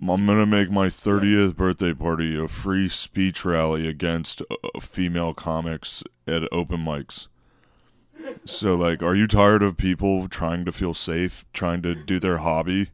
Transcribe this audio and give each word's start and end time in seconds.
I'm 0.00 0.26
gonna 0.26 0.46
make 0.46 0.70
my 0.70 0.88
30th 0.88 1.56
birthday 1.56 1.94
party 1.94 2.38
a 2.38 2.48
free 2.48 2.88
speech 2.88 3.44
rally 3.44 3.88
against 3.88 4.42
uh, 4.42 4.80
female 4.80 5.32
comics 5.32 6.04
at 6.26 6.42
open 6.52 6.84
mics. 6.84 7.28
So, 8.44 8.74
like, 8.74 9.02
are 9.02 9.14
you 9.14 9.26
tired 9.26 9.62
of 9.62 9.76
people 9.76 10.28
trying 10.28 10.64
to 10.66 10.72
feel 10.72 10.94
safe, 10.94 11.46
trying 11.52 11.82
to 11.82 11.94
do 11.94 12.18
their 12.18 12.38
hobby? 12.38 12.90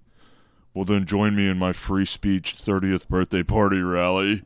Well, 0.75 0.85
then 0.85 1.05
join 1.05 1.35
me 1.35 1.49
in 1.49 1.59
my 1.59 1.73
free 1.73 2.07
speech 2.07 2.57
30th 2.57 3.09
birthday 3.09 3.43
party 3.43 3.81
rally. 3.81 4.45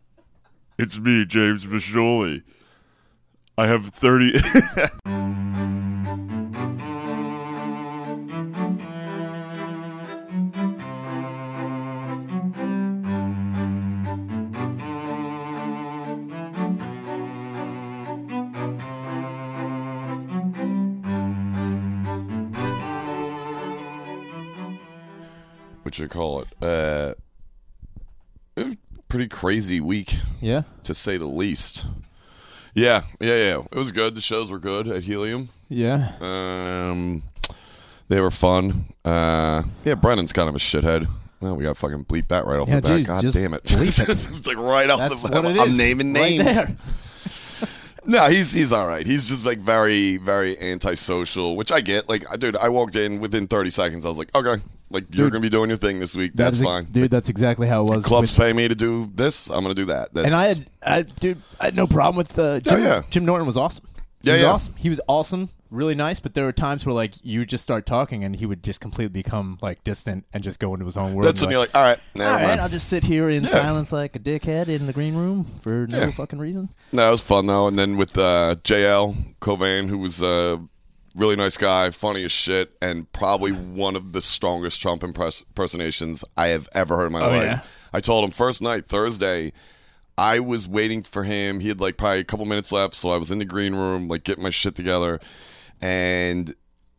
It's 0.78 0.98
me, 0.98 1.24
James 1.24 1.66
Biscioli. 1.66 2.42
I 3.56 3.66
have 3.66 3.86
30. 3.86 4.40
what 25.98 26.04
you 26.04 26.08
call 26.08 26.40
it? 26.42 26.48
Uh, 26.60 27.14
it 28.56 28.64
was 28.66 28.72
a 28.74 29.02
pretty 29.08 29.28
crazy 29.28 29.80
week 29.80 30.16
Yeah. 30.40 30.62
to 30.84 30.94
say 30.94 31.16
the 31.16 31.26
least. 31.26 31.86
Yeah, 32.74 33.02
yeah, 33.20 33.34
yeah. 33.34 33.62
It 33.72 33.74
was 33.76 33.92
good. 33.92 34.14
The 34.14 34.20
shows 34.20 34.50
were 34.50 34.58
good 34.58 34.86
at 34.88 35.02
Helium. 35.04 35.48
Yeah. 35.68 36.12
Um, 36.20 37.22
they 38.08 38.20
were 38.20 38.30
fun. 38.30 38.86
Uh, 39.04 39.62
yeah, 39.84 39.94
Brennan's 39.94 40.32
kind 40.32 40.48
of 40.48 40.54
a 40.54 40.58
shithead. 40.58 41.06
Well, 41.40 41.54
we 41.56 41.64
got 41.64 41.70
to 41.70 41.74
fucking 41.80 42.04
bleep 42.04 42.28
that 42.28 42.44
right 42.46 42.58
off 42.58 42.68
Yeah, 42.68 42.80
the 42.80 42.82
bat. 42.82 42.96
geez, 42.98 43.06
God 43.06 43.32
damn 43.32 43.54
it! 43.54 43.64
bleep 43.64 44.00
it. 44.02 44.08
it's 44.36 44.46
like 44.46 44.56
right 44.56 44.88
off 44.90 44.98
That's 44.98 45.22
the 45.22 45.28
bat. 45.28 45.44
I'm 45.44 45.70
is. 45.70 45.76
naming 45.78 46.12
Right 46.14 46.38
names. 46.38 46.56
there. 46.56 46.76
No, 48.08 48.28
he's 48.28 48.52
he's 48.52 48.72
all 48.72 48.86
right. 48.86 49.04
He's 49.04 49.28
just 49.28 49.44
like 49.44 49.58
very 49.58 50.16
very 50.16 50.56
antisocial, 50.60 51.56
which 51.56 51.72
I 51.72 51.80
get. 51.80 52.08
Like, 52.08 52.24
dude, 52.38 52.54
I 52.56 52.68
walked 52.68 52.94
in 52.94 53.18
within 53.18 53.48
30 53.48 53.70
seconds. 53.70 54.06
I 54.06 54.08
was 54.08 54.16
like, 54.16 54.32
okay, 54.32 54.62
like 54.90 55.04
you're 55.14 55.30
gonna 55.30 55.40
be 55.42 55.48
doing 55.48 55.68
your 55.70 55.76
thing 55.78 55.98
this 56.00 56.14
week. 56.14 56.32
That's 56.34 56.58
That 56.58 56.62
is- 56.62 56.66
fine. 56.66 56.84
dude. 56.90 57.10
That's 57.10 57.28
exactly 57.28 57.66
how 57.68 57.84
it 57.84 57.88
was. 57.90 58.04
Clubs 58.04 58.36
pay 58.36 58.52
me 58.52 58.68
to 58.68 58.74
do 58.74 59.10
this. 59.14 59.48
I'm 59.50 59.62
gonna 59.62 59.74
do 59.74 59.86
that. 59.86 60.14
That's, 60.14 60.26
and 60.26 60.34
I 60.34 60.44
had, 60.46 60.66
I, 60.82 61.02
dude, 61.02 61.42
I 61.60 61.66
had 61.66 61.76
no 61.76 61.86
problem 61.86 62.16
with 62.16 62.38
uh, 62.38 62.60
Jim. 62.60 62.80
yeah. 62.80 63.02
Jim 63.10 63.24
Norton 63.24 63.46
was 63.46 63.56
awesome. 63.56 63.86
He 64.22 64.28
Yeah, 64.30 64.34
was 64.34 64.42
yeah. 64.42 64.48
awesome. 64.50 64.74
He 64.76 64.88
was 64.88 65.00
awesome, 65.08 65.48
really 65.70 65.94
nice. 65.94 66.20
But 66.20 66.34
there 66.34 66.44
were 66.44 66.52
times 66.52 66.84
where 66.86 66.94
like 66.94 67.14
you 67.22 67.40
would 67.40 67.48
just 67.48 67.62
start 67.64 67.84
talking, 67.86 68.24
and 68.24 68.34
he 68.34 68.46
would 68.46 68.62
just 68.64 68.80
completely 68.80 69.12
become 69.22 69.58
like 69.60 69.84
distant 69.84 70.24
and 70.32 70.42
just 70.42 70.58
go 70.58 70.72
into 70.74 70.86
his 70.86 70.96
own 70.96 71.14
world. 71.14 71.26
that's 71.28 71.40
when 71.42 71.50
you're 71.50 71.60
like, 71.60 71.74
all 71.74 71.82
right, 71.82 71.98
all 72.18 72.24
right, 72.24 72.46
mind. 72.48 72.60
I'll 72.60 72.68
just 72.68 72.88
sit 72.88 73.04
here 73.04 73.28
in 73.28 73.42
Yeah. 73.42 73.48
silence 73.48 73.92
like 73.92 74.16
a 74.16 74.18
dickhead 74.18 74.68
in 74.68 74.86
the 74.86 74.92
green 74.92 75.14
room 75.14 75.44
for 75.60 75.86
no 75.88 75.98
Yeah. 75.98 76.10
fucking 76.10 76.38
reason. 76.38 76.70
No, 76.92 77.06
it 77.08 77.10
was 77.10 77.22
fun 77.22 77.46
though. 77.46 77.66
And 77.68 77.78
then 77.78 77.96
with 77.96 78.16
uh, 78.16 78.56
JL 78.64 79.14
Cauvin, 79.40 79.88
who 79.88 79.98
was 79.98 80.22
a 80.22 80.60
really 81.16 81.36
nice 81.36 81.56
guy, 81.56 81.90
funny 81.90 82.24
as 82.24 82.30
shit, 82.32 82.76
and 82.80 83.10
probably 83.12 83.50
one 83.52 83.96
of 83.96 84.12
the 84.12 84.20
strongest 84.20 84.80
Trump 84.80 85.02
impress- 85.02 85.42
impersonations 85.42 86.24
I 86.36 86.48
have 86.48 86.68
ever 86.74 86.96
heard 86.96 87.06
in 87.06 87.12
my 87.12 87.22
Oh, 87.24 87.30
life. 87.30 87.42
yeah? 87.42 87.60
I 87.92 88.00
told 88.00 88.24
him 88.24 88.30
first 88.30 88.60
night 88.62 88.86
Thursday. 88.86 89.52
I 90.18 90.40
was 90.40 90.66
waiting 90.68 91.02
for 91.02 91.24
him. 91.24 91.60
He 91.60 91.68
had 91.68 91.80
like 91.80 91.96
probably 91.96 92.20
a 92.20 92.24
couple 92.24 92.46
minutes 92.46 92.72
left, 92.72 92.94
so 92.94 93.10
I 93.10 93.16
was 93.18 93.30
in 93.32 93.38
the 93.38 93.44
green 93.44 93.74
room, 93.74 94.08
like 94.08 94.24
getting 94.24 94.44
my 94.44 94.50
shit 94.50 94.74
together, 94.74 95.20
and 95.80 96.54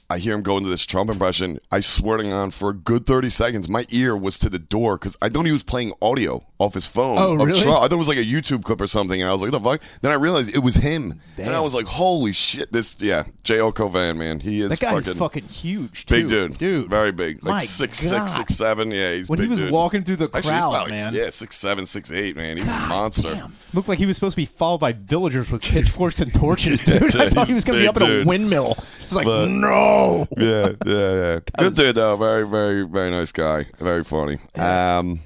I 0.09 0.19
hear 0.19 0.33
him 0.33 0.41
go 0.41 0.55
into 0.57 0.69
this 0.69 0.85
Trump 0.85 1.09
impression. 1.09 1.59
I 1.69 1.81
swear 1.81 2.15
to 2.17 2.23
God, 2.23 2.53
for 2.53 2.69
a 2.69 2.73
good 2.73 3.05
30 3.05 3.29
seconds, 3.29 3.67
my 3.67 3.85
ear 3.89 4.15
was 4.15 4.39
to 4.39 4.49
the 4.49 4.57
door 4.57 4.97
because 4.97 5.17
I 5.21 5.27
thought 5.27 5.45
he 5.45 5.51
was 5.51 5.63
playing 5.63 5.91
audio 6.01 6.45
off 6.59 6.75
his 6.75 6.87
phone. 6.87 7.17
Oh, 7.17 7.33
really? 7.35 7.59
Trump. 7.59 7.79
I 7.79 7.81
thought 7.81 7.91
it 7.91 7.97
was 7.97 8.07
like 8.07 8.17
a 8.17 8.23
YouTube 8.23 8.63
clip 8.63 8.79
or 8.79 8.87
something, 8.87 9.21
and 9.21 9.29
I 9.29 9.33
was 9.33 9.41
like, 9.41 9.51
what 9.51 9.61
the 9.61 9.69
fuck? 9.69 10.01
Then 10.01 10.11
I 10.13 10.15
realized 10.15 10.55
it 10.55 10.59
was 10.59 10.75
him. 10.75 11.19
And 11.37 11.49
I 11.49 11.59
was 11.59 11.75
like, 11.75 11.87
holy 11.87 12.31
shit. 12.31 12.71
This, 12.71 12.95
yeah, 13.01 13.25
J.L. 13.43 13.73
Cauvin, 13.73 14.17
man. 14.17 14.39
He 14.39 14.61
is 14.61 14.69
That 14.69 14.79
guy's 14.79 15.07
fucking, 15.07 15.19
fucking, 15.19 15.43
huge, 15.49 16.05
too. 16.05 16.15
big 16.15 16.27
dude. 16.29 16.57
dude. 16.57 16.89
Very 16.89 17.11
big. 17.11 17.43
Like 17.43 17.51
My 17.55 17.59
six, 17.59 18.09
God. 18.09 18.27
six, 18.27 18.37
six, 18.37 18.55
seven. 18.55 18.91
Yeah, 18.91 19.11
he's 19.13 19.29
when 19.29 19.37
big 19.39 19.47
he 19.47 19.49
was 19.51 19.59
dude. 19.59 19.71
walking 19.71 20.03
through 20.03 20.15
the 20.15 20.25
Actually, 20.33 20.39
he's 20.41 20.49
crowd, 20.61 20.69
about 20.69 20.83
like, 20.89 20.93
man. 20.97 21.13
yeah, 21.13 21.27
six, 21.29 21.57
seven, 21.57 21.85
six, 21.85 22.13
eight, 22.13 22.37
man. 22.37 22.55
He's 22.55 22.65
a 22.71 22.87
monster. 22.87 23.33
damn. 23.33 23.53
Looked 23.73 23.89
like 23.89 23.99
he 23.99 24.05
was 24.05 24.15
supposed 24.15 24.35
to 24.35 24.41
be 24.41 24.45
followed 24.45 24.77
by 24.79 24.93
villagers 24.93 25.51
with 25.51 25.61
pitchforks 25.63 26.21
and 26.21 26.33
torches, 26.33 26.81
dude. 26.81 27.13
I 27.17 27.29
thought 27.29 27.47
he 27.47 27.53
was 27.53 27.65
going 27.65 27.77
to 27.79 27.83
be 27.83 27.87
up 27.89 27.97
in 28.01 28.21
a 28.21 28.23
windmill. 28.23 28.77
It's 29.01 29.13
like, 29.13 29.25
But- 29.25 29.47
no. 29.49 29.96
yeah, 30.37 30.71
yeah, 30.85 31.13
yeah. 31.13 31.39
Good 31.57 31.75
dude 31.75 31.95
though. 31.95 32.15
Very, 32.17 32.47
very, 32.47 32.83
very 32.83 33.11
nice 33.11 33.31
guy. 33.31 33.65
Very 33.79 34.03
funny. 34.03 34.37
Um, 34.55 35.21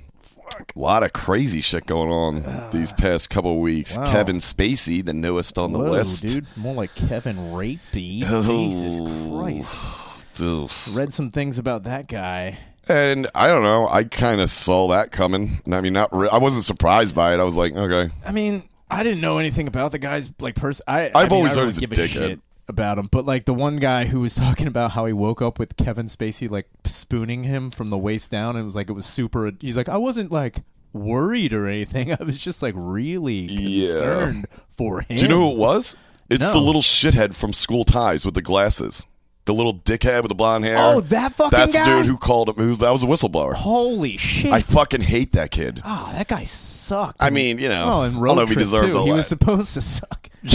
a 0.76 0.80
lot 0.80 1.04
of 1.04 1.14
crazy 1.14 1.62
shit 1.62 1.86
going 1.86 2.12
on 2.12 2.70
these 2.72 2.92
past 2.92 3.30
couple 3.30 3.54
of 3.54 3.60
weeks. 3.60 3.98
Wow. 3.98 4.12
Kevin 4.12 4.38
Spacey, 4.38 5.04
the 5.04 5.14
newest 5.14 5.58
on 5.58 5.72
the 5.72 5.80
Whoa, 5.80 5.92
list. 5.92 6.24
dude. 6.24 6.46
More 6.56 6.76
like 6.76 6.94
Kevin 6.96 7.38
Rapey. 7.38 8.24
Oh. 8.28 8.42
Jesus 8.44 9.00
Christ. 9.30 10.96
Read 10.96 11.14
some 11.14 11.30
things 11.30 11.58
about 11.58 11.84
that 11.84 12.08
guy. 12.08 12.58
And 12.88 13.28
I 13.36 13.48
don't 13.48 13.64
know. 13.64 13.88
I 13.88 14.04
kind 14.06 14.42
of 14.42 14.50
saw 14.50 14.88
that 14.90 15.12
coming. 15.12 15.62
I 15.72 15.82
mean, 15.82 15.94
not. 15.94 16.16
Re- 16.16 16.30
I 16.32 16.38
wasn't 16.38 16.64
surprised 16.64 17.14
by 17.14 17.34
it. 17.34 17.40
I 17.40 17.44
was 17.44 17.56
like, 17.56 17.74
okay. 17.74 18.12
I 18.26 18.32
mean, 18.32 18.64
I 18.90 19.04
didn't 19.04 19.22
know 19.22 19.38
anything 19.38 19.68
about 19.68 19.92
the 19.92 20.00
guy's 20.00 20.34
like 20.40 20.56
person. 20.56 20.84
I 20.88 21.06
I've 21.08 21.16
I 21.16 21.24
mean, 21.24 21.32
always 21.34 21.58
I 21.58 21.62
heard 21.62 21.68
he's 21.68 21.78
a 21.78 21.82
really 21.82 21.96
give 21.96 22.10
dickhead. 22.10 22.28
shit 22.30 22.40
about 22.72 22.98
him, 22.98 23.08
but 23.12 23.26
like 23.26 23.46
the 23.46 23.54
one 23.54 23.76
guy 23.78 24.06
who 24.06 24.20
was 24.22 24.34
talking 24.48 24.66
about 24.66 24.92
how 24.92 25.06
he 25.06 25.14
woke 25.14 25.42
up 25.44 25.60
with 25.60 25.78
Kevin 25.78 26.08
Spacey 26.08 26.50
like 26.50 26.68
spooning 26.86 27.44
him 27.44 27.70
from 27.70 27.92
the 27.92 27.98
waist 27.98 28.32
down, 28.32 28.56
and 28.56 28.64
it 28.64 28.66
was 28.66 28.76
like 28.76 28.90
it 28.90 28.94
was 28.94 29.06
super. 29.06 29.52
He's 29.60 29.78
like, 29.78 29.90
I 29.90 29.98
wasn't 29.98 30.32
like 30.32 30.64
worried 30.94 31.54
or 31.54 31.68
anything. 31.68 32.12
I 32.20 32.24
was 32.24 32.44
just 32.44 32.62
like 32.64 32.74
really 32.76 33.36
Yeah. 33.36 33.86
concerned 33.86 34.48
for 34.76 35.02
him. 35.02 35.18
Do 35.18 35.22
you 35.22 35.28
know 35.28 35.42
who 35.42 35.52
it 35.52 35.58
was? 35.58 35.96
It's 36.30 36.42
No. 36.42 36.54
the 36.54 36.60
little 36.60 36.82
shithead 36.82 37.36
from 37.36 37.54
School 37.54 37.84
Ties 37.84 38.26
with 38.26 38.34
the 38.36 38.42
glasses. 38.42 39.06
The 39.46 39.54
little 39.56 39.74
dickhead 39.74 40.22
with 40.22 40.30
the 40.30 40.36
blonde 40.36 40.66
hair. 40.66 40.76
Oh, 40.78 41.02
that 41.02 41.34
fucking 41.34 41.58
That's 41.58 41.74
guy? 41.74 41.84
dude 41.84 42.06
who 42.06 42.16
called 42.16 42.50
him. 42.50 42.56
Who's 42.56 42.78
that 42.78 42.92
was 42.92 43.02
a 43.04 43.08
whistleblower. 43.08 43.54
Holy 43.56 44.16
shit! 44.16 44.52
I 44.54 44.62
fucking 44.62 45.02
hate 45.02 45.32
that 45.34 45.50
kid. 45.50 45.82
oh, 45.84 46.12
that 46.14 46.28
guy 46.28 46.44
sucked. 46.44 47.18
I 47.22 47.32
mean, 47.32 47.58
you 47.58 47.68
know, 47.68 47.84
oh, 47.86 48.02
I 48.02 48.06
and 48.08 48.16
don't 48.24 48.36
know 48.36 48.44
if 48.44 48.50
he 48.50 48.56
deserved 48.56 48.94
too. 48.94 49.04
He 49.04 49.12
was 49.12 49.28
supposed 49.28 49.74
to 49.74 49.82
suck. 49.82 50.30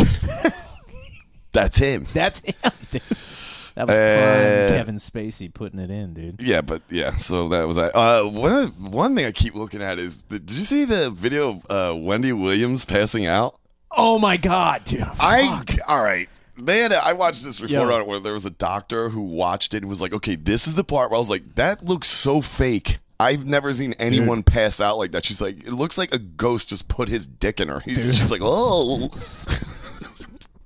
That's 1.57 1.79
him. 1.79 2.05
That's 2.13 2.41
him, 2.41 2.55
dude. 2.91 3.03
That 3.75 3.89
was 3.89 3.97
Uh, 3.97 4.75
Kevin 4.77 4.97
Spacey 4.97 5.53
putting 5.53 5.79
it 5.81 5.91
in, 5.91 6.15
dude. 6.15 6.41
Yeah, 6.41 6.61
but 6.63 6.83
yeah. 6.91 7.17
So 7.19 7.49
that 7.51 7.67
was 7.69 7.77
that. 7.77 7.95
Uh, 7.95 8.25
one 8.25 8.69
one 8.91 9.15
thing 9.17 9.27
I 9.27 9.33
keep 9.33 9.55
looking 9.55 9.83
at 9.83 9.99
is 9.99 10.23
the, 10.25 10.39
did 10.39 10.53
you 10.57 10.61
see 10.63 10.85
the 10.87 11.11
video 11.11 11.51
of 11.51 11.67
uh, 11.71 11.97
Wendy 11.97 12.33
Williams 12.33 12.85
passing 12.85 13.27
out? 13.27 13.59
Oh 13.91 14.19
my 14.19 14.37
god, 14.37 14.85
dude! 14.85 15.03
I 15.21 15.63
all 15.89 16.03
right. 16.03 16.29
They 16.59 16.79
had 16.79 16.93
a, 16.93 17.05
I 17.05 17.13
watched 17.13 17.45
this 17.45 17.61
report 17.61 17.89
Yeah. 17.89 17.95
on 17.97 18.01
it 18.01 18.07
where 18.07 18.19
there 18.19 18.33
was 18.33 18.47
a 18.47 18.51
doctor 18.51 19.11
who 19.11 19.21
watched 19.21 19.75
it 19.75 19.79
and 19.79 19.89
was 19.91 20.01
like, 20.01 20.15
"Okay, 20.15 20.37
this 20.37 20.67
is 20.67 20.75
the 20.75 20.85
part 20.85 21.11
where 21.11 21.17
I 21.17 21.19
was 21.19 21.29
like, 21.31 21.55
that 21.57 21.85
looks 21.85 22.09
so 22.09 22.41
fake." 22.41 22.99
I've 23.21 23.47
never 23.47 23.73
seen 23.73 23.95
anyone 23.95 24.43
pass 24.43 24.79
out 24.81 24.99
like 24.99 25.13
that. 25.13 25.25
She's 25.25 25.41
like, 25.41 25.67
it 25.67 25.73
looks 25.73 25.97
like 25.97 26.13
a 26.13 26.19
ghost 26.19 26.69
just 26.69 26.87
put 26.89 27.09
his 27.09 27.27
dick 27.27 27.61
in 27.61 27.69
her. 27.69 27.81
He's, 27.81 28.19
she's 28.19 28.31
like, 28.31 28.43
oh, 28.45 29.09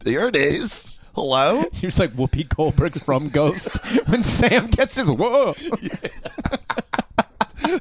there 0.00 0.28
it 0.28 0.37
is. 0.37 0.93
Hello. 1.15 1.65
He 1.72 1.87
was 1.87 1.99
like 1.99 2.12
Whoopi 2.12 2.49
Goldberg 2.49 2.94
from 2.94 3.28
Ghost 3.28 3.78
when 4.09 4.22
Sam 4.22 4.66
gets 4.66 4.99
in. 4.99 5.16
Whoa! 5.16 5.55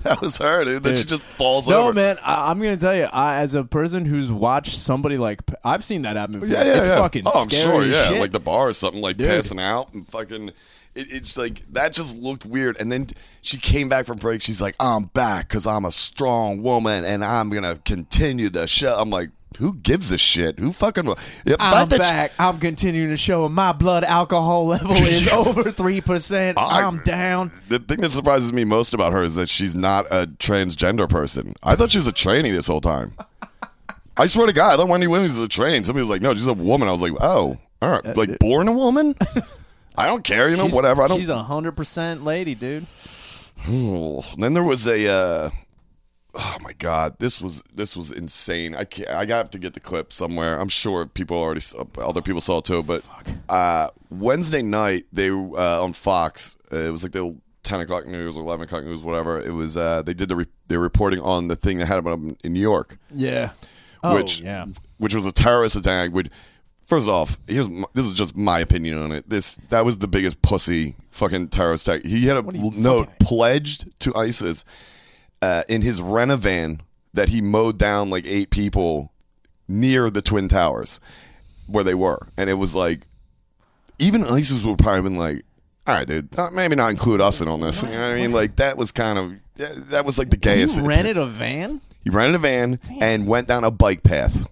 That 0.04 0.20
was 0.22 0.38
her, 0.38 0.66
dude. 0.66 0.84
Then 0.84 0.96
she 0.96 1.04
just 1.06 1.22
falls 1.22 1.68
over. 1.68 1.78
No, 1.78 1.84
over. 1.86 1.94
man, 1.94 2.18
I, 2.24 2.52
I'm 2.52 2.60
gonna 2.60 2.78
tell 2.78 2.96
you, 2.96 3.06
I, 3.06 3.38
as 3.38 3.56
a 3.56 3.64
person 3.64 4.06
who's 4.06 4.30
watched 4.30 4.76
somebody 4.76 5.18
like 5.18 5.40
I've 5.64 5.84
seen 5.84 6.02
that 6.04 6.16
happen 6.16 6.42
before. 6.42 6.54
Yeah, 6.56 6.64
yeah, 6.64 6.78
it's 6.78 6.88
yeah. 6.88 6.98
fucking 6.98 7.24
Oh, 7.26 7.44
I'm 7.44 7.50
scary 7.50 7.64
sure. 7.64 7.86
Yeah, 7.86 8.10
shit. 8.10 8.20
like 8.20 8.32
the 8.32 8.42
bar 8.42 8.68
or 8.70 8.74
something, 8.74 9.02
like 9.02 9.18
Dude. 9.18 9.28
passing 9.28 9.60
out 9.60 9.94
and 9.94 10.06
fucking. 10.06 10.50
It, 10.96 11.08
it's 11.12 11.38
like 11.38 11.64
that 11.72 11.94
just 11.94 12.18
looked 12.18 12.46
weird. 12.46 12.78
And 12.80 12.92
then 12.92 13.08
she 13.42 13.58
came 13.58 13.88
back 13.90 14.06
from 14.06 14.18
break. 14.18 14.42
She's 14.42 14.62
like, 14.62 14.76
"I'm 14.80 15.06
back 15.06 15.48
because 15.48 15.66
I'm 15.66 15.86
a 15.86 15.92
strong 15.92 16.62
woman 16.62 17.06
and 17.06 17.24
I'm 17.24 17.50
gonna 17.50 17.78
continue 17.78 18.50
the 18.50 18.68
show." 18.68 18.96
I'm 19.00 19.10
like, 19.10 19.30
who 19.58 19.74
gives 19.76 20.12
a 20.12 20.18
shit? 20.18 20.60
Who 20.60 20.72
fucking? 20.72 21.06
Will? 21.06 21.18
The 21.44 21.58
I'm 21.60 21.88
fact 21.88 21.90
that 21.90 22.04
she- 22.06 22.12
back. 22.12 22.32
I'm 22.40 22.58
continuing 22.60 23.10
to 23.10 23.18
show 23.18 23.50
my 23.50 23.72
blood 23.74 24.04
alcohol 24.04 24.68
level 24.68 24.92
is 24.96 25.28
over 25.32 25.72
three 25.72 26.02
percent. 26.02 26.58
I'm 26.60 27.04
down. 27.04 27.52
the 27.68 27.80
thing 27.80 28.02
that 28.02 28.12
surprises 28.12 28.54
me 28.54 28.64
most 28.64 28.94
about 28.94 29.12
her 29.14 29.24
is 29.24 29.36
that 29.36 29.50
she's 29.50 29.76
not 29.76 30.06
a 30.12 30.28
transgender 30.28 31.10
person. 31.10 31.56
I 31.64 31.76
thought 31.76 31.92
she 31.92 31.98
was 31.98 32.08
a 32.08 32.12
tranny 32.14 32.54
this 32.56 32.68
whole 32.68 32.82
time. 32.82 33.14
I 34.16 34.28
swear 34.28 34.48
to 34.48 34.54
God, 34.54 34.74
I 34.74 34.78
thought 34.78 34.90
Wendy 34.90 35.08
Williams 35.08 35.38
was 35.40 35.46
a 35.46 35.50
tranny. 35.50 35.86
Somebody 35.86 36.02
was 36.02 36.10
like, 36.10 36.22
"No, 36.22 36.34
she's 36.34 36.48
a 36.48 36.54
woman." 36.54 36.88
I 36.88 36.92
was 36.92 37.02
like, 37.02 37.14
"Oh, 37.20 37.58
all 37.82 37.90
right, 37.90 38.18
like 38.18 38.38
born 38.40 38.68
a 38.68 38.74
woman." 38.74 39.16
I 39.98 40.08
don't 40.08 40.24
care, 40.24 40.50
you 40.50 40.56
know, 40.58 40.64
She's- 40.64 40.76
whatever. 40.76 41.02
I 41.02 41.08
don't. 41.08 41.20
She's 41.20 41.28
a 41.30 41.44
hundred 41.44 41.76
percent 41.76 42.24
lady, 42.24 42.54
dude. 42.56 42.86
Then 43.66 44.54
there 44.54 44.64
was 44.64 44.88
a. 44.88 45.08
Uh, 45.10 45.50
oh 46.36 46.58
my 46.62 46.74
god, 46.74 47.18
this 47.20 47.42
was 47.42 47.64
this 47.74 47.96
was 47.98 48.12
insane. 48.12 48.76
I 48.76 48.84
can't, 48.86 49.10
I 49.10 49.26
got 49.26 49.52
to 49.54 49.60
get 49.60 49.74
the 49.74 49.80
clip 49.80 50.12
somewhere. 50.14 50.60
I'm 50.60 50.70
sure 50.70 51.06
people 51.06 51.38
already 51.38 51.62
saw, 51.62 51.86
other 51.98 52.22
people 52.22 52.42
saw 52.42 52.60
it 52.60 52.66
too. 52.66 52.84
But 52.84 53.08
uh, 53.50 53.90
Wednesday 54.10 54.62
night 54.62 55.06
they 55.12 55.30
uh, 55.30 55.84
on 55.84 55.94
Fox. 55.94 56.56
Uh, 56.72 56.78
it 56.82 56.92
was 56.92 57.04
like 57.04 57.12
the 57.14 57.36
ten 57.64 57.80
o'clock 57.80 58.06
news 58.08 58.38
or 58.38 58.42
eleven 58.44 58.66
o'clock 58.66 58.84
news, 58.84 59.02
whatever. 59.02 59.40
It 59.42 59.52
was 59.52 59.76
uh, 59.78 60.02
they 60.04 60.14
did 60.14 60.30
the 60.30 60.36
re- 60.36 60.48
they're 60.68 60.80
reporting 60.80 61.20
on 61.22 61.48
the 61.48 61.56
thing 61.56 61.80
that 61.80 61.88
happened 61.88 62.38
in 62.44 62.54
New 62.54 62.62
York, 62.62 62.98
Yeah. 63.14 63.52
Oh, 64.04 64.16
which 64.16 64.40
yeah. 64.42 64.66
which 64.98 65.14
was 65.16 65.26
a 65.26 65.32
terrorist 65.32 65.76
attack. 65.76 66.12
Which 66.12 66.30
first 66.86 67.10
off, 67.10 67.38
here's 67.48 67.68
my, 67.68 67.86
this 67.94 68.06
is 68.08 68.16
just 68.16 68.38
my 68.38 68.60
opinion 68.60 68.98
on 68.98 69.12
it. 69.12 69.30
This 69.30 69.56
that 69.70 69.84
was 69.84 69.98
the 69.98 70.08
biggest 70.08 70.42
pussy 70.42 70.96
fucking 71.12 71.50
terrorist 71.50 71.88
attack. 71.88 72.06
He 72.06 72.28
had 72.28 72.38
a 72.38 72.42
What 72.42 72.56
are 72.56 72.58
you 72.60 72.72
note 72.78 73.10
fucking- 73.10 73.28
pledged 73.28 74.00
to 74.02 74.16
ISIS 74.16 74.64
uh, 75.42 75.64
in 75.70 75.82
his 75.82 76.02
Renovan 76.02 76.80
that 77.14 77.30
he 77.30 77.42
mowed 77.42 77.78
down 77.78 78.10
like 78.10 78.26
eight 78.26 78.50
people 78.50 79.12
near 79.68 80.10
the 80.10 80.22
twin 80.22 80.48
towers 80.48 81.00
where 81.68 81.84
they 81.84 81.94
were, 81.96 82.28
and 82.38 82.50
it 82.50 82.56
was 82.56 82.76
like 82.76 83.02
even 84.00 84.24
ISIS 84.24 84.64
would 84.64 84.78
probably 84.80 84.96
have 84.96 85.04
been 85.04 85.16
like, 85.18 85.44
"All 85.88 85.96
right, 85.96 86.08
dude, 86.08 86.38
uh, 86.38 86.50
maybe 86.52 86.76
not 86.76 86.90
include 86.92 87.22
us 87.22 87.42
in 87.42 87.48
on 87.48 87.60
this." 87.60 87.84
You 87.84 87.90
know 87.90 88.02
what 88.02 88.12
I 88.12 88.16
mean? 88.16 88.32
Like 88.32 88.56
that 88.58 88.78
was 88.78 88.92
kind 88.92 89.18
of 89.18 89.34
that- 89.90 90.06
was 90.06 90.18
like 90.18 90.30
the 90.30 90.38
gayest. 90.38 90.78
You 90.78 90.86
rented 90.86 91.18
a 91.18 91.26
van? 91.26 91.82
He 92.04 92.10
rented 92.10 92.36
a 92.36 92.40
van 92.40 92.80
and 93.02 93.28
went 93.28 93.48
down 93.48 93.64
a 93.64 93.72
bike 93.72 94.04
path. 94.04 94.48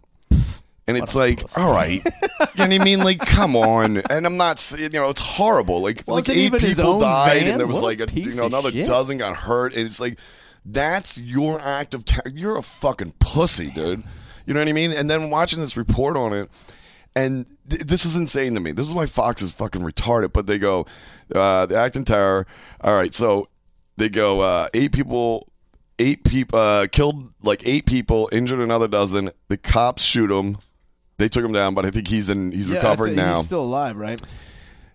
And 0.89 0.95
it's 0.95 1.15
like, 1.15 1.43
all 1.57 1.69
right, 1.73 2.01
you 2.03 2.11
know 2.39 2.45
what 2.67 2.71
I 2.71 2.77
mean? 2.81 2.99
Like, 2.99 3.19
come 3.19 3.57
on. 3.57 3.97
And 4.09 4.25
I'm 4.25 4.37
not, 4.37 4.73
you 4.79 4.87
know, 4.87 5.09
it's 5.09 5.19
horrible. 5.19 5.81
Like, 5.81 6.03
Was 6.07 6.29
like 6.29 6.37
it 6.37 6.39
eight 6.39 6.53
people 6.61 6.99
died, 7.01 7.41
van? 7.41 7.51
and 7.51 7.59
there 7.59 7.67
was 7.67 7.81
What 7.81 7.99
like 7.99 8.09
a, 8.09 8.13
you 8.13 8.33
know, 8.35 8.45
another 8.45 8.71
dozen 8.71 9.17
got 9.17 9.35
hurt. 9.35 9.73
And 9.75 9.85
it's 9.85 9.99
like, 9.99 10.17
that's 10.69 11.19
your 11.19 11.59
act 11.59 11.93
of 11.93 12.05
terror. 12.05 12.29
You're 12.33 12.57
a 12.57 12.61
fucking 12.61 13.13
pussy, 13.19 13.71
dude. 13.71 14.03
You 14.45 14.53
know 14.53 14.59
what 14.59 14.67
I 14.67 14.73
mean? 14.73 14.91
And 14.91 15.09
then 15.09 15.29
watching 15.29 15.59
this 15.59 15.77
report 15.77 16.17
on 16.17 16.33
it, 16.33 16.49
and 17.15 17.45
th- 17.69 17.83
this 17.83 18.05
is 18.05 18.15
insane 18.15 18.53
to 18.53 18.59
me. 18.59 18.71
This 18.71 18.87
is 18.87 18.93
why 18.93 19.05
Fox 19.05 19.41
is 19.41 19.51
fucking 19.51 19.81
retarded. 19.81 20.33
But 20.33 20.45
they 20.47 20.57
go, 20.57 20.85
uh, 21.33 21.65
the 21.65 21.77
act 21.77 21.95
in 21.95 22.05
terror. 22.05 22.45
All 22.81 22.93
right, 22.95 23.13
so 23.13 23.47
they 23.97 24.09
go, 24.09 24.41
uh, 24.41 24.67
eight 24.73 24.91
people, 24.91 25.51
eight 25.99 26.23
people 26.23 26.59
uh, 26.59 26.87
killed 26.87 27.33
like 27.41 27.65
eight 27.65 27.85
people, 27.85 28.29
injured 28.31 28.59
another 28.59 28.87
dozen. 28.87 29.31
The 29.47 29.57
cops 29.57 30.03
shoot 30.03 30.31
him. 30.31 30.57
They 31.17 31.29
took 31.29 31.43
him 31.43 31.53
down, 31.53 31.73
but 31.73 31.85
I 31.85 31.91
think 31.91 32.07
he's 32.07 32.29
in. 32.29 32.51
He's 32.51 32.69
recovering 32.69 33.15
now. 33.15 33.37
He's 33.37 33.47
still 33.47 33.63
alive, 33.63 33.97
right? 33.97 34.21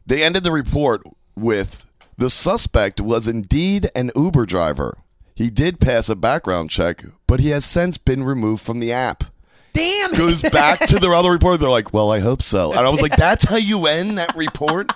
They 0.06 0.22
ended 0.22 0.44
the 0.44 0.52
report 0.52 1.02
with 1.34 1.86
the 2.16 2.30
suspect 2.30 3.00
was 3.00 3.26
indeed 3.26 3.90
an 3.94 4.10
Uber 4.14 4.46
driver. 4.46 4.98
He 5.42 5.50
did 5.50 5.80
pass 5.80 6.08
a 6.08 6.14
background 6.14 6.70
check, 6.70 7.04
but 7.26 7.40
he 7.40 7.48
has 7.48 7.64
since 7.64 7.98
been 7.98 8.22
removed 8.22 8.62
from 8.62 8.78
the 8.78 8.92
app. 8.92 9.24
Damn 9.72 10.14
it. 10.14 10.16
Goes 10.16 10.40
back 10.40 10.78
to 10.86 11.00
their 11.00 11.14
other 11.14 11.32
report. 11.32 11.58
They're 11.58 11.68
like, 11.68 11.92
"Well, 11.92 12.12
I 12.12 12.20
hope 12.20 12.42
so." 12.42 12.70
And 12.70 12.78
I 12.78 12.88
was 12.88 13.02
like, 13.02 13.16
"That's 13.16 13.42
how 13.42 13.56
you 13.56 13.88
end 13.88 14.18
that 14.18 14.36
report." 14.36 14.92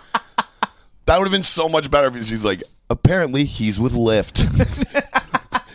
That 1.06 1.18
would 1.18 1.24
have 1.24 1.32
been 1.32 1.42
so 1.42 1.68
much 1.68 1.90
better 1.90 2.06
if 2.06 2.14
he's 2.14 2.44
like, 2.44 2.62
"Apparently, 2.88 3.42
he's 3.42 3.80
with 3.80 3.94
Lyft." 3.94 4.46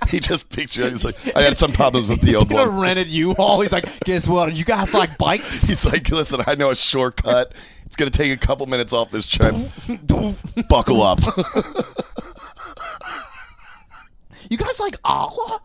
he 0.10 0.22
just 0.22 0.50
pictured. 0.50 0.92
He's 0.92 1.04
like, 1.04 1.36
"I 1.36 1.42
had 1.42 1.58
some 1.58 1.74
problems 1.74 2.10
with 2.10 2.22
the 2.22 2.38
old 2.38 2.50
one." 2.50 2.80
rent 2.80 2.98
a 2.98 3.04
U-Haul. 3.04 3.60
He's 3.60 3.74
like, 3.74 4.00
guess 4.06 4.26
what? 4.26 4.56
You 4.56 4.64
guys 4.64 4.94
like 4.94 5.18
bikes? 5.18 5.68
He's 5.68 5.86
like, 5.86 6.10
"Listen, 6.10 6.44
I 6.48 6.56
know 6.56 6.70
a 6.70 6.78
shortcut. 6.78 7.54
It's 7.86 7.98
gonna 7.98 8.10
take 8.10 8.32
a 8.32 8.38
couple 8.38 8.68
minutes 8.68 8.94
off 8.94 9.12
this 9.12 9.28
trip. 9.28 9.54
Buckle 10.70 11.02
up." 11.02 11.20
You 14.52 14.58
guys 14.58 14.82
like 14.82 14.98
Allah? 15.06 15.62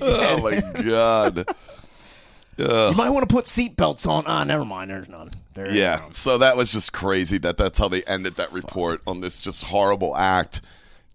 Oh 0.00 0.40
my 0.42 0.82
god. 0.82 1.44
Ugh. 2.58 2.90
You 2.92 2.96
might 2.96 3.10
want 3.10 3.28
to 3.28 3.32
put 3.34 3.46
seatbelts 3.46 4.06
on. 4.08 4.24
Ah, 4.26 4.44
never 4.44 4.64
mind. 4.64 4.90
There's 4.90 5.08
none. 5.08 5.30
There 5.54 5.70
Yeah, 5.70 5.96
none. 5.96 6.12
so 6.12 6.38
that 6.38 6.56
was 6.56 6.72
just 6.72 6.92
crazy 6.92 7.38
that 7.38 7.56
that's 7.56 7.78
how 7.78 7.88
they 7.88 8.02
ended 8.04 8.34
that 8.34 8.52
report 8.52 9.00
on 9.06 9.20
this 9.20 9.40
just 9.42 9.64
horrible 9.64 10.16
act. 10.16 10.60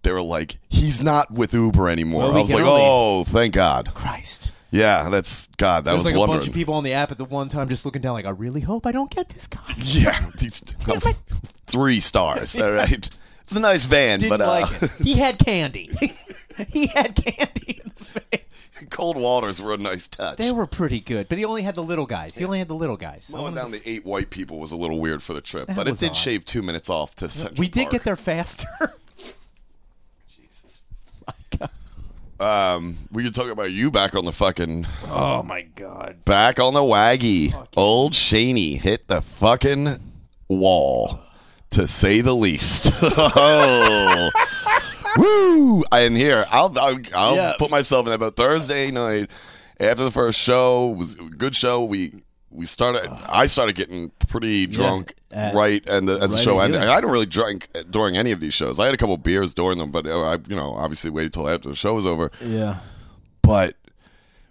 They 0.02 0.12
were 0.12 0.22
like, 0.22 0.56
he's 0.68 1.02
not 1.02 1.30
with 1.30 1.52
Uber 1.54 1.88
anymore. 1.88 2.22
Well, 2.28 2.36
I 2.36 2.40
was 2.40 2.52
like, 2.52 2.62
only- 2.64 2.82
oh, 2.84 3.24
thank 3.24 3.54
God. 3.54 3.92
Christ. 3.94 4.52
Yeah, 4.70 5.08
that's 5.08 5.48
God. 5.56 5.80
That 5.80 5.90
There 5.90 5.94
was, 5.94 6.04
like 6.04 6.14
a 6.14 6.26
bunch 6.26 6.46
of 6.46 6.54
people 6.54 6.74
on 6.74 6.84
the 6.84 6.92
app 6.92 7.10
at 7.10 7.18
the 7.18 7.24
one 7.24 7.48
time 7.48 7.68
just 7.68 7.84
looking 7.84 8.02
down 8.02 8.12
like, 8.14 8.26
I 8.26 8.30
really 8.30 8.60
hope 8.60 8.86
I 8.86 8.92
don't 8.92 9.10
get 9.10 9.28
this 9.30 9.46
guy. 9.46 9.58
Yeah, 9.78 10.30
these, 10.38 10.60
three 11.66 12.00
stars. 12.00 12.56
All 12.58 12.70
right, 12.70 13.10
it's 13.42 13.52
a 13.56 13.60
nice 13.60 13.86
van, 13.86 14.20
Didn't 14.20 14.30
but 14.38 14.40
uh, 14.40 14.46
like 14.46 14.82
it. 14.82 14.90
He 15.02 15.14
had 15.14 15.38
candy. 15.38 15.90
he 16.68 16.86
had 16.88 17.16
candy 17.16 17.80
in 17.84 17.92
the 17.96 18.04
van. 18.30 18.40
cold 18.90 19.16
waters 19.16 19.60
were 19.60 19.74
a 19.74 19.76
nice 19.78 20.06
touch. 20.06 20.36
They 20.38 20.52
were 20.52 20.66
pretty 20.66 21.00
good, 21.00 21.28
but 21.28 21.38
he 21.38 21.44
only 21.44 21.62
had 21.62 21.74
the 21.74 21.82
little 21.82 22.06
guys. 22.06 22.36
He 22.36 22.44
only 22.44 22.58
had 22.60 22.68
the 22.68 22.74
little 22.74 22.96
guys. 22.96 23.32
Mowing 23.32 23.54
down 23.54 23.70
the 23.72 23.82
eight 23.88 24.04
white 24.04 24.30
people 24.30 24.58
was 24.58 24.70
a 24.72 24.76
little 24.76 25.00
weird 25.00 25.22
for 25.22 25.34
the 25.34 25.40
trip, 25.40 25.66
That 25.66 25.76
but 25.76 25.88
it 25.88 25.98
did 25.98 26.10
odd. 26.10 26.16
shave 26.16 26.44
two 26.44 26.62
minutes 26.62 26.88
off 26.88 27.14
to 27.16 27.28
Central 27.28 27.60
we 27.60 27.68
did 27.68 27.82
Park. 27.82 27.92
get 27.92 28.02
there 28.04 28.16
faster. 28.16 28.68
Um, 32.40 32.96
we 33.12 33.22
could 33.22 33.34
talk 33.34 33.48
about 33.50 33.70
you 33.72 33.90
back 33.90 34.14
on 34.14 34.24
the 34.24 34.32
fucking 34.32 34.86
oh 35.08 35.42
my 35.42 35.62
god. 35.62 36.24
Back 36.24 36.58
on 36.58 36.72
the 36.74 36.80
waggy. 36.80 37.52
Old 37.76 38.12
Shaney 38.14 38.80
hit 38.80 39.08
the 39.08 39.20
fucking 39.20 39.98
wall, 40.48 41.20
to 41.70 41.86
say 41.86 42.20
the 42.22 42.34
least. 42.34 42.90
oh. 43.02 44.30
Woo! 45.16 45.84
And 45.92 46.16
here, 46.16 46.46
I'll, 46.50 46.72
I'll, 46.78 46.98
I'll 47.14 47.36
Yeah. 47.36 47.54
put 47.58 47.70
myself 47.70 48.06
in 48.06 48.12
about 48.12 48.36
Thursday 48.36 48.90
night 48.90 49.30
after 49.78 50.04
the 50.04 50.10
first 50.10 50.38
show. 50.40 50.88
was 50.88 51.14
good 51.16 51.54
show. 51.54 51.84
We 51.84 52.22
we 52.50 52.64
started. 52.66 53.08
I 53.28 53.46
started 53.46 53.76
getting 53.76 54.10
pretty 54.28 54.66
drunk 54.66 55.14
uh, 55.34 55.52
right, 55.54 55.86
and 55.88 56.08
the, 56.08 56.18
as 56.18 56.30
the 56.32 56.36
show 56.38 56.58
ended. 56.58 56.82
I 56.82 56.96
didn't 56.96 57.12
really 57.12 57.26
drink 57.26 57.68
during 57.90 58.16
any 58.16 58.32
of 58.32 58.40
these 58.40 58.54
shows. 58.54 58.80
I 58.80 58.86
had 58.86 58.94
a 58.94 58.96
couple 58.96 59.16
beers 59.16 59.54
during 59.54 59.78
them, 59.78 59.90
but 59.90 60.06
uh, 60.06 60.20
I, 60.22 60.34
you 60.48 60.56
know, 60.56 60.72
obviously 60.74 61.10
waited 61.10 61.32
till 61.32 61.48
after 61.48 61.68
the 61.68 61.76
show 61.76 61.94
was 61.94 62.06
over 62.06 62.30
Yeah. 62.44 62.78
but 63.42 63.76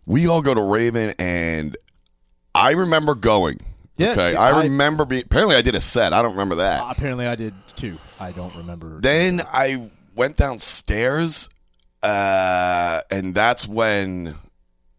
we 0.05 0.27
all 0.27 0.41
go 0.41 0.53
to 0.53 0.61
Raven, 0.61 1.13
and 1.19 1.75
I 2.55 2.71
remember 2.71 3.15
going. 3.15 3.59
Yeah, 3.97 4.11
okay, 4.11 4.29
dude, 4.29 4.39
I 4.39 4.57
I- 4.57 4.63
remember 4.63 5.03
being. 5.05 5.23
Apparently, 5.25 5.55
I 5.57 5.61
did 5.61 5.75
a 5.75 5.81
set. 5.81 6.13
I 6.13 6.21
don't 6.21 6.31
remember 6.31 6.55
that. 6.55 6.81
apparently 6.89 7.27
I 7.27 7.35
did 7.35 7.53
too. 7.75 7.97
I 8.19 8.31
don't 8.31 8.55
remember. 8.55 8.99
then 9.01 9.41
I 9.51 9.89
went 10.15 10.37
downstairs, 10.37 11.49
uh, 12.01 13.01
and 13.11 13.35
that's 13.35 13.67
when 13.67 14.35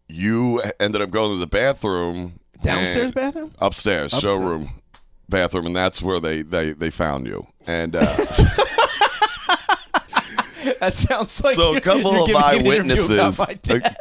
you 0.07 0.61
ended 0.79 1.01
up 1.01 1.09
going 1.09 1.31
to 1.31 1.37
the 1.39 1.47
bathroom. 1.47 2.33
Downstairs 2.63 3.11
bathroom? 3.11 3.51
upstairs, 3.59 4.13
Upstairs. 4.13 4.21
showroom 4.21 4.69
bathroom, 5.29 5.65
and 5.67 5.75
that's 5.75 6.01
where 6.01 6.19
they 6.19 6.41
they 6.41 6.71
they 6.73 6.89
found 6.89 7.25
you. 7.27 7.47
And 7.67 7.95
uh, 7.95 8.01
That 10.79 10.93
sounds 10.93 11.43
like 11.43 11.55
so 11.55 11.75
a 11.75 11.81
couple 11.81 12.11
you're 12.11 12.21
of 12.21 12.27
giving 12.27 12.63
me 12.63 12.77
an 12.77 12.85
interview 12.85 13.15
about 13.15 13.39
eyewitnesses, 13.39 13.39
my 13.39 13.57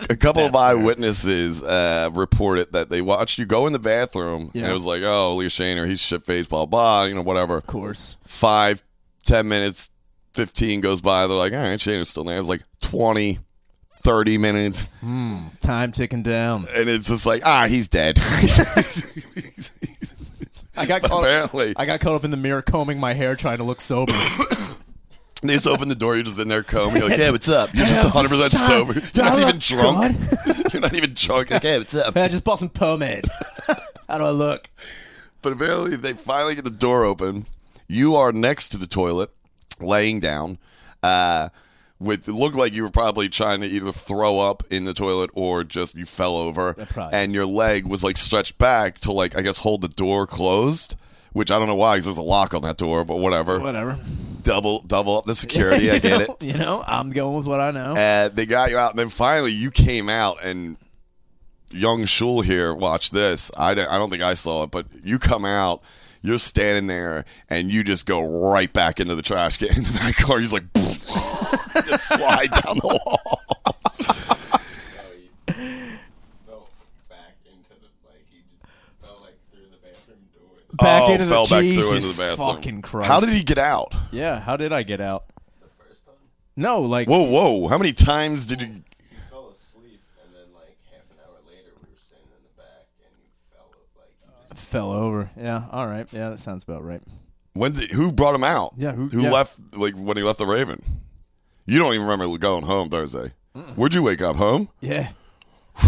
a, 0.08 0.12
a 0.12 0.16
couple 0.16 0.44
of 0.44 0.52
That's 0.52 0.74
weird. 0.74 0.80
eyewitnesses 0.82 1.62
uh, 1.62 2.10
reported 2.12 2.72
that 2.72 2.90
they 2.90 3.00
watched 3.00 3.38
you 3.38 3.46
go 3.46 3.66
in 3.66 3.72
the 3.72 3.78
bathroom, 3.78 4.50
and 4.52 4.62
Yeah. 4.62 4.70
it 4.70 4.74
was 4.74 4.84
like, 4.84 5.02
oh, 5.02 5.36
Leah 5.36 5.48
Shaner, 5.48 5.86
he's 5.86 6.00
shit 6.02 6.22
faced, 6.22 6.50
blah 6.50 6.66
blah, 6.66 7.04
you 7.04 7.14
know, 7.14 7.22
whatever. 7.22 7.56
Of 7.56 7.66
course. 7.66 8.16
Five, 8.24 8.82
ten 9.24 9.48
minutes, 9.48 9.90
fifteen 10.34 10.80
goes 10.82 11.00
by. 11.00 11.26
They're 11.26 11.36
like, 11.36 11.52
all 11.54 11.62
right, 11.62 11.78
Shaner's 11.78 12.10
still 12.10 12.24
there. 12.24 12.36
It 12.36 12.40
was 12.40 12.48
like 12.50 12.62
20, 12.82 13.38
30 14.02 14.38
minutes, 14.38 14.86
Time 15.60 15.92
ticking 15.92 16.22
down. 16.22 16.66
and 16.74 16.88
it's 16.88 17.08
just 17.08 17.26
like, 17.26 17.42
ah, 17.44 17.66
he's 17.68 17.88
dead. 17.88 18.18
I 20.76 20.86
got 20.86 21.02
caught. 21.02 21.24
Apparently, 21.24 21.74
I 21.76 21.84
got 21.84 22.00
caught 22.00 22.14
up 22.14 22.24
in 22.24 22.30
the 22.30 22.36
mirror 22.36 22.62
combing 22.62 22.98
my 22.98 23.12
hair, 23.14 23.36
trying 23.36 23.58
to 23.58 23.64
look 23.64 23.80
sober. 23.80 24.12
they 25.42 25.52
just 25.54 25.66
open 25.66 25.88
the 25.88 25.94
door. 25.94 26.14
You're 26.14 26.24
just 26.24 26.38
in 26.38 26.48
there 26.48 26.62
combing. 26.62 27.00
You're 27.02 27.10
like, 27.10 27.18
hey, 27.18 27.30
what's 27.30 27.48
up? 27.48 27.74
You're 27.74 27.86
just 27.86 28.04
100 28.04 28.28
percent 28.28 28.52
son, 28.52 28.68
sober. 28.70 28.92
You're 29.14 29.24
not 29.24 29.40
even 29.40 29.58
drunk. 29.58 30.72
You're 30.72 30.80
not 30.82 30.94
even 30.94 31.10
drunk. 31.14 31.50
Like, 31.50 31.62
hey, 31.62 31.78
what's 31.78 31.94
up? 31.94 32.14
Man, 32.14 32.24
I 32.24 32.28
just 32.28 32.44
bought 32.44 32.58
some 32.60 32.68
pomade. 32.70 33.26
How 34.08 34.18
do 34.18 34.24
I 34.24 34.30
look? 34.30 34.68
But 35.42 35.52
apparently, 35.52 35.96
they 35.96 36.12
finally 36.14 36.54
get 36.54 36.64
the 36.64 36.70
door 36.70 37.04
open. 37.04 37.46
You 37.88 38.14
are 38.16 38.32
next 38.32 38.70
to 38.70 38.78
the 38.78 38.86
toilet, 38.86 39.30
laying 39.80 40.20
down. 40.20 40.58
Uh, 41.02 41.48
with 42.00 42.26
it 42.28 42.32
looked 42.32 42.56
like 42.56 42.72
you 42.72 42.82
were 42.82 42.90
probably 42.90 43.28
trying 43.28 43.60
to 43.60 43.66
either 43.66 43.92
throw 43.92 44.40
up 44.40 44.62
in 44.70 44.84
the 44.86 44.94
toilet 44.94 45.30
or 45.34 45.62
just 45.62 45.94
you 45.94 46.06
fell 46.06 46.36
over, 46.36 46.74
and 47.12 47.32
your 47.32 47.46
leg 47.46 47.86
was 47.86 48.02
like 48.02 48.16
stretched 48.16 48.58
back 48.58 48.98
to 49.00 49.12
like 49.12 49.36
I 49.36 49.42
guess 49.42 49.58
hold 49.58 49.82
the 49.82 49.88
door 49.88 50.26
closed. 50.26 50.96
Which 51.32 51.52
I 51.52 51.60
don't 51.60 51.68
know 51.68 51.76
why, 51.76 51.94
because 51.94 52.06
there's 52.06 52.18
a 52.18 52.22
lock 52.22 52.54
on 52.54 52.62
that 52.62 52.76
door, 52.76 53.04
but 53.04 53.14
whatever. 53.18 53.60
Whatever. 53.60 53.96
Double, 54.42 54.80
double 54.80 55.16
up 55.16 55.26
the 55.26 55.34
security. 55.36 55.88
I 55.88 56.00
get 56.00 56.26
know- 56.26 56.36
it. 56.40 56.42
You 56.44 56.54
know, 56.54 56.82
I'm 56.84 57.10
going 57.10 57.36
with 57.36 57.46
what 57.46 57.60
I 57.60 57.70
know. 57.70 57.94
and 57.96 58.34
they 58.34 58.46
got 58.46 58.70
you 58.70 58.78
out, 58.78 58.90
and 58.90 58.98
then 58.98 59.10
finally 59.10 59.52
you 59.52 59.70
came 59.70 60.08
out, 60.08 60.44
and 60.44 60.76
young 61.70 62.04
Shul 62.04 62.40
here 62.40 62.74
watch 62.74 63.12
this. 63.12 63.52
I 63.56 63.74
don't, 63.74 63.88
I 63.88 63.96
don't 63.96 64.10
think 64.10 64.24
I 64.24 64.34
saw 64.34 64.64
it, 64.64 64.72
but 64.72 64.86
you 65.04 65.20
come 65.20 65.44
out, 65.44 65.82
you're 66.20 66.36
standing 66.36 66.88
there, 66.88 67.24
and 67.48 67.70
you 67.70 67.84
just 67.84 68.06
go 68.06 68.50
right 68.50 68.72
back 68.72 68.98
into 68.98 69.14
the 69.14 69.22
trash 69.22 69.56
can 69.58 69.68
in 69.68 69.84
the 69.84 69.92
back 69.92 70.16
car. 70.16 70.40
He's 70.40 70.52
like, 70.52 70.64
just 71.86 72.08
slide 72.08 72.50
down 72.50 72.76
the 72.78 73.00
wall. 73.04 73.40
Oh, 75.48 75.54
fell 76.46 76.68
back 77.08 77.36
into 77.46 77.74
the 77.80 77.88
like 78.06 78.24
he 78.30 78.40
just 78.42 78.62
fell 79.02 79.18
like 79.22 79.36
through 79.52 79.66
the. 79.70 79.76
Oh, 80.82 81.12
into 81.12 81.26
fell 81.26 81.46
the 81.46 81.50
back 81.54 81.62
through 81.62 81.94
into 81.96 82.08
the 82.08 82.14
bathroom. 82.18 82.36
fucking 82.56 82.82
Christ. 82.82 83.08
How 83.08 83.20
did 83.20 83.30
he 83.30 83.42
get 83.42 83.58
out? 83.58 83.94
Yeah, 84.12 84.40
how 84.40 84.56
did 84.56 84.72
I 84.72 84.82
get 84.82 85.00
out? 85.00 85.24
The 85.60 85.68
first 85.84 86.04
time, 86.06 86.14
No, 86.56 86.80
like 86.82 87.08
Whoa, 87.08 87.24
whoa! 87.24 87.68
How 87.68 87.78
many 87.78 87.92
times 87.92 88.46
did 88.46 88.62
you? 88.62 88.68
He 88.68 88.82
fell 89.30 89.48
asleep, 89.48 90.00
and 90.24 90.34
then 90.34 90.54
like 90.54 90.76
half 90.90 91.02
an 91.10 91.16
hour 91.26 91.36
later, 91.46 91.70
we 91.82 91.90
were 91.90 91.96
standing 91.98 92.28
in 92.36 92.42
the 92.44 92.62
back, 92.62 92.86
and 93.04 93.12
he 93.20 93.28
fell 93.52 93.68
like 93.96 94.10
he 94.48 94.54
just 94.54 94.68
fell 94.70 94.92
over. 94.92 95.30
Yeah, 95.36 95.64
all 95.72 95.86
right. 95.86 96.06
Yeah, 96.12 96.30
that 96.30 96.38
sounds 96.38 96.62
about 96.64 96.84
right. 96.84 97.02
When 97.54 97.72
did, 97.72 97.90
who 97.90 98.12
brought 98.12 98.34
him 98.36 98.44
out? 98.44 98.74
Yeah, 98.76 98.92
who- 98.92 99.08
who 99.08 99.22
yeah. 99.22 99.32
left? 99.32 99.58
Like 99.74 99.94
when 99.94 100.16
he 100.16 100.22
left 100.22 100.38
the 100.38 100.46
Raven. 100.46 100.82
You 101.66 101.78
don't 101.78 101.94
even 101.94 102.06
remember 102.06 102.36
going 102.38 102.64
home 102.64 102.88
Thursday. 102.90 103.32
Where'd 103.76 103.94
you 103.94 104.02
wake 104.02 104.22
up? 104.22 104.36
Home? 104.36 104.68
Yeah. 104.80 105.10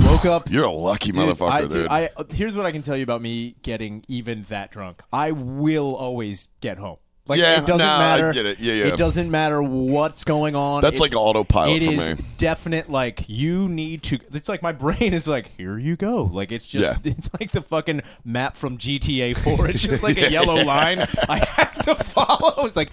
Woke 0.06 0.24
up. 0.24 0.50
You're 0.50 0.64
a 0.64 0.70
lucky 0.70 1.12
Dude, 1.12 1.20
motherfucker, 1.36 1.50
I, 1.50 1.60
dude. 1.62 1.70
dude, 1.70 1.88
I, 1.88 2.08
here's 2.32 2.56
what 2.56 2.64
I 2.66 2.72
can 2.72 2.82
tell 2.82 2.96
you 2.96 3.02
about 3.02 3.20
me 3.20 3.56
getting 3.62 4.04
even 4.08 4.42
that 4.44 4.70
drunk. 4.70 5.02
I 5.12 5.32
will 5.32 5.94
always 5.94 6.48
get 6.60 6.78
home. 6.78 6.96
Like 7.28 7.38
Yeah, 7.38 7.58
it 7.60 7.66
doesn't 7.66 7.86
nah, 7.86 7.94
I 7.96 7.98
matter. 7.98 8.32
get 8.32 8.46
it. 8.46 8.58
Yeah, 8.58 8.72
yeah. 8.72 8.84
It 8.86 8.96
doesn't 8.96 9.30
matter 9.30 9.62
what's 9.62 10.24
going 10.24 10.56
on. 10.56 10.82
That's 10.82 10.98
It- 10.98 11.02
like 11.02 11.14
autopilot 11.14 11.80
It 11.82 11.86
for 11.86 11.92
is 12.12 12.18
me. 12.18 12.24
definite. 12.38 12.90
Like 12.90 13.24
you 13.28 13.68
need 13.68 14.02
to. 14.04 14.18
It's 14.32 14.48
like 14.48 14.60
my 14.60 14.72
brain 14.84 15.12
is 15.14 15.28
like, 15.28 15.50
here 15.56 15.78
you 15.78 15.94
go. 15.94 16.24
Like 16.24 16.50
it's 16.50 16.66
just. 16.66 16.82
Yeah. 16.82 16.96
It's 17.12 17.30
like 17.38 17.52
the 17.52 17.60
fucking 17.62 18.00
map 18.24 18.56
from 18.56 18.76
GTA 18.76 19.36
Four. 19.36 19.68
It's 19.70 19.82
just 19.82 20.02
like 20.02 20.16
a 20.16 20.30
yellow 20.32 20.64
line. 20.64 21.00
I 21.28 21.38
have 21.38 21.71
to 21.84 21.94
follow. 21.96 22.66
It's 22.66 22.76
like 22.76 22.90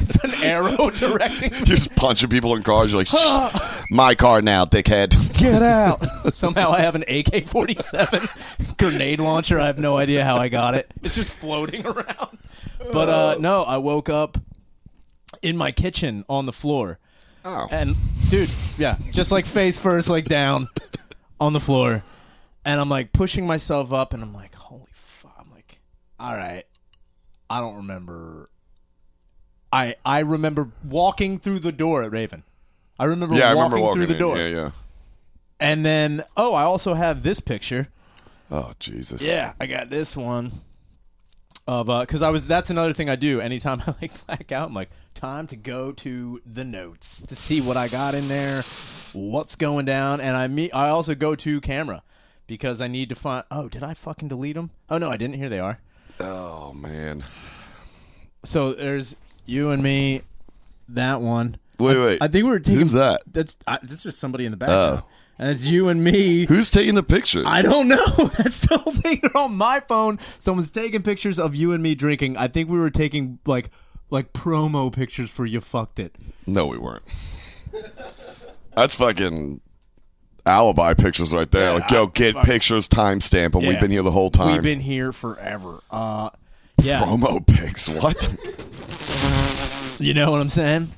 it's 0.00 0.22
an 0.24 0.32
arrow 0.42 0.90
directing. 0.94 1.52
You're 1.54 1.64
just 1.64 1.94
punching 1.96 2.30
people 2.30 2.54
in 2.54 2.62
cars. 2.62 2.92
You're 2.92 3.00
like, 3.00 3.08
Shh, 3.08 3.84
my 3.90 4.14
car 4.14 4.42
now, 4.42 4.64
dickhead. 4.64 5.38
Get 5.38 5.62
out! 5.62 6.34
Somehow 6.34 6.70
I 6.70 6.80
have 6.80 6.94
an 6.94 7.04
AK 7.08 7.46
47 7.46 8.20
grenade 8.78 9.20
launcher. 9.20 9.58
I 9.58 9.66
have 9.66 9.78
no 9.78 9.96
idea 9.96 10.24
how 10.24 10.36
I 10.36 10.48
got 10.48 10.74
it. 10.74 10.90
It's 11.02 11.14
just 11.14 11.32
floating 11.32 11.86
around. 11.86 12.38
But 12.92 13.08
uh, 13.08 13.36
no, 13.40 13.62
I 13.62 13.78
woke 13.78 14.08
up 14.08 14.38
in 15.42 15.56
my 15.56 15.72
kitchen 15.72 16.24
on 16.28 16.46
the 16.46 16.52
floor. 16.52 16.98
Oh. 17.44 17.68
And, 17.70 17.94
dude, 18.28 18.50
yeah, 18.76 18.96
just 19.12 19.30
like 19.30 19.46
face 19.46 19.78
first, 19.78 20.08
like 20.08 20.26
down 20.26 20.68
on 21.40 21.52
the 21.52 21.60
floor. 21.60 22.02
And 22.64 22.80
I'm 22.80 22.88
like 22.88 23.12
pushing 23.12 23.46
myself 23.46 23.92
up, 23.92 24.12
and 24.12 24.22
I'm 24.22 24.34
like, 24.34 24.54
holy 24.54 24.90
fuck. 24.92 25.36
I'm 25.38 25.50
like, 25.52 25.80
all 26.18 26.34
right. 26.34 26.64
I 27.48 27.60
don't 27.60 27.76
remember. 27.76 28.50
I 29.72 29.96
I 30.04 30.20
remember 30.20 30.70
walking 30.84 31.38
through 31.38 31.60
the 31.60 31.72
door 31.72 32.02
at 32.02 32.10
Raven. 32.10 32.42
I 32.98 33.04
remember 33.04 33.36
yeah, 33.36 33.50
I 33.50 33.54
walking, 33.54 33.72
remember 33.72 33.80
walking 33.84 34.02
through 34.02 34.12
the 34.12 34.18
door. 34.18 34.38
Yeah, 34.38 34.48
yeah. 34.48 34.70
And 35.58 35.84
then, 35.84 36.22
oh, 36.36 36.54
I 36.54 36.62
also 36.64 36.94
have 36.94 37.22
this 37.22 37.40
picture. 37.40 37.88
Oh 38.50 38.72
Jesus. 38.78 39.26
Yeah, 39.26 39.54
I 39.60 39.66
got 39.66 39.90
this 39.90 40.16
one 40.16 40.52
of 41.66 41.90
uh 41.90 42.00
because 42.00 42.22
I 42.22 42.30
was 42.30 42.46
that's 42.46 42.70
another 42.70 42.92
thing 42.92 43.10
I 43.10 43.16
do 43.16 43.40
anytime 43.40 43.82
I 43.86 43.94
like 44.00 44.26
black 44.26 44.52
out. 44.52 44.68
I'm 44.68 44.74
like, 44.74 44.90
time 45.14 45.46
to 45.48 45.56
go 45.56 45.92
to 45.92 46.40
the 46.46 46.64
notes 46.64 47.22
to 47.22 47.36
see 47.36 47.60
what 47.60 47.76
I 47.76 47.88
got 47.88 48.14
in 48.14 48.28
there, 48.28 48.62
what's 49.14 49.56
going 49.56 49.84
down, 49.84 50.20
and 50.20 50.36
I 50.36 50.46
meet. 50.46 50.74
I 50.74 50.88
also 50.88 51.14
go 51.14 51.34
to 51.34 51.60
camera 51.60 52.02
because 52.46 52.80
I 52.80 52.86
need 52.86 53.08
to 53.08 53.14
find. 53.14 53.44
Oh, 53.50 53.68
did 53.68 53.82
I 53.82 53.94
fucking 53.94 54.28
delete 54.28 54.54
them? 54.54 54.70
Oh 54.88 54.98
no, 54.98 55.10
I 55.10 55.16
didn't. 55.16 55.36
Here 55.36 55.48
they 55.48 55.60
are. 55.60 55.80
Oh 56.20 56.72
man. 56.72 57.24
So 58.44 58.72
there's 58.72 59.16
you 59.44 59.70
and 59.70 59.82
me. 59.82 60.22
That 60.88 61.20
one. 61.20 61.58
Wait, 61.78 61.98
wait. 61.98 62.22
I 62.22 62.28
think 62.28 62.44
we 62.44 62.50
were 62.50 62.58
taking. 62.58 62.78
Who's 62.78 62.92
that? 62.92 63.22
That's 63.26 63.56
I, 63.66 63.78
that's 63.82 64.02
just 64.02 64.18
somebody 64.18 64.46
in 64.46 64.52
the 64.52 64.56
background. 64.56 65.02
Oh. 65.04 65.10
And 65.38 65.50
it's 65.50 65.66
you 65.66 65.88
and 65.88 66.02
me. 66.02 66.46
Who's 66.46 66.70
taking 66.70 66.94
the 66.94 67.02
pictures? 67.02 67.44
I 67.46 67.60
don't 67.60 67.88
know. 67.88 67.96
That's 68.16 68.66
the 68.66 68.78
whole 68.78 68.92
thing. 68.92 69.20
They're 69.20 69.36
on 69.36 69.54
my 69.54 69.80
phone. 69.80 70.18
Someone's 70.18 70.70
taking 70.70 71.02
pictures 71.02 71.38
of 71.38 71.54
you 71.54 71.72
and 71.72 71.82
me 71.82 71.94
drinking. 71.94 72.38
I 72.38 72.48
think 72.48 72.70
we 72.70 72.78
were 72.78 72.88
taking 72.88 73.38
like 73.44 73.68
like 74.08 74.32
promo 74.32 74.90
pictures 74.90 75.28
for 75.30 75.44
you 75.44 75.60
fucked 75.60 75.98
it. 75.98 76.16
No, 76.46 76.66
we 76.66 76.78
weren't. 76.78 77.02
That's 78.74 78.94
fucking 78.94 79.60
alibi 80.46 80.94
pictures 80.94 81.34
right 81.34 81.50
there. 81.50 81.70
Yeah, 81.72 81.78
like, 81.80 81.90
yo, 81.90 82.06
I- 82.06 82.10
get 82.14 82.34
fuck- 82.34 82.44
pictures, 82.46 82.88
timestamp, 82.88 83.54
and 83.54 83.66
we've 83.66 83.80
been 83.80 83.90
here 83.90 84.02
the 84.02 84.10
whole 84.12 84.30
time. 84.30 84.52
We've 84.54 84.62
been 84.62 84.80
here 84.80 85.12
forever. 85.12 85.80
Uh 85.90 86.30
yeah. 86.82 87.00
promo 87.02 87.44
pics. 87.46 87.88
What? 87.88 88.28
You 90.00 90.12
know 90.14 90.30
what 90.30 90.40
I'm 90.40 90.50
saying? 90.50 90.88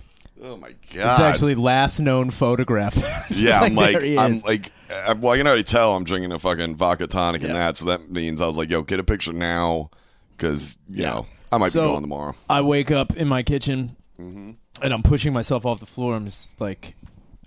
oh 0.43 0.57
my 0.57 0.69
god. 0.95 1.11
It's 1.13 1.21
actually 1.21 1.55
last 1.57 2.01
known 2.01 2.31
photograph. 2.31 2.97
Yeah, 3.31 3.51
just 3.53 3.61
I'm 3.61 3.75
like, 3.75 3.97
I'm 4.03 4.41
like, 4.41 4.73
uh, 4.91 5.15
well, 5.21 5.37
you 5.37 5.41
can 5.41 5.47
already 5.47 5.63
tell 5.63 5.95
I'm 5.95 6.03
drinking 6.05 6.33
a 6.33 6.39
fucking 6.39 6.75
vodka 6.77 7.07
tonic 7.07 7.43
and 7.45 7.55
that, 7.55 7.77
so 7.77 7.85
that 7.87 8.11
means 8.11 8.41
I 8.41 8.47
was 8.47 8.57
like, 8.57 8.71
yo, 8.71 8.83
get 8.83 8.99
a 8.99 9.05
picture 9.05 9.33
now, 9.33 9.91
because 10.37 10.79
you 10.89 11.03
Yeah. 11.03 11.11
know 11.11 11.27
I 11.53 11.59
might 11.59 11.71
So- 11.73 11.83
be 11.83 11.89
going 11.91 12.01
tomorrow. 12.03 12.35
I 12.51 12.63
wake 12.63 12.91
up 12.91 13.17
in 13.17 13.29
my 13.29 13.43
kitchen 13.43 13.95
Mm-hmm. 14.21 14.51
and 14.83 14.93
I'm 14.95 15.03
pushing 15.05 15.33
myself 15.33 15.65
off 15.67 15.79
the 15.81 15.87
floor. 15.87 16.17
I'm 16.17 16.25
just 16.25 16.61
like 16.61 16.97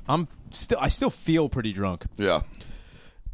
I'm 0.08 0.28
still 0.50 0.80
I 0.80 0.88
still 0.90 1.10
feel 1.10 1.50
pretty 1.50 1.74
drunk. 1.74 2.06
Yeah, 2.18 2.42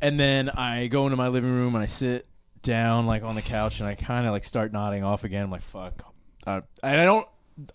And 0.02 0.20
then 0.20 0.50
I 0.50 0.88
go 0.88 1.06
into 1.06 1.18
my 1.18 1.28
living 1.28 1.52
room 1.52 1.74
and 1.76 1.82
I 1.84 1.88
sit 1.88 2.28
down 2.62 3.06
like 3.08 3.24
on 3.24 3.36
the 3.36 3.42
couch 3.42 3.80
and 3.80 3.88
I 3.88 3.96
kind 3.96 4.26
of 4.26 4.32
like 4.34 4.44
start 4.44 4.72
nodding 4.74 5.04
off 5.04 5.24
again. 5.24 5.44
I'm 5.44 5.52
like, 5.52 5.62
fuck. 5.62 6.14
Uh, 6.46 6.62
and 6.84 7.02
I 7.02 7.06
don't. 7.06 7.28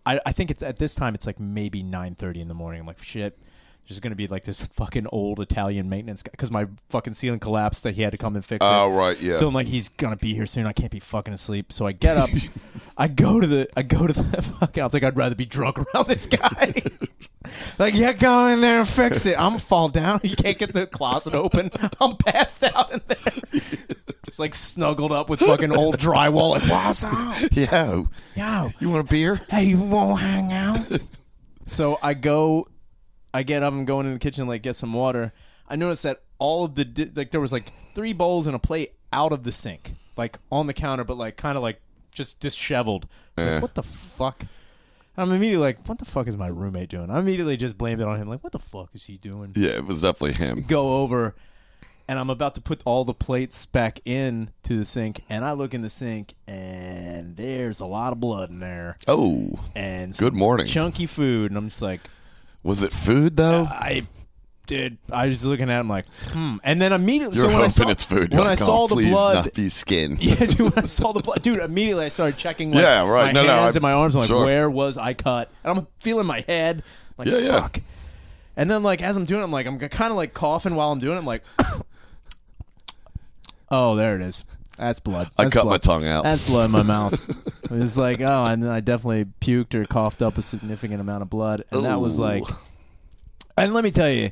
I, 0.06 0.20
I 0.24 0.32
think 0.32 0.50
it's 0.50 0.62
at 0.62 0.76
this 0.76 0.94
time 0.94 1.14
it's 1.14 1.26
like 1.26 1.40
maybe 1.40 1.82
nine 1.82 2.14
thirty 2.14 2.40
in 2.40 2.48
the 2.48 2.54
morning. 2.54 2.80
I'm 2.80 2.86
like, 2.86 3.02
shit. 3.02 3.38
There's 3.88 4.00
gonna 4.00 4.14
be 4.14 4.26
like 4.28 4.44
this 4.44 4.64
fucking 4.64 5.06
old 5.08 5.40
Italian 5.40 5.88
maintenance 5.88 6.22
guy 6.22 6.30
because 6.30 6.50
my 6.50 6.66
fucking 6.88 7.14
ceiling 7.14 7.40
collapsed. 7.40 7.82
That 7.82 7.94
he 7.94 8.02
had 8.02 8.12
to 8.12 8.16
come 8.18 8.36
and 8.36 8.44
fix 8.44 8.64
it. 8.64 8.68
Oh, 8.68 8.90
right, 8.96 9.20
yeah. 9.20 9.34
So 9.34 9.48
I'm 9.48 9.54
like, 9.54 9.66
he's 9.66 9.88
gonna 9.88 10.16
be 10.16 10.34
here 10.34 10.46
soon. 10.46 10.66
I 10.66 10.72
can't 10.72 10.90
be 10.92 11.00
fucking 11.00 11.34
asleep. 11.34 11.72
So 11.72 11.86
I 11.86 11.92
get 11.92 12.16
up. 12.16 12.30
I 12.96 13.08
go 13.08 13.40
to 13.40 13.46
the. 13.46 13.68
I 13.76 13.82
go 13.82 14.06
to 14.06 14.12
the 14.12 14.42
fucking. 14.60 14.80
I 14.82 14.86
was 14.86 14.94
like, 14.94 15.02
I'd 15.02 15.16
rather 15.16 15.34
be 15.34 15.44
drunk 15.44 15.78
around 15.78 16.06
this 16.08 16.26
guy. 16.26 16.74
like, 17.78 17.94
yeah, 17.94 18.12
go 18.12 18.46
in 18.46 18.60
there 18.60 18.78
and 18.78 18.88
fix 18.88 19.26
it. 19.26 19.38
I'm 19.38 19.58
fall 19.58 19.88
down. 19.88 20.20
You 20.22 20.36
can't 20.36 20.58
get 20.58 20.72
the 20.72 20.86
closet 20.86 21.34
open. 21.34 21.70
I'm 22.00 22.16
passed 22.16 22.62
out 22.64 22.92
in 22.92 23.00
there. 23.08 23.60
Just 24.26 24.38
like 24.38 24.54
snuggled 24.54 25.12
up 25.12 25.28
with 25.28 25.40
fucking 25.40 25.72
old 25.72 25.98
drywall. 25.98 26.52
Like, 26.52 26.62
what's 26.62 27.04
up? 27.04 27.50
yeah. 27.52 28.02
Yo, 28.36 28.70
You 28.78 28.88
want 28.90 29.06
a 29.06 29.10
beer? 29.10 29.40
hey, 29.50 29.64
you 29.64 29.78
won't 29.78 30.20
hang 30.20 30.52
out? 30.52 30.86
so 31.66 31.98
I 32.02 32.14
go, 32.14 32.68
I 33.34 33.42
get 33.42 33.62
up 33.62 33.72
and 33.72 33.86
going 33.86 34.06
in 34.06 34.12
the 34.14 34.18
kitchen, 34.18 34.46
like 34.46 34.62
get 34.62 34.76
some 34.76 34.92
water. 34.92 35.32
I 35.68 35.76
noticed 35.76 36.02
that 36.02 36.22
all 36.38 36.64
of 36.64 36.74
the 36.74 36.84
di- 36.84 37.10
like 37.14 37.30
there 37.30 37.40
was 37.40 37.52
like 37.52 37.72
three 37.94 38.12
bowls 38.12 38.46
and 38.46 38.54
a 38.54 38.58
plate 38.58 38.94
out 39.12 39.32
of 39.32 39.42
the 39.42 39.52
sink, 39.52 39.94
like 40.16 40.38
on 40.50 40.66
the 40.66 40.74
counter, 40.74 41.04
but 41.04 41.16
like 41.16 41.36
kind 41.36 41.56
of 41.56 41.62
like 41.62 41.80
just 42.10 42.40
disheveled. 42.40 43.06
I 43.36 43.40
was 43.40 43.46
Yeah. 43.46 43.52
Like, 43.54 43.62
what 43.62 43.74
the 43.74 43.82
fuck? 43.82 44.44
I'm 45.16 45.30
immediately 45.30 45.56
like, 45.64 45.86
what 45.88 45.98
the 45.98 46.04
fuck 46.06 46.26
is 46.26 46.36
my 46.38 46.46
roommate 46.46 46.88
doing? 46.88 47.10
I 47.10 47.18
immediately 47.18 47.56
just 47.58 47.76
blamed 47.76 48.00
it 48.00 48.06
on 48.08 48.16
him. 48.16 48.28
Like, 48.28 48.42
what 48.42 48.52
the 48.52 48.58
fuck 48.58 48.90
is 48.94 49.04
he 49.04 49.18
doing? 49.18 49.52
Yeah, 49.54 49.70
it 49.70 49.84
was 49.86 50.00
definitely 50.02 50.42
him. 50.44 50.64
Go 50.66 51.02
over, 51.02 51.34
and 52.08 52.18
I'm 52.18 52.30
about 52.30 52.54
to 52.54 52.62
put 52.62 52.82
all 52.86 53.04
the 53.04 53.12
plates 53.12 53.66
back 53.66 54.00
in 54.06 54.50
to 54.62 54.78
the 54.78 54.86
sink, 54.86 55.20
and 55.28 55.44
I 55.44 55.52
look 55.52 55.74
in 55.74 55.82
the 55.82 55.90
sink, 55.90 56.32
and 56.48 57.36
there's 57.36 57.78
a 57.78 57.84
lot 57.84 58.12
of 58.12 58.20
blood 58.20 58.48
in 58.48 58.60
there 58.60 58.96
Oh, 59.06 59.50
and 59.74 60.16
Good 60.16 60.32
morning. 60.34 60.66
chunky 60.66 61.04
food, 61.04 61.50
and 61.50 61.58
I'm 61.58 61.68
just 61.68 61.82
like, 61.82 62.00
was 62.62 62.82
it 62.82 62.92
food 62.92 63.36
though? 63.36 63.64
I 63.70 64.02
did. 64.66 64.98
I 65.10 65.28
was 65.28 65.44
looking 65.44 65.68
at 65.70 65.80
him 65.80 65.88
like, 65.88 66.06
hmm, 66.30 66.56
and 66.62 66.80
then 66.80 66.92
immediately, 66.92 67.36
You're 67.36 67.46
so 67.46 67.48
when 67.48 67.56
I 67.56 67.68
hoping 67.68 67.70
saw, 67.70 67.88
it's 67.90 68.04
food. 68.04 68.32
When 68.32 68.46
I 68.46 68.54
saw 68.54 68.84
oh, 68.84 68.86
the 68.88 68.94
please 68.94 69.10
blood, 69.10 69.44
not 69.46 69.54
be 69.54 69.68
skin. 69.68 70.16
yeah, 70.20 70.34
dude, 70.36 70.60
when 70.74 70.84
I 70.84 70.86
saw 70.86 71.12
the 71.12 71.20
blood, 71.20 71.42
dude, 71.42 71.58
immediately 71.58 72.04
I 72.06 72.08
started 72.08 72.36
checking. 72.38 72.70
Like, 72.72 72.82
Yeah, 72.82 73.06
right. 73.06 73.26
My 73.26 73.32
No, 73.32 73.46
no, 73.46 73.54
hands 73.54 73.76
I- 73.76 73.78
and 73.78 73.82
my 73.82 73.92
arms. 73.92 74.14
I'm 74.14 74.20
like, 74.20 74.28
sure. 74.28 74.44
where 74.44 74.70
was 74.70 74.96
I 74.96 75.14
cut? 75.14 75.50
And 75.64 75.78
I'm 75.78 75.86
feeling 76.00 76.26
my 76.26 76.44
head. 76.46 76.82
Like, 77.18 77.28
Yeah, 77.28 77.38
yeah. 77.38 77.60
fuck. 77.62 77.80
And 78.56 78.70
then, 78.70 78.82
like, 78.82 79.02
as 79.02 79.16
I'm 79.16 79.24
doing, 79.24 79.40
it, 79.40 79.44
I'm 79.44 79.50
like, 79.52 79.66
I'm 79.66 79.78
kind 79.78 80.10
of 80.10 80.16
like 80.16 80.34
coughing 80.34 80.74
while 80.74 80.92
I'm 80.92 81.00
doing 81.00 81.16
it. 81.16 81.18
I'm 81.20 81.26
like, 81.26 81.42
oh, 83.70 83.94
there 83.96 84.14
it 84.16 84.22
is. 84.22 84.44
That's 84.78 85.00
blood. 85.00 85.30
I 85.38 85.44
That's 85.44 85.54
cut 85.54 85.66
my 85.66 85.78
tongue 85.78 86.06
out. 86.06 86.24
That's 86.24 86.48
blood 86.48 86.66
in 86.66 86.70
my 86.72 86.82
mouth. 86.82 87.48
It's 87.74 87.96
like, 87.96 88.20
oh, 88.20 88.44
and 88.44 88.62
then 88.62 88.68
I 88.70 88.80
definitely 88.80 89.24
puked 89.40 89.74
or 89.74 89.86
coughed 89.86 90.20
up 90.20 90.36
a 90.36 90.42
significant 90.42 91.00
amount 91.00 91.22
of 91.22 91.30
blood, 91.30 91.64
and 91.70 91.86
that 91.86 92.00
was 92.02 92.18
like, 92.18 92.42
and 93.56 93.72
let 93.72 93.82
me 93.82 93.90
tell 93.90 94.10
you, 94.10 94.30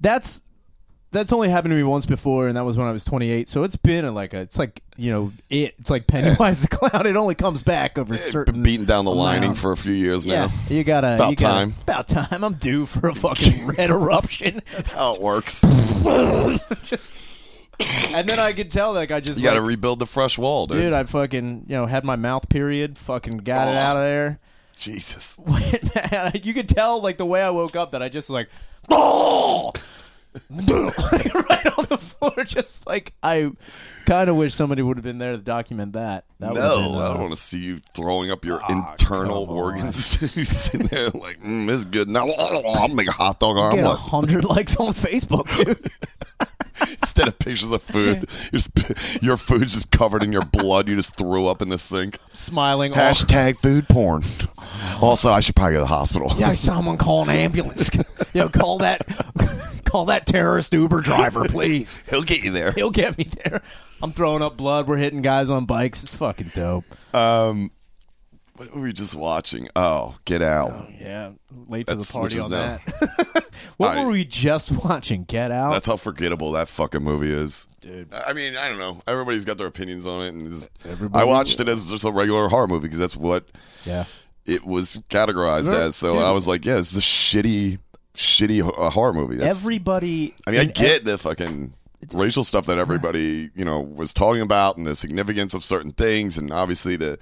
that's 0.00 0.42
that's 1.10 1.34
only 1.34 1.50
happened 1.50 1.72
to 1.72 1.76
me 1.76 1.82
once 1.82 2.06
before, 2.06 2.48
and 2.48 2.56
that 2.56 2.64
was 2.64 2.78
when 2.78 2.86
I 2.86 2.92
was 2.92 3.04
28. 3.04 3.46
So 3.46 3.64
it's 3.64 3.76
been 3.76 4.06
a, 4.06 4.12
like 4.12 4.32
a, 4.32 4.40
it's 4.40 4.58
like 4.58 4.82
you 4.96 5.12
know, 5.12 5.32
it, 5.50 5.74
it's 5.78 5.90
like 5.90 6.06
Pennywise 6.06 6.62
the 6.62 6.68
clown. 6.68 7.04
It 7.06 7.16
only 7.16 7.34
comes 7.34 7.62
back 7.62 7.98
over 7.98 8.16
certain 8.16 8.54
Been 8.54 8.62
beating 8.62 8.86
down 8.86 9.04
the 9.04 9.10
lining 9.14 9.52
for 9.52 9.72
a 9.72 9.76
few 9.76 9.92
years 9.92 10.24
Yeah, 10.24 10.46
now. 10.46 10.52
you 10.70 10.82
gotta 10.82 11.16
About 11.16 11.30
you 11.30 11.36
gotta- 11.36 11.70
time. 11.72 11.74
About 11.82 12.08
time. 12.08 12.42
I'm 12.42 12.54
due 12.54 12.86
for 12.86 13.08
a 13.08 13.14
fucking 13.14 13.66
red 13.76 13.90
eruption. 13.90 14.62
That's 14.74 14.92
how 14.92 15.12
it 15.16 15.20
works. 15.20 15.60
just, 16.86 17.14
and 18.14 18.28
then 18.28 18.38
I 18.38 18.52
could 18.52 18.70
tell 18.70 18.92
like 18.92 19.10
I 19.10 19.20
just 19.20 19.38
You 19.38 19.44
got 19.44 19.54
to 19.54 19.60
like, 19.60 19.68
rebuild 19.68 19.98
the 19.98 20.06
fresh 20.06 20.36
wall, 20.38 20.66
dude. 20.66 20.80
dude. 20.82 20.92
I 20.92 21.04
fucking 21.04 21.66
you 21.68 21.74
know 21.76 21.86
had 21.86 22.04
my 22.04 22.16
mouth 22.16 22.48
period. 22.48 22.96
Fucking 22.98 23.38
got 23.38 23.68
it 23.68 23.72
Oh. 23.72 23.74
out 23.78 23.96
of 23.96 24.02
there. 24.02 24.38
Jesus. 24.76 25.38
you 26.42 26.54
could 26.54 26.68
tell 26.68 27.02
like 27.02 27.18
the 27.18 27.26
way 27.26 27.42
I 27.42 27.50
woke 27.50 27.76
up 27.76 27.92
that 27.92 28.02
I 28.02 28.08
just 28.08 28.30
like 28.30 28.48
oh 28.88 29.72
right 30.50 31.66
on 31.78 31.86
the 31.88 31.98
floor, 31.98 32.44
just 32.44 32.86
like 32.86 33.12
I 33.22 33.50
kind 34.06 34.30
of 34.30 34.36
wish 34.36 34.54
somebody 34.54 34.80
would 34.80 34.96
have 34.96 35.02
been 35.04 35.18
there 35.18 35.32
to 35.32 35.38
document 35.38 35.94
that. 35.94 36.24
That 36.38 36.54
No, 36.54 36.76
been, 36.76 36.94
I 36.94 37.04
uh, 37.04 37.08
don't 37.14 37.20
want 37.22 37.34
to 37.34 37.40
see 37.40 37.58
you 37.58 37.78
throwing 37.94 38.30
up 38.30 38.44
your 38.44 38.62
internal 38.68 39.44
organs. 39.50 40.20
you 40.36 40.44
sitting 40.44 40.86
there 40.86 41.08
like, 41.10 41.40
mm, 41.40 41.66
this 41.66 41.80
is 41.80 41.84
good. 41.84 42.08
Now 42.08 42.26
I'll 42.28 42.88
make 42.88 43.08
a 43.08 43.12
hot 43.12 43.40
dog 43.40 43.56
Get 43.74 43.80
a 43.84 43.88
omelet 43.88 43.98
hundred 43.98 44.44
likes 44.44 44.76
on 44.76 44.92
Facebook, 44.92 45.50
dude. 45.56 45.90
instead 47.00 47.28
of 47.28 47.38
pictures 47.38 47.72
of 47.72 47.82
food. 47.82 48.28
just, 48.52 48.70
your 49.22 49.36
food's 49.36 49.74
just 49.74 49.90
covered 49.90 50.22
in 50.22 50.32
your 50.32 50.44
blood. 50.44 50.88
You 50.88 50.96
just 50.96 51.16
threw 51.16 51.46
up 51.46 51.62
in 51.62 51.68
the 51.68 51.78
sink. 51.78 52.18
Smiling. 52.32 52.92
Hashtag 52.92 53.56
food 53.56 53.88
porn. 53.88 54.22
Also, 55.02 55.30
I 55.30 55.40
should 55.40 55.56
probably 55.56 55.74
go 55.74 55.78
to 55.78 55.84
the 55.84 55.86
hospital. 55.86 56.32
Yeah, 56.36 56.54
someone 56.54 56.96
call 56.98 57.22
an 57.22 57.30
ambulance. 57.30 57.90
Yo, 58.34 58.48
call 58.48 58.78
that, 58.78 59.00
call 59.84 60.06
that 60.06 60.26
terrorist 60.26 60.72
Uber 60.72 61.00
driver, 61.00 61.46
please. 61.46 62.00
He'll 62.08 62.22
get 62.22 62.44
you 62.44 62.50
there. 62.50 62.72
He'll 62.72 62.90
get 62.90 63.16
me 63.18 63.28
there. 63.44 63.62
I'm 64.02 64.12
throwing 64.12 64.42
up 64.42 64.56
blood. 64.56 64.88
We're 64.88 64.96
hitting 64.96 65.22
guys 65.22 65.50
on 65.50 65.66
bikes. 65.66 66.04
It's 66.04 66.14
fucking 66.14 66.52
dope. 66.54 66.84
Um, 67.14 67.70
what 68.60 68.74
were 68.74 68.82
we 68.82 68.92
just 68.92 69.14
watching? 69.14 69.68
Oh, 69.74 70.16
Get 70.26 70.42
Out. 70.42 70.70
Oh, 70.70 70.86
yeah, 71.00 71.30
late 71.66 71.86
to 71.86 71.94
the 71.94 72.04
party 72.04 72.38
on 72.38 72.50
now- 72.50 72.78
that. 73.00 73.46
what 73.78 73.96
I- 73.96 74.04
were 74.04 74.10
we 74.10 74.22
just 74.24 74.70
watching? 74.84 75.24
Get 75.24 75.50
Out. 75.50 75.72
That's 75.72 75.86
how 75.86 75.96
forgettable 75.96 76.52
that 76.52 76.68
fucking 76.68 77.02
movie 77.02 77.30
is. 77.32 77.68
Dude. 77.80 78.12
I 78.12 78.34
mean, 78.34 78.58
I 78.58 78.68
don't 78.68 78.78
know. 78.78 78.98
Everybody's 79.06 79.46
got 79.46 79.56
their 79.56 79.66
opinions 79.66 80.06
on 80.06 80.24
it, 80.26 80.28
and 80.34 80.68
Everybody- 80.86 81.22
I 81.22 81.24
watched 81.24 81.58
it 81.60 81.68
as 81.68 81.90
just 81.90 82.04
a 82.04 82.12
regular 82.12 82.48
horror 82.50 82.66
movie 82.66 82.82
because 82.82 82.98
that's 82.98 83.16
what 83.16 83.44
yeah. 83.86 84.04
it 84.44 84.66
was 84.66 85.02
categorized 85.08 85.64
Dude. 85.64 85.74
as. 85.74 85.96
So 85.96 86.18
I 86.18 86.32
was 86.32 86.46
like, 86.46 86.66
yeah, 86.66 86.76
it's 86.76 86.94
a 86.94 87.00
shitty, 87.00 87.78
shitty 88.12 88.60
horror 88.92 89.14
movie. 89.14 89.36
That's, 89.36 89.58
Everybody. 89.58 90.34
I 90.46 90.50
mean, 90.50 90.60
I 90.60 90.64
get 90.66 91.06
the 91.06 91.16
fucking 91.16 91.72
racial 92.12 92.44
stuff 92.44 92.66
that 92.66 92.76
everybody 92.76 93.50
you 93.54 93.64
know 93.64 93.80
was 93.80 94.12
talking 94.12 94.42
about 94.42 94.76
and 94.76 94.86
the 94.86 94.94
significance 94.94 95.54
of 95.54 95.64
certain 95.64 95.92
things, 95.92 96.36
and 96.36 96.52
obviously 96.52 96.96
the 96.96 97.18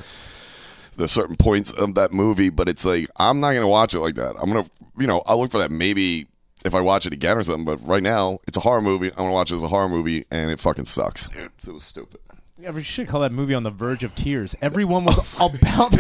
the 0.99 1.09
certain 1.09 1.37
points 1.37 1.73
of 1.73 1.95
that 1.95 2.13
movie. 2.13 2.51
But 2.51 2.69
it's 2.69 2.85
like 2.85 3.09
I'm 3.17 3.41
not 3.41 3.55
gonna 3.55 3.67
watch 3.69 3.95
it 3.95 4.01
like 4.01 4.17
that. 4.17 4.37
I'm 4.41 4.51
gonna, 4.53 4.67
you 4.99 5.07
know, 5.07 5.23
I'll 5.27 5.39
look 5.41 5.51
for 5.51 5.59
that 5.59 5.71
maybe 5.71 6.27
if 6.65 6.75
I 6.75 6.81
watch 6.81 7.07
it 7.07 7.13
again 7.15 7.39
or 7.39 7.43
something. 7.43 7.65
But 7.65 7.77
right 7.87 8.03
now, 8.03 8.41
it's 8.47 8.57
a 8.57 8.61
horror 8.61 8.83
movie. 8.83 9.09
I'm 9.09 9.17
gonna 9.17 9.33
watch 9.33 9.51
it 9.51 9.55
as 9.57 9.63
a 9.63 9.69
horror 9.69 9.89
movie, 9.89 10.27
and 10.31 10.51
it 10.51 10.59
fucking 10.59 10.85
sucks. 10.85 11.29
Dude, 11.31 11.51
it 11.67 11.73
was 11.73 11.85
stupid. 11.85 12.21
Yeah, 12.61 12.71
we 12.73 12.83
should 12.83 13.07
call 13.07 13.21
that 13.21 13.31
movie 13.31 13.55
on 13.55 13.63
the 13.63 13.71
verge 13.71 14.03
of 14.03 14.17
tears. 14.17 14.57
Everyone 14.61 15.05
was 15.05 15.37
about 15.41 15.97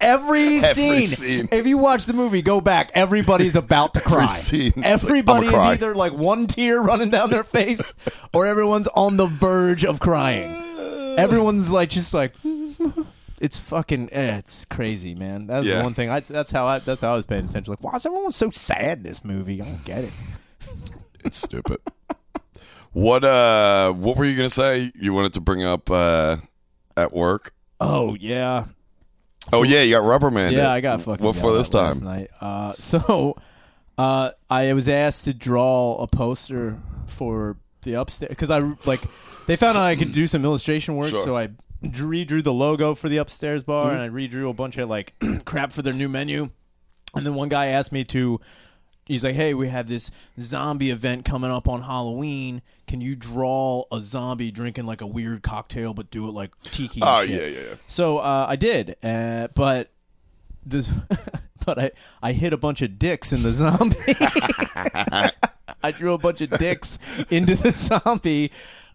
every, 0.00 0.56
Every 0.56 1.04
scene. 1.04 1.06
scene. 1.06 1.48
If 1.52 1.66
you 1.66 1.76
watch 1.76 2.06
the 2.06 2.14
movie, 2.14 2.40
go 2.40 2.62
back. 2.62 2.90
Everybody's 2.94 3.56
about 3.56 3.92
to 3.92 4.00
cry. 4.00 4.26
scene. 4.26 4.72
Everybody 4.82 5.48
I'ma 5.48 5.56
is 5.58 5.62
cry. 5.62 5.72
either 5.72 5.94
like 5.94 6.14
one 6.14 6.46
tear 6.46 6.80
running 6.80 7.10
down 7.10 7.28
their 7.28 7.44
face, 7.44 7.92
or 8.32 8.46
everyone's 8.46 8.88
on 8.88 9.18
the 9.18 9.26
verge 9.26 9.84
of 9.84 10.00
crying. 10.00 10.50
Everyone's 11.18 11.70
like 11.74 11.90
just 11.90 12.14
like. 12.14 12.32
It's 13.40 13.58
fucking. 13.58 14.08
Eh, 14.12 14.36
it's 14.38 14.64
crazy, 14.64 15.14
man. 15.14 15.46
That's 15.46 15.66
Yeah. 15.66 15.78
the 15.78 15.84
one 15.84 15.94
thing. 15.94 16.10
I, 16.10 16.20
that's 16.20 16.50
how 16.50 16.66
I. 16.66 16.78
That's 16.80 17.00
how 17.00 17.12
I 17.12 17.16
was 17.16 17.26
paying 17.26 17.44
attention. 17.48 17.72
Like, 17.72 17.82
why 17.84 17.96
is 17.96 18.04
everyone 18.06 18.32
so 18.32 18.50
sad 18.50 18.98
in 18.98 19.04
this 19.04 19.24
movie? 19.24 19.60
I 19.62 19.64
don't 19.66 19.84
get 19.84 20.04
it. 20.04 20.12
It's 21.24 21.36
stupid. 21.36 21.78
what 22.92 23.24
uh, 23.24 23.92
what 23.92 24.16
were 24.16 24.24
you 24.24 24.36
gonna 24.36 24.48
say? 24.48 24.92
You 24.94 25.12
wanted 25.12 25.32
to 25.34 25.40
bring 25.40 25.64
up 25.64 25.90
uh, 25.90 26.36
at 26.96 27.12
work? 27.12 27.52
Oh 27.80 28.14
yeah, 28.14 28.66
Oh 29.52 29.62
yeah, 29.62 29.82
you 29.82 29.94
got 29.94 30.02
Rubberman. 30.04 30.52
Yeah, 30.52 30.70
I 30.72 30.80
got 30.80 31.02
fucking. 31.02 31.24
What 31.24 31.36
for 31.36 31.52
this 31.52 31.68
time? 31.68 31.98
night. 32.04 32.30
Uh, 32.40 32.72
so, 32.78 33.36
uh, 33.98 34.30
I 34.48 34.72
was 34.74 34.88
asked 34.88 35.24
to 35.24 35.34
draw 35.34 35.96
a 36.02 36.06
poster 36.06 36.78
for 37.06 37.56
the 37.82 37.94
upstairs 37.94 38.30
because 38.30 38.50
I 38.50 38.60
like 38.84 39.00
they 39.46 39.56
found 39.56 39.76
out 39.76 39.84
I 39.84 39.96
could 39.96 40.12
do 40.12 40.26
some 40.26 40.44
illustration 40.44 40.96
work, 40.96 41.10
Sure. 41.10 41.24
so 41.24 41.36
I 41.36 41.48
redrew 41.82 42.42
the 42.42 42.52
logo 42.52 42.94
for 42.94 43.08
the 43.08 43.18
upstairs 43.18 43.62
bar 43.62 43.92
and 43.92 44.00
I 44.00 44.08
redrew 44.08 44.50
a 44.50 44.52
bunch 44.52 44.78
of 44.78 44.88
like 44.88 45.14
crap 45.44 45.72
for 45.72 45.82
their 45.82 45.92
new 45.92 46.08
menu. 46.08 46.50
And 47.14 47.24
then 47.24 47.34
one 47.34 47.48
guy 47.48 47.66
asked 47.66 47.92
me 47.92 48.04
to. 48.04 48.40
He's 49.06 49.24
like, 49.24 49.34
"Hey, 49.34 49.54
we 49.54 49.68
have 49.68 49.88
this 49.88 50.10
zombie 50.38 50.90
event 50.90 51.24
coming 51.24 51.50
up 51.50 51.66
on 51.66 51.80
Halloween. 51.80 52.60
Can 52.86 53.00
you 53.00 53.16
draw 53.16 53.84
a 53.90 54.00
zombie 54.00 54.50
drinking 54.50 54.84
like 54.84 55.00
a 55.00 55.06
weird 55.06 55.42
cocktail, 55.42 55.94
but 55.94 56.10
do 56.10 56.28
it 56.28 56.32
like 56.32 56.50
tiki?" 56.60 57.00
Oh 57.02 57.24
shit?" 57.24 57.30
yeah, 57.30 57.46
yeah, 57.46 57.68
yeah. 57.70 57.74
So 57.86 58.18
uh, 58.18 58.44
I 58.46 58.56
did, 58.56 58.96
uh, 59.02 59.48
but 59.54 59.88
this, 60.66 60.92
but 61.64 61.78
I 61.78 61.90
I 62.22 62.32
hit 62.32 62.52
a 62.52 62.58
bunch 62.58 62.82
of 62.82 62.98
dicks 62.98 63.32
in 63.32 63.42
the 63.42 63.50
zombie. 63.50 63.96
I 65.82 65.90
drew 65.90 66.12
a 66.12 66.18
bunch 66.18 66.40
of 66.40 66.50
dicks 66.58 66.98
into 67.30 67.54
the 67.54 67.72
zombie 67.72 68.50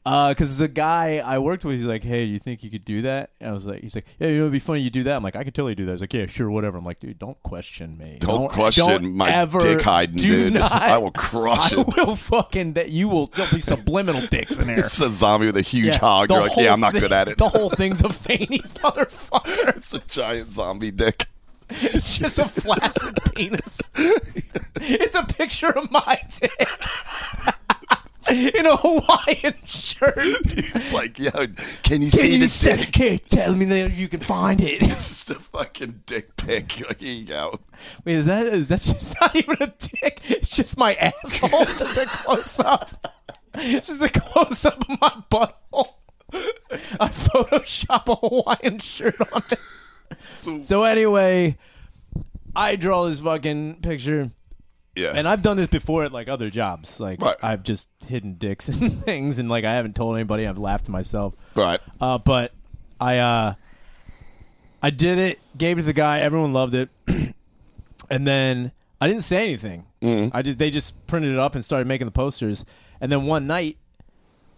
Uh, 0.06 0.30
because 0.30 0.58
the 0.58 0.68
guy 0.68 1.22
I 1.24 1.40
worked 1.40 1.64
with, 1.64 1.78
he's 1.78 1.86
like, 1.86 2.04
"Hey, 2.04 2.26
do 2.26 2.32
you 2.34 2.38
think 2.40 2.62
you 2.62 2.70
could 2.70 2.84
do 2.84 3.04
that?" 3.04 3.30
And 3.40 3.52
I 3.52 3.54
was 3.54 3.66
like, 3.66 3.80
"He's 3.82 3.96
like, 3.96 4.06
yeah, 4.20 4.28
you 4.28 4.34
know, 4.36 4.42
it'd 4.42 4.52
be 4.52 4.60
funny 4.60 4.82
you 4.82 4.90
do 4.90 5.04
that." 5.04 5.16
I'm 5.16 5.24
like, 5.24 5.38
"I 5.38 5.46
could 5.46 5.56
totally 5.56 5.76
do 5.76 5.86
that." 5.86 5.94
He's 5.94 6.02
like, 6.02 6.14
"Yeah, 6.14 6.26
sure, 6.26 6.50
whatever." 6.52 6.78
I'm 6.78 6.84
like, 6.84 7.00
"Dude, 7.00 7.18
don't 7.18 7.42
question 7.42 7.98
me. 7.98 8.18
Don't 8.20 8.52
question 8.52 8.86
don't 8.86 9.16
my 9.16 9.30
ever 9.32 9.62
dick 9.62 9.82
hiding, 9.82 10.18
dude. 10.22 10.54
not- 10.56 10.72
I 10.74 10.98
will 10.98 11.12
crush 11.12 11.74
I 11.74 11.80
it. 11.82 11.88
will 11.96 12.18
fucking 12.18 12.74
that 12.74 12.90
you 12.90 13.08
will. 13.08 13.28
There'll 13.28 13.54
be 13.54 13.62
subliminal 13.62 14.28
dicks 14.28 14.60
in 14.60 14.68
there." 14.68 14.80
It's 14.84 15.00
a 15.00 15.10
zombie 15.10 15.46
with 15.46 15.56
a 15.56 15.62
huge 15.62 15.94
Yeah, 15.94 16.00
hog. 16.00 16.30
You're 16.30 16.42
like, 16.42 16.58
yeah, 16.58 16.74
I'm 16.74 16.82
not 16.82 16.92
thing- 16.92 17.02
good 17.02 17.14
at 17.14 17.30
it. 17.30 17.38
The 17.38 17.48
whole 17.48 17.70
thing's 17.70 18.04
a 18.04 18.10
veiny 18.10 18.60
motherfucker. 18.60 19.78
it's 19.78 19.94
a 19.94 20.00
giant 20.00 20.52
zombie 20.52 20.92
dick. 20.92 21.28
It's 21.70 22.18
just 22.18 22.40
a 22.40 22.46
flaccid 22.46 23.18
penis. 23.34 23.90
It's 23.96 25.16
a 25.16 25.24
picture 25.24 25.70
of 25.72 25.90
my 25.92 26.22
dick 26.42 26.52
in 28.56 28.66
a 28.66 28.76
Hawaiian 28.78 29.54
shirt. 29.66 30.18
He's 30.48 30.94
like, 30.94 31.20
yo, 31.20 31.30
can 31.32 32.02
you 32.02 32.10
Can 32.10 32.10
see 32.10 32.34
you 32.34 32.40
the 32.40 32.48
say, 32.48 32.78
dick? 32.78 32.88
okay, 32.90 33.18
tell 33.18 33.54
me 33.56 33.66
that 33.66 33.94
you 33.94 34.08
can 34.08 34.20
find 34.20 34.62
it. 34.62 34.82
It's 34.82 35.08
just 35.10 35.30
a 35.32 35.36
fucking 35.36 36.04
dick 36.06 36.36
pic. 36.38 36.72
Here 37.00 37.14
you 37.14 37.26
go. 37.26 37.60
Wait, 38.06 38.16
is 38.16 38.26
that 38.28 38.46
is 38.46 38.70
that 38.70 38.82
just 38.82 39.16
not 39.22 39.36
even 39.36 39.58
a 39.62 39.68
dick? 39.78 40.20
It's 40.30 40.56
just 40.56 40.78
my 40.78 40.94
asshole. 40.96 41.50
It's 41.64 41.80
just 41.80 41.98
a 41.98 42.06
close 42.06 42.60
up. 42.60 42.90
It's 43.56 43.88
just 43.88 44.02
a 44.02 44.10
close 44.10 44.66
up 44.66 44.82
of 44.90 45.02
my 45.02 45.24
butthole. 45.30 45.94
I 47.00 47.10
Photoshop 47.10 48.08
a 48.08 48.16
Hawaiian 48.16 48.80
shirt 48.80 49.16
on 49.32 49.44
it. 49.52 50.64
So 50.64 50.84
anyway, 50.84 51.58
I 52.56 52.76
draw 52.76 53.06
this 53.06 53.20
fucking 53.20 53.82
picture. 53.82 54.32
Yeah. 54.96 55.14
And 55.16 55.28
I've 55.28 55.42
done 55.42 55.58
this 55.58 55.68
before 55.68 56.04
at 56.04 56.12
like 56.12 56.28
other 56.28 56.50
jobs. 56.50 57.00
Like 57.00 57.20
Right. 57.22 57.36
I've 57.42 57.64
just 57.64 57.90
hidden 58.08 58.36
dicks 58.36 58.68
and 58.70 59.04
things, 59.04 59.40
and 59.40 59.50
like 59.50 59.66
I 59.66 59.74
haven't 59.74 59.96
told 59.96 60.16
anybody. 60.16 60.46
I've 60.48 60.58
laughed 60.60 60.86
to 60.86 60.92
myself. 60.92 61.36
right. 61.56 61.80
Uh, 62.00 62.18
but 62.20 62.54
I 63.02 63.18
uh, 63.18 63.54
I 64.82 64.90
did 64.90 65.18
it, 65.18 65.40
gave 65.58 65.78
it 65.78 65.82
to 65.82 65.86
the 65.88 65.94
guy. 65.94 66.20
Everyone 66.20 66.54
loved 66.54 66.76
it, 66.76 66.90
and 68.10 68.28
then 68.28 68.72
I 69.02 69.08
didn't 69.08 69.24
say 69.24 69.44
anything. 69.44 69.86
I 70.34 70.42
just 70.42 70.58
they 70.60 70.70
just 70.70 71.08
printed 71.08 71.32
it 71.32 71.40
up 71.40 71.56
and 71.56 71.64
started 71.64 71.88
making 71.88 72.06
the 72.06 72.12
posters. 72.12 72.66
And 73.00 73.12
then 73.12 73.26
one 73.26 73.48
night, 73.48 73.78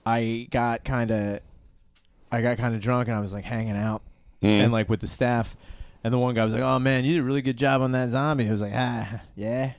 I 0.06 0.48
got 0.52 0.84
kind 0.84 1.12
of, 1.12 1.40
I 2.32 2.42
got 2.42 2.58
kind 2.58 2.74
of 2.76 2.82
drunk, 2.82 3.08
and 3.08 3.16
I 3.16 3.20
was 3.22 3.32
like 3.34 3.46
hanging 3.46 3.78
out 3.78 4.02
and 4.42 4.72
like 4.72 4.90
with 4.90 5.00
the 5.02 5.08
staff. 5.08 5.56
And 6.04 6.14
the 6.14 6.20
one 6.20 6.34
guy 6.36 6.44
was 6.44 6.54
like, 6.54 6.62
"Oh 6.62 6.78
man, 6.80 7.06
you 7.06 7.14
did 7.14 7.20
a 7.22 7.24
really 7.24 7.42
good 7.42 7.58
job 7.58 7.82
on 7.82 7.92
that 7.94 8.10
zombie." 8.10 8.48
I 8.48 8.52
was 8.52 8.62
like, 8.62 8.74
"Ah, 8.76 9.22
yeah." 9.36 9.74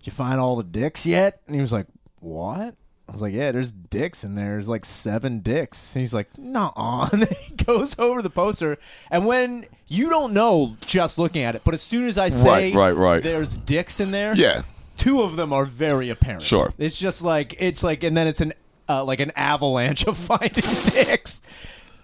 Did 0.00 0.06
you 0.06 0.12
find 0.12 0.40
all 0.40 0.56
the 0.56 0.64
dicks 0.64 1.06
yet? 1.06 1.40
And 1.46 1.54
he 1.54 1.62
was 1.62 1.72
like, 1.72 1.86
"What?" 2.20 2.74
I 3.08 3.12
was 3.12 3.22
like, 3.22 3.34
"Yeah, 3.34 3.52
there's 3.52 3.70
dicks 3.70 4.24
in 4.24 4.34
there. 4.34 4.50
There's 4.50 4.68
like 4.68 4.84
seven 4.84 5.40
dicks." 5.40 5.94
And 5.94 6.00
he's 6.00 6.14
like, 6.14 6.36
"Nah." 6.38 7.08
And 7.12 7.24
he 7.28 7.54
goes 7.54 7.98
over 7.98 8.22
the 8.22 8.30
poster, 8.30 8.78
and 9.10 9.26
when 9.26 9.64
you 9.88 10.08
don't 10.08 10.32
know 10.32 10.76
just 10.86 11.18
looking 11.18 11.42
at 11.42 11.54
it, 11.54 11.62
but 11.64 11.74
as 11.74 11.82
soon 11.82 12.06
as 12.06 12.16
I 12.18 12.28
say, 12.30 12.72
Right, 12.72 12.74
right, 12.74 12.96
right. 12.96 13.22
there's 13.22 13.56
dicks 13.56 14.00
in 14.00 14.10
there, 14.12 14.34
Yeah. 14.36 14.62
two 14.96 15.22
of 15.22 15.36
them 15.36 15.52
are 15.52 15.64
very 15.64 16.08
apparent. 16.10 16.42
Sure. 16.44 16.72
it's 16.78 16.98
just 16.98 17.22
like 17.22 17.56
it's 17.58 17.82
like, 17.82 18.02
and 18.04 18.16
then 18.16 18.26
it's 18.26 18.40
an 18.40 18.52
uh, 18.88 19.04
like 19.04 19.20
an 19.20 19.32
avalanche 19.36 20.04
of 20.06 20.16
finding 20.16 20.64
dicks. 20.90 21.42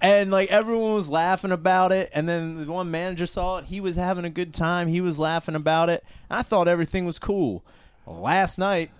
And 0.02 0.30
like 0.30 0.50
everyone 0.50 0.92
was 0.92 1.08
laughing 1.08 1.52
about 1.52 1.90
it, 1.92 2.10
and 2.12 2.28
then 2.28 2.66
the 2.66 2.70
one 2.70 2.90
manager 2.90 3.24
saw 3.24 3.58
it. 3.58 3.64
He 3.64 3.80
was 3.80 3.96
having 3.96 4.24
a 4.26 4.30
good 4.30 4.52
time. 4.52 4.88
He 4.88 5.00
was 5.00 5.18
laughing 5.18 5.54
about 5.54 5.88
it. 5.88 6.04
I 6.30 6.42
thought 6.42 6.68
everything 6.68 7.06
was 7.06 7.18
cool. 7.18 7.64
Last 8.06 8.58
night, 8.58 8.90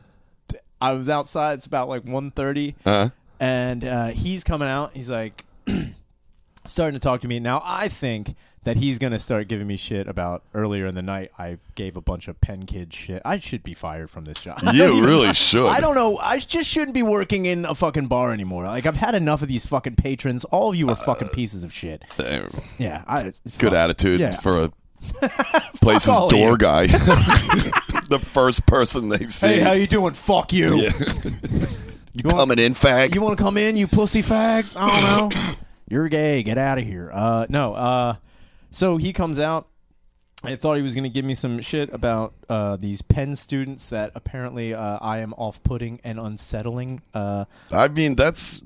I 0.80 0.92
was 0.92 1.08
outside. 1.08 1.54
It's 1.54 1.66
about 1.66 1.88
like 1.88 2.04
1.30, 2.04 2.74
Uh-huh. 2.84 3.10
and 3.40 3.84
uh, 3.84 4.06
he's 4.08 4.44
coming 4.44 4.68
out. 4.68 4.92
He's 4.94 5.08
like 5.10 5.44
starting 6.66 6.94
to 6.94 7.00
talk 7.02 7.20
to 7.20 7.28
me 7.28 7.38
now. 7.40 7.62
I 7.64 7.88
think 7.88 8.34
that 8.64 8.76
he's 8.76 8.98
gonna 8.98 9.20
start 9.20 9.46
giving 9.46 9.68
me 9.68 9.76
shit 9.76 10.08
about 10.08 10.42
earlier 10.52 10.86
in 10.86 10.96
the 10.96 11.02
night. 11.02 11.30
I 11.38 11.58
gave 11.76 11.96
a 11.96 12.00
bunch 12.00 12.26
of 12.26 12.40
Penn 12.40 12.66
kid 12.66 12.92
shit. 12.92 13.22
I 13.24 13.38
should 13.38 13.62
be 13.62 13.74
fired 13.74 14.10
from 14.10 14.24
this 14.24 14.40
job. 14.40 14.58
You 14.74 15.04
really 15.06 15.32
should. 15.34 15.66
I 15.68 15.78
don't 15.78 15.94
know. 15.94 16.18
I 16.18 16.40
just 16.40 16.68
shouldn't 16.68 16.92
be 16.94 17.04
working 17.04 17.46
in 17.46 17.64
a 17.64 17.76
fucking 17.76 18.08
bar 18.08 18.32
anymore. 18.32 18.64
Like 18.64 18.84
I've 18.86 18.96
had 18.96 19.14
enough 19.14 19.40
of 19.40 19.46
these 19.46 19.66
fucking 19.66 19.94
patrons. 19.94 20.44
All 20.46 20.70
of 20.70 20.74
you 20.76 20.88
are 20.90 20.96
fucking 20.96 21.28
pieces 21.28 21.62
of 21.62 21.72
shit. 21.72 22.02
Damn. 22.18 22.48
Yeah, 22.76 23.04
I, 23.06 23.32
Good 23.58 23.72
attitude 23.72 24.18
Yeah. 24.18 24.32
for 24.32 24.64
a 24.64 24.72
place's 25.80 26.18
door 26.28 26.56
guy. 26.56 26.88
the 28.10 28.18
first 28.18 28.66
person 28.66 29.08
they've 29.08 29.32
seen. 29.32 29.50
Hey, 29.50 29.60
how 29.60 29.72
you 29.72 29.86
doing? 29.86 30.14
Fuck 30.14 30.52
you. 30.52 30.74
Yeah. 30.76 30.92
You 32.18 32.22
want, 32.24 32.36
Coming 32.38 32.58
in, 32.60 32.72
fag. 32.72 33.14
you 33.14 33.20
want 33.20 33.36
to 33.36 33.44
come 33.44 33.58
in, 33.58 33.76
you 33.76 33.86
pussy 33.86 34.22
fag? 34.22 34.72
I 34.74 35.18
don't 35.20 35.34
know. 35.34 35.54
You're 35.90 36.08
gay. 36.08 36.42
Get 36.42 36.56
out 36.56 36.78
of 36.78 36.84
here. 36.84 37.10
Uh, 37.12 37.44
no. 37.50 37.74
Uh, 37.74 38.14
so 38.70 38.96
he 38.96 39.12
comes 39.12 39.38
out. 39.38 39.68
I 40.42 40.56
thought 40.56 40.76
he 40.76 40.82
was 40.82 40.94
going 40.94 41.04
to 41.04 41.10
give 41.10 41.26
me 41.26 41.34
some 41.34 41.60
shit 41.60 41.92
about 41.92 42.32
uh, 42.48 42.76
these 42.76 43.02
Penn 43.02 43.36
students 43.36 43.90
that 43.90 44.12
apparently 44.14 44.72
uh, 44.72 44.98
I 45.02 45.18
am 45.18 45.34
off-putting 45.34 46.00
and 46.04 46.18
unsettling. 46.18 47.02
Uh, 47.12 47.44
I 47.70 47.88
mean, 47.88 48.14
that's. 48.14 48.62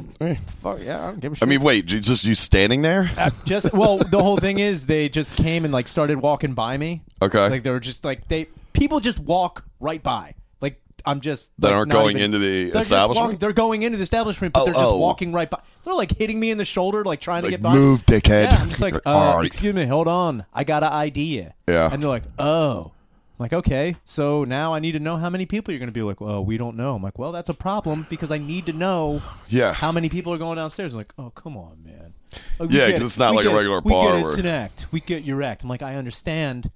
fuck 0.46 0.78
yeah, 0.80 1.02
I 1.02 1.06
don't 1.06 1.20
give 1.20 1.32
a 1.32 1.34
I 1.34 1.38
shit. 1.40 1.48
mean, 1.48 1.60
wait, 1.62 1.90
you- 1.90 1.98
just 1.98 2.24
you 2.24 2.36
standing 2.36 2.82
there? 2.82 3.10
Uh, 3.18 3.30
just 3.46 3.72
well, 3.72 3.98
the 3.98 4.22
whole 4.22 4.36
thing 4.36 4.60
is 4.60 4.86
they 4.86 5.08
just 5.08 5.34
came 5.34 5.64
and 5.64 5.74
like 5.74 5.88
started 5.88 6.20
walking 6.22 6.54
by 6.54 6.76
me. 6.76 7.02
Okay. 7.20 7.48
Like 7.50 7.64
they 7.64 7.70
were 7.70 7.80
just 7.80 8.04
like 8.04 8.28
they 8.28 8.46
people 8.72 9.00
just 9.00 9.18
walk 9.18 9.64
right 9.80 10.02
by. 10.02 10.34
Like 10.60 10.80
I'm 11.06 11.20
just 11.20 11.50
That 11.58 11.68
like, 11.68 11.76
aren't 11.76 11.92
going 11.92 12.16
even- 12.16 12.22
into 12.34 12.38
the 12.38 12.70
they're 12.70 12.82
establishment? 12.82 13.24
walking- 13.26 13.38
they're 13.38 13.52
going 13.52 13.82
into 13.82 13.96
the 13.96 14.02
establishment, 14.02 14.52
but 14.54 14.60
Oh, 14.60 14.64
they're 14.66 14.74
just 14.74 14.84
oh. 14.86 14.96
walking 14.98 15.32
right 15.32 15.48
by. 15.48 15.60
They're 15.84 15.94
like 15.94 16.16
hitting 16.16 16.38
me 16.38 16.50
in 16.50 16.58
the 16.58 16.64
shoulder, 16.64 17.04
like 17.04 17.20
trying 17.20 17.42
to 17.42 17.50
get 17.50 17.62
by. 17.62 17.72
move, 17.74 18.04
dickhead. 18.06 18.44
Yeah, 18.50 18.58
I'm 18.60 18.68
just 18.68 18.82
like, 18.82 18.94
uh, 19.06 19.34
right. 19.36 19.44
excuse 19.46 19.74
me, 19.74 19.86
hold 19.86 20.08
on, 20.08 20.44
I 20.52 20.64
got 20.64 20.82
an 20.82 20.92
idea. 20.92 21.54
Yeah. 21.68 21.88
and 21.92 22.02
they're 22.02 22.10
like, 22.10 22.24
oh. 22.38 22.92
I'm 23.38 23.44
like 23.44 23.52
okay, 23.54 23.96
so 24.04 24.44
now 24.44 24.74
I 24.74 24.80
need 24.80 24.92
to 24.92 25.00
know 25.00 25.16
how 25.16 25.30
many 25.30 25.46
people 25.46 25.72
you're 25.72 25.78
going 25.78 25.88
to 25.88 25.94
be 25.94 26.02
like. 26.02 26.20
Well, 26.20 26.44
we 26.44 26.58
don't 26.58 26.76
know. 26.76 26.94
I'm 26.96 27.02
like, 27.02 27.18
well, 27.18 27.32
that's 27.32 27.48
a 27.48 27.54
problem 27.54 28.06
because 28.10 28.30
I 28.30 28.36
need 28.36 28.66
to 28.66 28.74
know 28.74 29.22
Yeah. 29.48 29.72
how 29.72 29.90
many 29.92 30.10
people 30.10 30.34
are 30.34 30.36
going 30.36 30.56
downstairs. 30.56 30.92
I'm 30.92 30.98
like, 30.98 31.14
oh, 31.16 31.30
come 31.30 31.56
on, 31.56 31.82
man. 31.82 32.12
Like, 32.58 32.70
Yeah, 32.70 32.88
because 32.88 33.00
it's 33.00 33.18
not 33.18 33.30
We 33.30 33.38
like 33.38 33.46
a 33.46 33.50
it. 33.50 33.54
regular 33.54 33.80
we 33.80 33.92
Get 33.92 34.26
It's 34.26 34.36
an 34.36 34.44
act. 34.44 34.88
We 34.92 35.00
get 35.00 35.24
your 35.24 35.42
act. 35.42 35.62
I'm 35.62 35.70
like, 35.70 35.80
I 35.80 35.94
understand, 35.94 36.70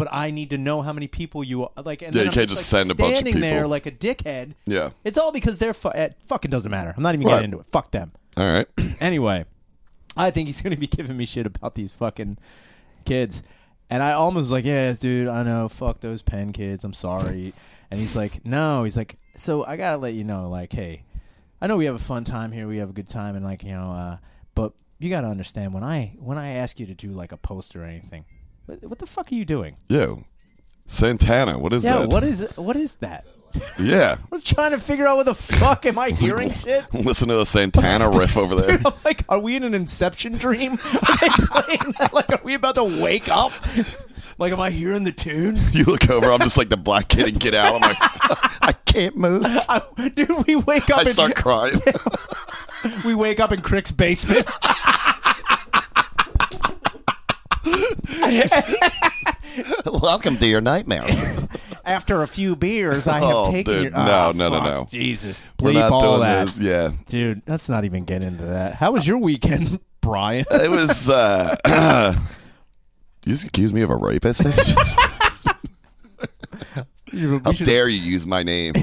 but 0.00 0.08
I 0.10 0.30
need 0.30 0.48
to 0.50 0.56
know 0.58 0.80
how 0.80 0.94
many 0.94 1.08
people 1.08 1.44
you 1.44 1.64
are. 1.64 1.70
Like, 1.84 2.00
and 2.00 2.14
Yeah, 2.14 2.22
you 2.22 2.28
I'm 2.28 2.32
can't 2.32 2.48
just, 2.48 2.60
just 2.62 2.72
like, 2.72 2.80
send 2.80 2.90
a 2.90 2.94
bunch 2.94 3.12
of 3.12 3.18
standing 3.18 3.42
there 3.42 3.66
like 3.68 3.84
a 3.84 3.90
dickhead. 3.90 4.54
Yeah. 4.64 4.90
It's 5.04 5.18
all 5.18 5.30
because 5.30 5.58
they're 5.58 5.74
fu- 5.74 5.90
it 5.90 6.16
fucking 6.22 6.50
doesn't 6.50 6.70
matter. 6.70 6.94
I'm 6.96 7.02
not 7.02 7.14
even 7.14 7.26
Right. 7.26 7.32
getting 7.34 7.44
into 7.50 7.58
it. 7.58 7.66
Fuck 7.70 7.90
them. 7.90 8.12
All 8.38 8.50
right. 8.50 8.66
Anyway, 9.00 9.44
I 10.16 10.30
think 10.30 10.46
he's 10.46 10.60
going 10.62 10.72
to 10.72 10.80
be 10.80 10.86
giving 10.86 11.18
me 11.18 11.26
shit 11.26 11.44
about 11.44 11.74
these 11.74 11.92
fucking 11.92 12.38
kids. 13.04 13.42
And 13.90 14.02
I 14.02 14.12
almost 14.12 14.44
was 14.44 14.52
like, 14.52 14.64
yeah, 14.64 14.92
dude, 14.94 15.28
I 15.28 15.42
know. 15.42 15.68
Fuck 15.68 16.00
those 16.00 16.22
Penn 16.22 16.52
kids. 16.54 16.82
I'm 16.82 16.94
sorry. 16.94 17.52
And 17.90 17.98
he's 18.00 18.14
like, 18.16 18.46
no. 18.46 18.84
He's 18.84 18.96
like, 18.96 19.18
so 19.36 19.64
I 19.66 19.76
got 19.76 19.90
to 19.90 19.96
let 19.98 20.14
you 20.14 20.22
know, 20.24 20.48
like, 20.48 20.72
hey, 20.72 21.02
I 21.60 21.66
know 21.66 21.76
we 21.76 21.84
have 21.86 21.96
a 21.96 21.98
fun 21.98 22.22
time 22.24 22.52
here. 22.52 22.66
We 22.68 22.78
have 22.78 22.88
a 22.88 22.92
good 22.92 23.08
time. 23.08 23.34
And, 23.34 23.44
like, 23.44 23.64
you 23.64 23.72
know, 23.72 23.90
uh, 23.90 24.16
but 24.54 24.72
you 25.00 25.10
got 25.10 25.22
to 25.22 25.26
understand 25.26 25.74
when 25.74 25.82
I 25.82 26.14
when 26.20 26.38
I 26.38 26.50
ask 26.52 26.78
you 26.78 26.86
to 26.86 26.94
do, 26.94 27.08
like, 27.08 27.32
a 27.32 27.36
poster 27.36 27.82
or 27.82 27.86
anything, 27.86 28.24
what, 28.70 28.82
what 28.90 28.98
the 28.98 29.06
fuck 29.06 29.30
are 29.32 29.34
you 29.34 29.44
doing? 29.44 29.76
Yo. 29.88 30.24
Santana, 30.86 31.58
what 31.58 31.72
is 31.72 31.82
that? 31.82 31.94
Yeah, 31.94 32.00
that? 32.00 32.08
what 32.08 32.24
is 32.24 32.46
what 32.56 32.76
is 32.76 32.96
that? 32.96 33.24
Yeah. 33.80 34.16
I 34.24 34.26
was 34.30 34.44
trying 34.44 34.72
to 34.72 34.78
figure 34.78 35.06
out 35.06 35.16
what 35.16 35.26
the 35.26 35.34
fuck 35.34 35.86
am 35.86 35.98
I 35.98 36.10
hearing 36.10 36.50
shit? 36.50 36.92
Listen 36.94 37.28
to 37.28 37.36
the 37.36 37.46
Santana 37.46 38.10
riff 38.10 38.36
over 38.36 38.54
there. 38.54 38.78
Dude, 38.78 38.86
I'm 38.86 38.92
like, 39.04 39.24
are 39.28 39.38
we 39.38 39.56
in 39.56 39.64
an 39.64 39.74
Inception 39.74 40.34
dream? 40.34 40.72
Are 40.72 41.16
they 41.20 41.28
playing 41.28 41.94
that? 41.98 42.10
Like, 42.12 42.30
are 42.30 42.40
we 42.42 42.54
about 42.54 42.76
to 42.76 42.84
wake 42.84 43.28
up? 43.28 43.52
Like, 44.38 44.52
am 44.52 44.60
I 44.60 44.70
hearing 44.70 45.04
the 45.04 45.12
tune? 45.12 45.58
You 45.72 45.84
look 45.84 46.08
over, 46.08 46.32
I'm 46.32 46.40
just 46.40 46.56
like 46.56 46.70
the 46.70 46.76
black 46.76 47.08
kid 47.08 47.28
and 47.28 47.38
get 47.38 47.54
out. 47.54 47.74
I'm 47.74 47.80
like, 47.82 47.98
I 48.62 48.72
can't 48.86 49.16
move. 49.16 49.44
I, 49.44 49.82
dude, 50.14 50.46
we 50.46 50.56
wake 50.56 50.90
up. 50.90 51.00
I 51.00 51.02
in, 51.02 51.08
start 51.08 51.34
crying. 51.34 51.78
we 53.04 53.14
wake 53.14 53.38
up 53.38 53.52
in 53.52 53.60
Crick's 53.60 53.92
basement. 53.92 54.48
Welcome 59.86 60.36
to 60.38 60.46
your 60.46 60.60
nightmare. 60.60 61.04
After 61.84 62.22
a 62.22 62.28
few 62.28 62.56
beers, 62.56 63.06
I 63.08 63.14
have 63.20 63.24
Oh, 63.24 63.50
taken 63.50 63.74
dude, 63.74 63.82
your. 63.84 63.92
no, 63.92 64.28
Oh, 64.28 64.32
no, 64.34 64.48
no, 64.48 64.56
fuck. 64.56 64.64
no. 64.64 64.86
Jesus, 64.90 65.42
We're 65.60 65.72
bleep 65.72 65.80
not 65.80 65.92
all 65.92 66.00
doing 66.18 66.28
that, 66.28 66.46
this. 66.48 66.58
Yeah. 66.58 66.90
dude. 67.06 67.42
Let's 67.46 67.68
not 67.68 67.84
even 67.84 68.04
get 68.04 68.22
into 68.22 68.44
that. 68.46 68.74
How 68.74 68.92
was 68.92 69.06
your 69.06 69.18
weekend, 69.18 69.80
Brian? 70.00 70.44
It 70.50 70.70
was, 70.70 71.10
uh, 71.10 71.56
you 73.26 73.32
just 73.32 73.46
accuse 73.46 73.72
me 73.72 73.82
of 73.82 73.90
a 73.90 73.96
rapist? 73.96 74.42
You 77.12 77.40
How 77.44 77.52
dare 77.52 77.88
you 77.88 78.00
use 78.00 78.24
my 78.26 78.42
name? 78.44 78.74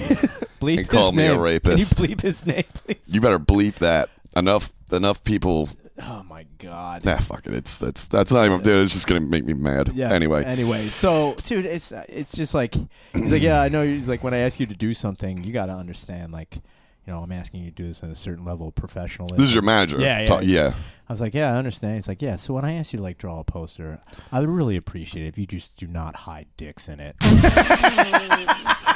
bleep 0.59 0.79
and 0.79 0.89
call 0.89 1.11
his 1.11 1.17
me 1.17 1.25
a 1.27 1.31
name. 1.33 1.39
rapist. 1.39 1.95
Can 1.95 2.09
you 2.09 2.15
bleep 2.15 2.21
his 2.21 2.45
name, 2.45 2.65
please? 2.73 3.13
You 3.13 3.21
better 3.21 3.39
bleep 3.39 3.75
that. 3.75 4.09
Enough, 4.35 4.71
enough 4.91 5.23
people. 5.23 5.69
Oh 6.01 6.23
my 6.27 6.45
god. 6.59 7.05
Nah, 7.05 7.17
fuck 7.17 7.47
it. 7.47 7.53
It's 7.53 7.79
that's 7.79 8.07
that's 8.07 8.31
not 8.31 8.45
even. 8.45 8.61
Dude, 8.61 8.83
it's 8.83 8.93
just 8.93 9.07
gonna 9.07 9.19
make 9.21 9.45
me 9.45 9.53
mad. 9.53 9.89
Yeah. 9.93 10.11
Anyway, 10.13 10.43
Anyway, 10.43 10.83
so 10.87 11.35
dude, 11.43 11.65
it's 11.65 11.91
it's 12.09 12.35
just 12.35 12.53
like 12.53 12.75
he's 13.13 13.31
like, 13.31 13.41
yeah, 13.41 13.61
I 13.61 13.69
know. 13.69 13.83
He's 13.85 14.07
like, 14.09 14.23
when 14.23 14.33
I 14.33 14.39
ask 14.39 14.59
you 14.59 14.65
to 14.67 14.75
do 14.75 14.93
something, 14.93 15.43
you 15.43 15.53
got 15.53 15.67
to 15.67 15.73
understand, 15.73 16.31
like, 16.31 16.55
you 16.55 17.13
know, 17.13 17.19
I'm 17.19 17.31
asking 17.31 17.63
you 17.63 17.69
to 17.71 17.75
do 17.75 17.87
this 17.87 18.03
in 18.03 18.09
a 18.11 18.15
certain 18.15 18.45
level 18.45 18.67
of 18.67 18.75
professionalism. 18.75 19.37
this 19.37 19.47
is 19.47 19.53
your 19.55 19.63
manager. 19.63 19.99
Yeah, 19.99 20.19
yeah, 20.21 20.25
Ta- 20.25 20.39
yeah. 20.39 20.73
I 21.09 21.13
was 21.13 21.21
like, 21.21 21.33
yeah, 21.33 21.53
I 21.53 21.57
understand. 21.57 21.95
He's 21.95 22.07
like, 22.07 22.21
yeah. 22.21 22.35
So 22.35 22.53
when 22.53 22.65
I 22.65 22.73
ask 22.73 22.91
you 22.91 22.97
to 22.97 23.03
like 23.03 23.17
draw 23.17 23.39
a 23.39 23.43
poster, 23.45 23.99
I 24.31 24.39
would 24.41 24.49
really 24.49 24.75
appreciate 24.75 25.25
it 25.25 25.29
if 25.29 25.37
you 25.37 25.47
just 25.47 25.77
do 25.79 25.87
not 25.87 26.15
hide 26.15 26.47
dicks 26.57 26.89
in 26.89 26.99
it. 26.99 27.15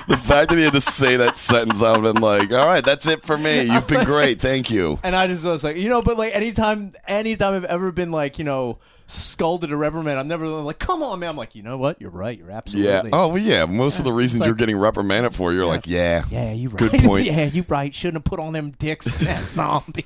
The 0.07 0.17
fact 0.17 0.49
that 0.49 0.57
he 0.57 0.63
had 0.63 0.73
to 0.73 0.81
say 0.81 1.15
that 1.17 1.37
sentence, 1.37 1.81
I've 1.81 2.01
been 2.01 2.17
like, 2.21 2.51
all 2.51 2.65
right, 2.65 2.83
that's 2.83 3.07
it 3.07 3.23
for 3.23 3.37
me. 3.37 3.63
You've 3.71 3.87
been 3.87 4.05
great. 4.05 4.41
Thank 4.41 4.69
you. 4.71 4.99
and 5.03 5.15
I 5.15 5.27
just 5.27 5.45
was 5.45 5.63
like, 5.63 5.77
you 5.77 5.89
know, 5.89 6.01
but 6.01 6.17
like 6.17 6.35
anytime, 6.35 6.91
anytime 7.07 7.53
I've 7.53 7.65
ever 7.65 7.91
been 7.91 8.11
like, 8.11 8.37
you 8.39 8.45
know, 8.45 8.79
scolded 9.07 9.71
or 9.71 9.77
reprimanded, 9.77 10.17
I'm 10.19 10.27
never 10.27 10.47
like, 10.47 10.79
come 10.79 11.03
on, 11.03 11.19
man. 11.19 11.29
I'm 11.29 11.37
like, 11.37 11.55
you 11.55 11.63
know 11.63 11.77
what? 11.77 12.01
You're 12.01 12.09
right. 12.09 12.37
You're 12.37 12.51
absolutely. 12.51 12.89
Yeah. 13.09 13.15
Oh, 13.15 13.27
well, 13.29 13.37
yeah. 13.37 13.65
Most 13.65 13.99
of 13.99 14.05
the 14.05 14.13
reasons 14.13 14.41
like- 14.41 14.47
you're 14.47 14.55
getting 14.55 14.77
reprimanded 14.77 15.35
for, 15.35 15.53
you're 15.53 15.65
like, 15.65 15.87
yeah. 15.87 16.23
Yeah, 16.29 16.51
you're 16.51 16.71
right. 16.71 16.91
Good 16.91 17.01
point. 17.03 17.25
yeah, 17.25 17.45
you're 17.45 17.65
right. 17.69 17.93
Shouldn't 17.93 18.17
have 18.17 18.23
put 18.25 18.39
on 18.39 18.53
them 18.53 18.71
dicks 18.71 19.19
in 19.19 19.25
that 19.25 19.39
zombie. 19.39 20.05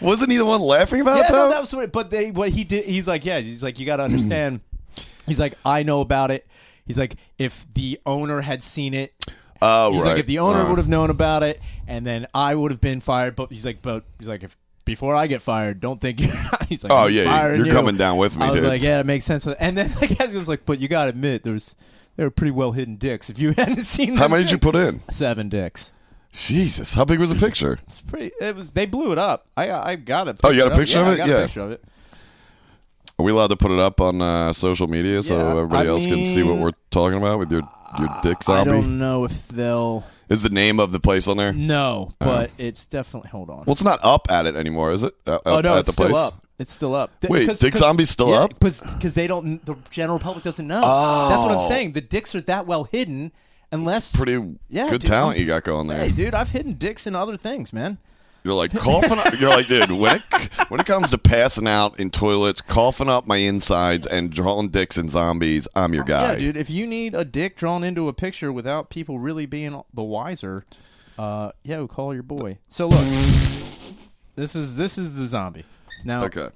Wasn't 0.00 0.30
he 0.30 0.38
the 0.38 0.44
one 0.46 0.60
laughing 0.60 1.00
about 1.02 1.18
yeah, 1.18 1.28
it, 1.28 1.32
no, 1.32 1.48
that 1.50 1.60
was 1.60 1.72
what. 1.74 1.92
But 1.92 2.10
they, 2.10 2.30
what 2.30 2.48
he 2.50 2.64
did, 2.64 2.86
he's 2.86 3.06
like, 3.06 3.24
yeah, 3.24 3.40
he's 3.40 3.62
like, 3.62 3.78
you 3.78 3.84
got 3.84 3.96
to 3.96 4.04
understand. 4.04 4.60
he's 5.26 5.38
like, 5.40 5.54
I 5.64 5.82
know 5.82 6.00
about 6.00 6.30
it. 6.30 6.46
He's 6.86 6.98
like, 6.98 7.16
if 7.38 7.66
the 7.74 8.00
owner 8.06 8.40
had 8.42 8.62
seen 8.62 8.94
it, 8.94 9.12
oh, 9.60 9.92
he's 9.92 10.02
right. 10.02 10.10
like, 10.10 10.18
if 10.20 10.26
the 10.26 10.38
owner 10.38 10.60
Uh, 10.60 10.68
would 10.68 10.78
have 10.78 10.88
known 10.88 11.10
about 11.10 11.42
it, 11.42 11.60
and 11.86 12.06
then 12.06 12.26
I 12.32 12.54
would 12.54 12.70
have 12.70 12.80
been 12.80 13.00
fired. 13.00 13.34
But 13.36 13.50
he's 13.50 13.66
like, 13.66 13.82
but 13.82 14.04
he's 14.18 14.28
like, 14.28 14.42
if 14.44 14.56
before 14.84 15.14
I 15.14 15.26
get 15.26 15.42
fired, 15.42 15.80
don't 15.80 16.00
think 16.00 16.20
you're. 16.22 16.30
he's 16.68 16.84
like, 16.84 16.92
Oh, 16.92 17.06
I'm 17.06 17.12
yeah, 17.12 17.24
firing 17.24 17.56
you're 17.58 17.66
you. 17.66 17.72
coming 17.72 17.96
down 17.96 18.18
with 18.18 18.36
me, 18.36 18.44
I 18.44 18.50
was 18.50 18.60
dude. 18.60 18.68
like, 18.68 18.82
yeah, 18.82 19.00
it 19.00 19.06
makes 19.06 19.24
sense. 19.24 19.46
And 19.46 19.76
then 19.76 19.90
like, 20.00 20.10
he 20.10 20.36
was 20.38 20.48
like, 20.48 20.64
but 20.64 20.78
you 20.78 20.86
got 20.88 21.04
to 21.04 21.10
admit, 21.10 21.42
there's 21.42 21.74
they 22.16 22.22
were 22.24 22.30
pretty 22.30 22.52
well 22.52 22.72
hidden 22.72 22.96
dicks. 22.96 23.28
If 23.28 23.38
you 23.38 23.52
hadn't 23.56 23.80
seen, 23.84 24.14
How 24.16 24.22
them 24.22 24.30
many 24.32 24.44
did 24.44 24.52
you 24.52 24.58
put 24.58 24.74
in? 24.76 25.00
Seven 25.10 25.48
dicks. 25.48 25.92
Jesus. 26.32 26.94
How 26.94 27.04
big 27.04 27.18
was 27.18 27.30
the 27.30 27.36
picture? 27.36 27.78
It's 27.86 28.00
pretty. 28.00 28.30
It 28.40 28.54
was. 28.54 28.72
They 28.72 28.84
blew 28.86 29.10
it 29.12 29.18
up. 29.18 29.46
I 29.56 29.70
I 29.70 29.96
got 29.96 30.28
a. 30.28 30.34
Oh, 30.44 30.50
you 30.50 30.62
got 30.62 30.72
a 30.72 30.76
picture 30.76 30.98
yeah, 30.98 31.02
of 31.02 31.08
I 31.08 31.12
it? 31.14 31.16
got 31.16 31.28
Yeah. 31.28 31.36
a 31.36 31.42
picture 31.42 31.60
of 31.62 31.70
it. 31.72 31.84
Are 33.18 33.24
we 33.24 33.32
allowed 33.32 33.46
to 33.48 33.56
put 33.56 33.70
it 33.70 33.78
up 33.78 34.00
on 34.00 34.20
uh, 34.20 34.52
social 34.52 34.88
media 34.88 35.22
so 35.22 35.38
Yeah, 35.38 35.50
everybody 35.52 35.88
I 35.88 35.90
else 35.92 36.04
can 36.06 36.24
see 36.26 36.42
what 36.42 36.52
mean, 36.54 36.60
we're 36.60 36.72
talking 36.90 37.16
about 37.16 37.38
with 37.38 37.50
your 37.50 37.62
your 37.98 38.08
dick 38.22 38.38
I 38.42 38.44
zombie? 38.44 38.70
don't 38.72 38.98
know 38.98 39.24
if 39.24 39.48
they'll. 39.48 40.04
Is 40.28 40.42
the 40.42 40.50
name 40.50 40.78
of 40.80 40.92
the 40.92 41.00
place 41.00 41.26
on 41.28 41.36
there? 41.38 41.52
No, 41.52 42.12
but 42.18 42.50
it's 42.58 42.84
definitely. 42.84 43.30
Hold 43.30 43.48
on. 43.48 43.58
Well, 43.58 43.72
it's 43.72 43.84
not 43.84 44.00
up 44.02 44.26
at 44.30 44.44
it 44.44 44.54
anymore, 44.54 44.90
is 44.90 45.02
it? 45.02 45.14
Uh, 45.26 45.38
oh 45.46 45.58
up 45.58 45.64
no, 45.64 45.74
at 45.74 45.78
it's 45.80 45.86
the 45.86 45.92
still 45.92 46.06
place? 46.08 46.16
up. 46.16 46.46
It's 46.58 46.72
still 46.72 46.94
up. 46.94 47.20
Th- 47.20 47.30
Wait, 47.30 47.58
Dick 47.58 47.74
Zombie's 47.76 48.10
still 48.10 48.30
yeah, 48.30 48.40
up? 48.44 48.58
Because 48.60 49.14
they 49.14 49.26
don't. 49.26 49.64
The 49.64 49.76
general 49.90 50.18
public 50.18 50.44
doesn't 50.44 50.66
know. 50.66 50.80
That's 51.28 51.42
what 51.42 51.52
I'm 51.52 51.60
saying. 51.60 51.92
The 51.92 52.00
dicks 52.02 52.34
are 52.34 52.40
that 52.42 52.66
well 52.66 52.84
hidden, 52.84 53.32
unless. 53.72 54.14
Pretty 54.14 54.56
Yeah, 54.68 54.90
good 54.90 55.00
dude, 55.02 55.08
talent 55.08 55.36
I'm- 55.36 55.40
you 55.40 55.46
got 55.46 55.64
going 55.64 55.86
there. 55.86 56.00
Hey, 56.00 56.10
dude, 56.10 56.34
I've 56.34 56.50
hidden 56.50 56.74
dicks 56.74 57.06
in 57.06 57.14
other 57.16 57.36
things, 57.38 57.72
man. 57.72 57.96
You're 58.46 58.54
like 58.54 58.72
coughing. 58.72 59.18
up, 59.18 59.40
you're 59.40 59.50
like, 59.50 59.66
dude, 59.66 59.90
when 59.90 60.16
it 60.16 60.22
when 60.68 60.78
it 60.78 60.86
comes 60.86 61.10
to 61.10 61.18
passing 61.18 61.66
out 61.66 61.98
in 61.98 62.10
toilets, 62.10 62.60
coughing 62.60 63.08
up 63.08 63.26
my 63.26 63.38
insides, 63.38 64.06
and 64.06 64.30
drawing 64.30 64.68
dicks 64.68 64.96
and 64.96 65.10
zombies, 65.10 65.66
I'm 65.74 65.92
your 65.92 66.04
guy. 66.04 66.34
Yeah, 66.34 66.38
dude. 66.38 66.56
If 66.56 66.70
you 66.70 66.86
need 66.86 67.16
a 67.16 67.24
dick 67.24 67.56
drawn 67.56 67.82
into 67.82 68.06
a 68.06 68.12
picture 68.12 68.52
without 68.52 68.88
people 68.88 69.18
really 69.18 69.46
being 69.46 69.82
the 69.92 70.04
wiser, 70.04 70.64
uh, 71.18 71.50
yeah, 71.64 71.78
we'll 71.78 71.88
call 71.88 72.14
your 72.14 72.22
boy. 72.22 72.58
So 72.68 72.86
look, 72.86 73.00
this 73.00 74.54
is 74.54 74.76
this 74.76 74.96
is 74.96 75.14
the 75.14 75.24
zombie. 75.26 75.64
Now, 76.04 76.24
Okay. 76.26 76.48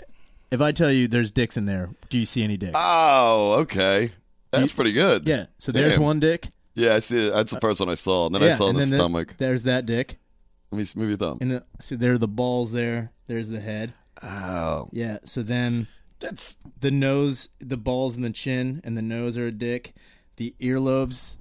if 0.53 0.61
I 0.61 0.71
tell 0.71 0.93
you 0.93 1.09
there's 1.09 1.33
dicks 1.33 1.57
in 1.57 1.65
there, 1.67 1.91
do 2.09 2.19
you 2.19 2.25
see 2.25 2.45
any 2.45 2.57
dicks? 2.57 2.75
Oh, 2.77 3.55
okay. 3.63 4.13
That's 4.53 4.73
pretty 4.73 4.93
good. 4.93 5.27
yeah. 5.27 5.47
So 5.59 5.73
there's 5.73 5.95
Damn. 5.95 6.03
one 6.03 6.21
dick. 6.21 6.47
Yeah, 6.77 6.95
I 6.95 6.99
see. 7.01 7.27
It. 7.27 7.33
That's 7.35 7.51
the 7.51 7.59
first 7.61 7.81
one 7.81 7.89
I 7.89 7.95
saw, 7.95 8.27
and 8.27 8.35
then 8.35 8.45
I 8.45 8.51
saw 8.51 8.73
the 8.73 8.83
stomach. 8.83 9.35
there's 9.39 9.65
that 9.65 9.87
dick, 9.87 10.19
Let 10.73 10.79
me 10.79 10.85
move 10.97 11.09
your 11.09 11.17
thumb. 11.19 11.39
and 11.41 11.51
the, 11.51 11.65
so 11.81 11.97
there 11.97 12.13
are 12.13 12.19
the 12.19 12.29
balls 12.29 12.73
there. 12.73 13.11
There's 13.27 13.49
the 13.49 13.61
head. 13.61 13.93
Oh, 14.23 14.89
Yeah. 14.93 15.19
So 15.25 15.43
then 15.43 15.87
that's 16.21 16.57
the 16.81 16.91
nose, 16.91 17.49
the 17.59 17.77
balls 17.77 18.17
and 18.17 18.25
the 18.25 18.31
chin 18.31 18.81
and 18.85 18.97
the 18.97 19.03
nose 19.03 19.37
are 19.39 19.47
a 19.47 19.53
dick. 19.53 19.95
The 20.37 20.55
earlobes, 20.61 21.39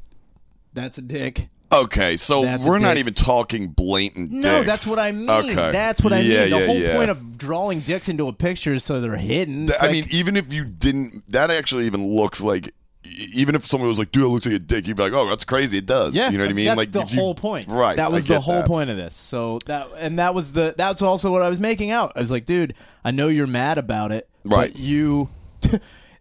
that's 0.74 0.98
a 0.98 1.02
dick. 1.02 1.50
okay. 1.72 2.18
So 2.18 2.44
That's 2.44 2.65
we're 2.65 2.80
not 2.80 2.98
even 2.98 3.13
talking 3.13 3.68
blatant. 3.68 4.32
No, 4.32 4.63
that's 4.63 4.88
what 4.88 4.98
I 5.00 5.12
mean. 5.12 5.30
Okay, 5.30 5.72
That's 5.72 6.02
what 6.02 6.12
I 6.13 6.22
Yeah, 6.22 6.42
mean. 6.46 6.50
The 6.52 6.60
yeah, 6.60 6.65
whole 6.65 6.80
yeah. 6.80 6.96
point 6.96 7.10
of 7.12 7.38
drawing 7.38 7.82
dicks 7.82 8.10
into 8.10 8.28
a 8.28 8.34
picture 8.34 8.74
is 8.74 8.84
so 8.84 9.00
they're 9.00 9.15
hidden. 9.18 9.68
Th- 9.68 9.78
I 9.80 9.86
like- 9.88 9.92
mean, 9.92 10.08
even 10.12 10.36
if 10.38 10.52
you 10.54 10.65
didn't, 10.65 11.30
that 11.32 11.52
actually 11.52 11.86
even 11.86 12.08
looks 12.08 12.42
like 12.42 12.74
even 13.03 13.55
if 13.55 13.65
someone 13.65 13.89
was 13.89 13.97
like, 13.99 14.12
"Dude, 14.12 14.23
it 14.23 14.27
looks 14.27 14.45
like 14.45 14.55
a 14.55 14.59
dick," 14.59 14.88
you'd 14.88 14.97
be 14.97 15.03
like, 15.03 15.13
"Oh, 15.13 15.27
that's 15.29 15.45
crazy. 15.45 15.77
It 15.77 15.85
does." 15.85 16.15
Yeah, 16.15 16.29
you 16.29 16.38
know 16.38 16.43
what 16.43 16.51
I 16.51 16.53
mean? 16.53 16.65
That's 16.65 16.77
like 16.77 16.91
the 16.91 17.01
if 17.01 17.13
you- 17.13 17.19
whole 17.19 17.35
point, 17.35 17.67
right? 17.69 17.95
That 17.97 18.12
was 18.12 18.25
the 18.27 18.39
whole 18.39 18.55
that. 18.55 18.67
point 18.67 18.89
of 18.89 18.97
this. 18.97 19.15
So 19.15 19.59
that 19.67 19.88
and 19.97 20.19
that 20.19 20.33
was 20.35 20.53
the 20.53 20.75
that's 20.77 21.01
also 21.01 21.31
what 21.31 21.41
I 21.41 21.49
was 21.49 21.59
making 21.59 21.91
out. 21.91 22.12
I 22.15 22.21
was 22.21 22.31
like, 22.31 22.45
dude, 22.45 22.73
I 23.03 23.12
know 23.12 23.27
you're 23.29 23.47
mad 23.47 23.77
about 23.77 24.12
it, 24.12 24.27
Right. 24.43 24.71
But 24.73 24.79
you. 24.79 25.29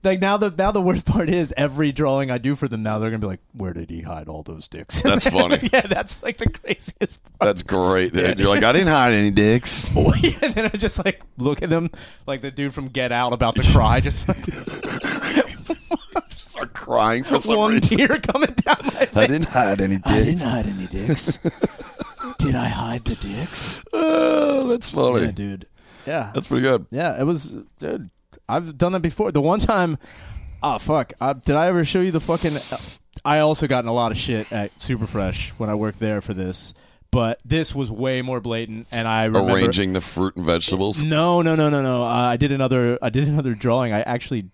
Like 0.05 0.21
now 0.21 0.37
the 0.37 0.55
now 0.57 0.71
the 0.71 0.81
worst 0.81 1.05
part 1.07 1.29
is 1.29 1.53
every 1.57 1.91
drawing 1.91 2.31
I 2.31 2.39
do 2.39 2.55
for 2.55 2.69
them 2.69 2.85
now 2.85 3.01
they're 3.01 3.11
gonna 3.11 3.19
be 3.19 3.27
like 3.27 3.41
where 3.53 3.73
did 3.75 3.91
he 3.91 4.01
hide 4.01 4.29
all 4.29 4.45
those 4.45 4.69
dicks 4.69 5.03
That's 5.03 5.29
funny. 5.29 5.59
yeah 5.73 5.89
that's 5.89 6.23
like 6.23 6.39
the 6.39 6.49
craziest 6.49 7.21
part 7.25 7.41
That's 7.41 7.65
great. 7.65 8.13
dude. 8.13 8.39
You're 8.39 8.49
like, 8.49 8.63
I 8.63 8.71
didn't 8.73 8.89
hide 8.89 9.13
any 9.13 9.33
dicks. 9.33 9.95
and 9.95 10.55
then 10.55 10.71
I 10.73 10.77
just 10.79 11.05
like 11.05 11.21
look 11.37 11.63
at 11.63 11.69
them 11.69 11.91
like 12.29 12.43
the 12.43 12.53
dude 12.53 12.73
from 12.73 12.89
Get 12.89 13.11
Out 13.11 13.33
about 13.33 13.57
to 13.57 13.73
cry 13.73 13.99
just 13.99 14.29
like 14.29 14.39
Start 16.39 16.73
crying 16.75 17.25
for 17.25 17.39
some 17.39 17.57
one 17.57 17.73
reason. 17.75 17.99
tear 17.99 18.19
coming 18.21 18.51
down 18.51 18.77
my 18.85 18.91
face 18.91 19.17
I 19.17 19.27
didn't 19.27 19.49
hide 19.49 19.81
any 19.81 19.97
dicks. 19.99 20.07
I 20.11 20.23
didn't 20.25 20.41
hide 20.43 20.67
any 20.67 20.87
dicks 20.87 21.39
did 22.39 22.55
I 22.55 22.69
hide 22.69 23.05
the 23.05 23.17
dicks 23.17 23.83
Oh, 23.93 24.69
that's 24.69 24.93
funny. 24.95 25.25
yeah 25.27 25.31
dude 25.33 25.67
yeah 26.07 26.31
That's 26.33 26.47
pretty 26.49 26.63
good. 26.63 26.87
Yeah, 26.91 27.21
it 27.21 27.25
was, 27.25 27.55
dude. 27.79 28.09
I've 28.49 28.79
done 28.79 28.93
that 28.93 29.01
before. 29.01 29.31
The 29.31 29.43
one 29.43 29.59
time, 29.61 29.99
oh 30.63 30.79
fuck, 30.79 31.13
uh, 31.21 31.35
did 31.35 31.55
I 31.55 31.67
ever 31.67 31.85
show 31.85 32.01
you 32.01 32.13
the 32.13 32.21
fucking? 32.21 32.53
I 33.27 33.41
also 33.41 33.67
gotten 33.67 33.89
a 33.91 33.93
lot 33.93 34.11
of 34.11 34.17
shit 34.17 34.51
at 34.51 34.75
Superfresh 34.79 35.51
when 35.59 35.69
I 35.69 35.75
worked 35.75 35.99
there 35.99 36.23
for 36.23 36.33
this, 36.33 36.73
but 37.11 37.41
this 37.45 37.75
was 37.75 37.91
way 37.91 38.23
more 38.23 38.41
blatant. 38.41 38.87
And 38.91 39.07
I 39.07 39.25
remember 39.25 39.53
Arranging 39.53 39.93
the 39.93 40.01
fruit 40.01 40.35
and 40.37 40.47
vegetables. 40.47 41.05
No, 41.05 41.43
no, 41.43 41.55
no, 41.57 41.69
no, 41.69 41.83
no. 41.83 42.05
Uh, 42.05 42.07
I 42.07 42.39
did 42.39 42.53
another. 42.53 42.99
I 43.03 43.11
did 43.11 43.29
another 43.29 43.53
drawing. 43.55 43.93
I 43.93 44.01
actually. 44.01 44.49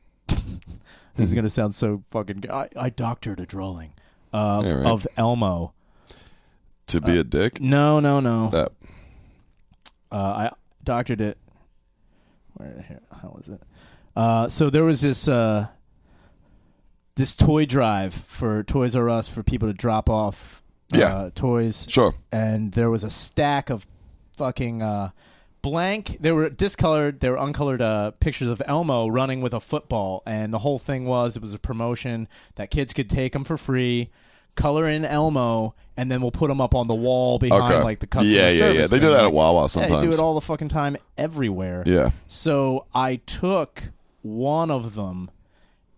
This 1.15 1.27
is 1.29 1.35
gonna 1.35 1.51
sound 1.51 1.75
so 1.75 2.03
fucking. 2.11 2.45
I 2.51 2.91
doctored 2.91 3.41
a 3.41 3.47
drawing 3.47 3.93
of, 4.33 4.65
All 4.67 4.75
right. 4.77 4.87
of 4.87 5.07
Elmo. 5.17 5.73
To 6.89 7.01
be 7.01 7.19
a 7.19 7.25
dick. 7.25 7.61
No, 7.61 7.99
no, 8.01 8.21
no. 8.21 8.51
That 8.51 8.73
Uh, 10.13 10.17
I 10.17 10.51
doctored 10.85 11.21
it. 11.21 11.39
Where 12.55 12.85
here? 12.87 13.01
How 13.23 13.29
was 13.31 13.49
it? 13.49 13.61
Uh, 14.15 14.49
so 14.49 14.71
there 14.71 14.85
was 14.85 15.01
this 15.01 15.27
uh, 15.27 15.69
this 17.17 17.35
toy 17.35 17.65
drive 17.65 18.13
for 18.15 18.63
Toys 18.63 18.95
R 18.95 19.09
Us 19.09 19.29
for 19.29 19.43
people 19.43 19.69
to 19.69 19.75
drop 19.75 20.11
off 20.11 20.63
uh, 20.93 20.99
Yeah. 20.99 21.31
toys, 21.35 21.87
sure. 21.89 22.15
and 22.31 22.73
there 22.73 22.91
was 22.91 23.03
a 23.03 23.11
stack 23.11 23.71
of 23.71 23.87
fucking 24.37 24.83
uh, 24.83 25.11
blank. 25.65 26.19
They 26.21 26.31
were 26.31 26.51
discolored. 26.51 27.21
They 27.21 27.31
were 27.31 27.39
uncolored 27.39 27.81
uh, 27.81 28.11
pictures 28.13 28.49
of 28.49 28.63
Elmo 28.67 29.09
running 29.09 29.41
with 29.41 29.55
a 29.55 29.61
football, 29.61 30.23
and 30.27 30.53
the 30.53 30.59
whole 30.59 30.79
thing 30.79 31.07
was 31.07 31.37
it 31.37 31.43
was 31.43 31.55
a 31.55 31.59
promotion 31.59 32.29
that 32.57 32.71
kids 32.71 32.93
could 32.93 33.11
take 33.11 33.33
them 33.33 33.43
for 33.43 33.57
free. 33.57 34.11
Color 34.57 34.87
in 34.87 35.05
Elmo, 35.05 35.75
and 35.97 36.13
then 36.13 36.21
we'll 36.21 36.31
put 36.31 36.47
them 36.47 36.61
up 36.61 36.77
on 36.77 36.87
the 36.87 36.95
wall 36.95 37.41
behind 37.41 37.75
Okay. 37.75 37.83
like 37.83 37.99
the 37.99 38.07
customer 38.07 38.37
yeah, 38.37 38.51
yeah, 38.51 38.71
yeah. 38.71 38.87
They 38.87 39.01
do 39.01 39.07
thing. 39.07 39.17
that 39.17 39.25
at 39.25 39.33
Wawa 39.33 39.63
yeah, 39.63 39.67
sometimes. 39.67 40.03
they 40.03 40.07
do 40.09 40.13
it 40.13 40.21
all 40.21 40.35
the 40.35 40.41
fucking 40.43 40.69
time 40.69 40.97
everywhere. 41.19 41.83
Yeah. 41.87 42.11
So 42.29 42.87
I 42.95 43.17
took 43.17 43.83
one 44.23 44.71
of 44.71 44.95
them 44.95 45.31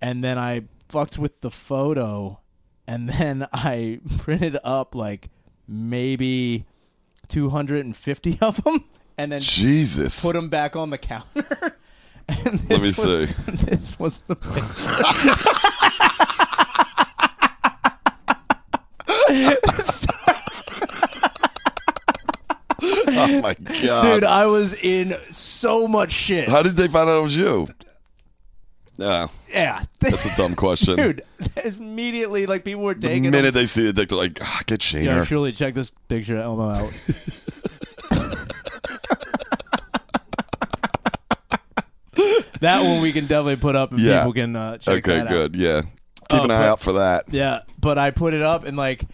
and 0.00 0.24
then 0.24 0.38
I 0.38 0.62
fucked 0.88 1.18
with 1.18 1.42
the 1.42 1.50
photo 1.50 2.40
and 2.86 3.08
then 3.18 3.46
I 3.52 4.00
printed 4.18 4.56
up 4.64 4.94
like 4.94 5.28
maybe 5.68 6.64
250 7.28 8.38
of 8.40 8.64
them 8.64 8.84
and 9.18 9.32
then 9.32 9.40
Jesus. 9.40 10.22
put 10.22 10.34
them 10.34 10.48
back 10.48 10.76
on 10.76 10.90
the 10.90 10.98
counter. 10.98 11.76
And 12.28 12.54
Let 12.68 12.80
me 12.80 12.88
was- 12.88 12.96
see. 12.96 13.26
This 13.66 13.96
was 14.00 14.18
the 14.20 14.34
picture. 14.34 15.46
Oh 22.82 23.40
my 23.40 23.54
god. 23.82 24.14
Dude, 24.14 24.24
I 24.24 24.46
was 24.46 24.74
in 24.74 25.14
so 25.30 25.88
much 25.88 26.12
shit. 26.12 26.48
How 26.48 26.62
did 26.62 26.76
they 26.76 26.88
find 26.88 27.08
out 27.08 27.18
it 27.18 27.22
was 27.22 27.36
you? 27.36 27.68
Yeah, 28.98 29.28
Yeah. 29.52 29.82
that's 30.00 30.32
a 30.32 30.36
dumb 30.36 30.54
question. 30.54 30.96
Dude, 30.96 31.22
immediately, 31.78 32.46
like, 32.46 32.64
people 32.64 32.82
were 32.84 32.94
the 32.94 33.08
taking 33.08 33.24
them. 33.24 33.32
minute 33.32 33.52
they 33.52 33.66
see 33.66 33.84
the 33.84 33.92
dick, 33.92 34.08
they're 34.08 34.16
like, 34.18 34.38
ah, 34.42 34.60
get 34.66 34.80
Shaner. 34.80 35.04
Yeah, 35.04 35.24
surely 35.24 35.52
check 35.52 35.74
this 35.74 35.92
picture 36.08 36.36
of 36.38 36.44
Elmo 36.44 36.70
out. 36.70 36.92
That 42.60 42.82
one 42.82 43.00
we 43.00 43.12
can 43.12 43.26
definitely 43.26 43.56
put 43.56 43.76
up 43.76 43.90
and 43.92 44.00
Yeah. 44.00 44.20
people 44.20 44.32
can 44.34 44.56
uh, 44.56 44.78
check 44.78 44.98
okay, 44.98 45.18
that 45.18 45.20
out. 45.20 45.26
Okay, 45.26 45.34
good. 45.34 45.56
Yeah, 45.56 45.82
keep 46.28 46.40
Uh, 46.40 46.44
an 46.44 46.50
eye 46.50 46.58
but- 46.62 46.68
out 46.68 46.80
for 46.80 46.92
that. 46.94 47.24
Yeah, 47.30 47.60
but 47.80 47.98
I 47.98 48.10
put 48.10 48.34
it 48.34 48.42
up 48.42 48.64
and 48.64 48.76
like 48.76 49.04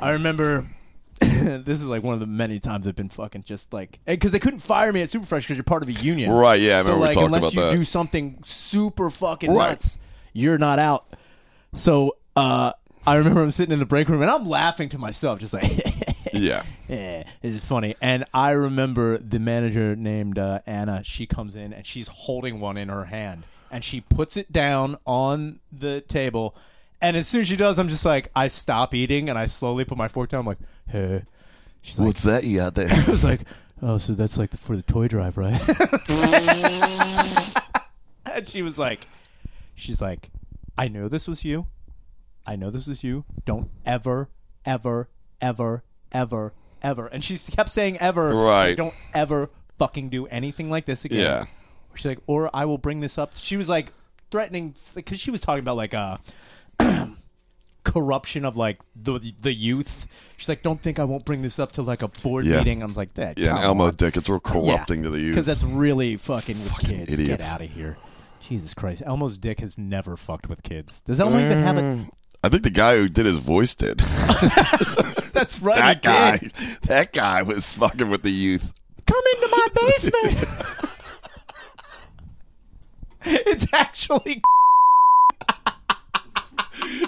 I 0.00 0.10
remember 0.10 0.66
this 1.20 1.80
is 1.80 1.86
like 1.86 2.02
one 2.02 2.14
of 2.14 2.20
the 2.20 2.26
many 2.26 2.58
times 2.58 2.86
I've 2.86 2.96
been 2.96 3.08
fucking 3.08 3.44
just 3.44 3.72
like 3.72 3.98
because 4.06 4.32
they 4.32 4.38
couldn't 4.38 4.60
fire 4.60 4.92
me 4.92 5.02
at 5.02 5.08
Superfresh 5.08 5.42
because 5.42 5.56
you're 5.56 5.64
part 5.64 5.82
of 5.82 5.88
a 5.88 5.92
union. 5.92 6.30
Right, 6.32 6.60
yeah, 6.60 6.78
I 6.78 6.82
so 6.82 6.94
remember 6.94 7.00
we 7.00 7.06
like 7.06 7.14
talked 7.14 7.26
unless 7.26 7.42
about 7.42 7.54
you 7.54 7.60
that. 7.62 7.70
do 7.76 7.84
something 7.84 8.38
super 8.44 9.08
fucking 9.10 9.52
Right. 9.52 9.70
nuts, 9.70 9.98
you're 10.32 10.58
not 10.58 10.78
out. 10.78 11.04
So 11.74 12.16
uh, 12.36 12.72
I 13.06 13.16
remember 13.16 13.42
I'm 13.42 13.50
sitting 13.50 13.72
in 13.72 13.78
the 13.78 13.86
break 13.86 14.08
room 14.08 14.22
and 14.22 14.30
I'm 14.30 14.46
laughing 14.46 14.88
to 14.90 14.98
myself, 14.98 15.38
just 15.40 15.52
like. 15.52 15.64
Yeah, 16.40 16.62
Eh, 16.88 17.22
it's 17.42 17.64
funny. 17.64 17.94
And 18.00 18.24
I 18.32 18.52
remember 18.52 19.18
the 19.18 19.38
manager 19.38 19.94
named 19.96 20.38
uh, 20.38 20.60
Anna. 20.66 21.02
She 21.04 21.26
comes 21.26 21.56
in 21.56 21.72
and 21.72 21.86
she's 21.86 22.08
holding 22.08 22.60
one 22.60 22.76
in 22.76 22.88
her 22.88 23.04
hand, 23.04 23.44
and 23.70 23.84
she 23.84 24.00
puts 24.00 24.36
it 24.36 24.52
down 24.52 24.96
on 25.06 25.60
the 25.70 26.00
table. 26.00 26.56
And 27.00 27.16
as 27.16 27.26
soon 27.28 27.42
as 27.42 27.48
she 27.48 27.56
does, 27.56 27.78
I'm 27.78 27.88
just 27.88 28.04
like, 28.04 28.30
I 28.34 28.48
stop 28.48 28.94
eating 28.94 29.28
and 29.28 29.38
I 29.38 29.46
slowly 29.46 29.84
put 29.84 29.98
my 29.98 30.08
fork 30.08 30.30
down. 30.30 30.40
I'm 30.40 30.46
like, 30.46 30.58
hey. 30.88 31.24
She's 31.80 31.98
like, 31.98 32.06
what's 32.06 32.22
that 32.22 32.44
you 32.44 32.58
got 32.58 32.74
there? 32.74 32.88
I 32.92 33.10
was 33.10 33.24
like, 33.24 33.40
oh, 33.82 33.98
so 33.98 34.12
that's 34.12 34.38
like 34.38 34.50
the, 34.50 34.56
for 34.56 34.76
the 34.76 34.82
toy 34.82 35.08
drive, 35.08 35.36
right? 35.36 35.52
and 38.32 38.48
she 38.48 38.62
was 38.62 38.78
like, 38.78 39.06
she's 39.74 40.00
like, 40.00 40.30
I 40.78 40.88
know 40.88 41.08
this 41.08 41.26
was 41.26 41.44
you. 41.44 41.66
I 42.46 42.56
know 42.56 42.70
this 42.70 42.86
was 42.86 43.04
you. 43.04 43.24
Don't 43.44 43.68
ever, 43.84 44.28
ever, 44.64 45.08
ever, 45.40 45.82
ever, 46.12 46.52
ever. 46.82 47.06
And 47.06 47.22
she 47.24 47.36
kept 47.36 47.70
saying 47.70 47.98
ever. 47.98 48.34
Right. 48.34 48.76
Don't 48.76 48.94
ever 49.14 49.50
fucking 49.78 50.08
do 50.10 50.26
anything 50.26 50.70
like 50.70 50.84
this 50.86 51.04
again. 51.04 51.20
Yeah. 51.20 51.44
She's 51.94 52.06
like, 52.06 52.20
or 52.26 52.48
I 52.54 52.64
will 52.64 52.78
bring 52.78 53.00
this 53.00 53.18
up. 53.18 53.34
She 53.36 53.56
was 53.56 53.68
like 53.68 53.92
threatening 54.30 54.74
because 54.94 55.20
she 55.20 55.30
was 55.30 55.40
talking 55.40 55.60
about 55.60 55.76
like 55.76 55.92
uh 55.94 56.16
corruption 57.84 58.44
of 58.44 58.56
like 58.56 58.78
the 58.96 59.18
the 59.42 59.52
youth. 59.52 60.34
She's 60.36 60.48
like, 60.48 60.62
don't 60.62 60.80
think 60.80 60.98
I 60.98 61.04
won't 61.04 61.24
bring 61.24 61.42
this 61.42 61.58
up 61.58 61.72
to 61.72 61.82
like 61.82 62.02
a 62.02 62.08
board 62.08 62.46
Yeah. 62.46 62.58
meeting. 62.58 62.82
I'm 62.82 62.92
like, 62.94 63.14
that. 63.14 63.38
Yeah, 63.38 63.56
and 63.56 63.64
Elmo 63.64 63.90
Dick, 63.90 64.16
it's 64.16 64.28
real 64.28 64.40
corrupting 64.40 65.02
to 65.02 65.10
the 65.10 65.20
youth. 65.20 65.32
because 65.34 65.46
that's 65.46 65.62
really 65.64 66.16
fucking 66.16 66.56
with 66.58 66.70
Fucking 66.70 66.88
kids. 66.98 67.12
idiots. 67.12 67.44
Get 67.44 67.52
out 67.52 67.60
of 67.62 67.70
here. 67.70 67.98
Jesus 68.40 68.74
Christ, 68.74 69.02
Elmo's 69.06 69.38
dick 69.38 69.60
has 69.60 69.78
never 69.78 70.16
fucked 70.16 70.48
with 70.48 70.62
kids. 70.64 71.00
Does 71.02 71.20
Elmo 71.20 71.38
even 71.38 71.58
have 71.62 71.76
Mm. 71.76 72.06
it? 72.08 72.14
I 72.42 72.48
think 72.48 72.64
the 72.64 72.70
guy 72.70 72.96
who 72.96 73.08
did 73.08 73.24
his 73.26 73.38
voice 73.38 73.72
did. 73.74 74.02
That's 75.42 75.60
right. 75.60 75.76
that 75.76 76.02
guy, 76.02 76.36
did. 76.36 76.52
that 76.82 77.12
guy 77.12 77.42
was 77.42 77.74
fucking 77.74 78.08
with 78.08 78.22
the 78.22 78.30
youth. 78.30 78.72
Come 79.06 79.22
into 79.34 79.48
my 79.48 79.66
basement. 79.74 80.46
it's 83.24 83.66
actually 83.72 84.40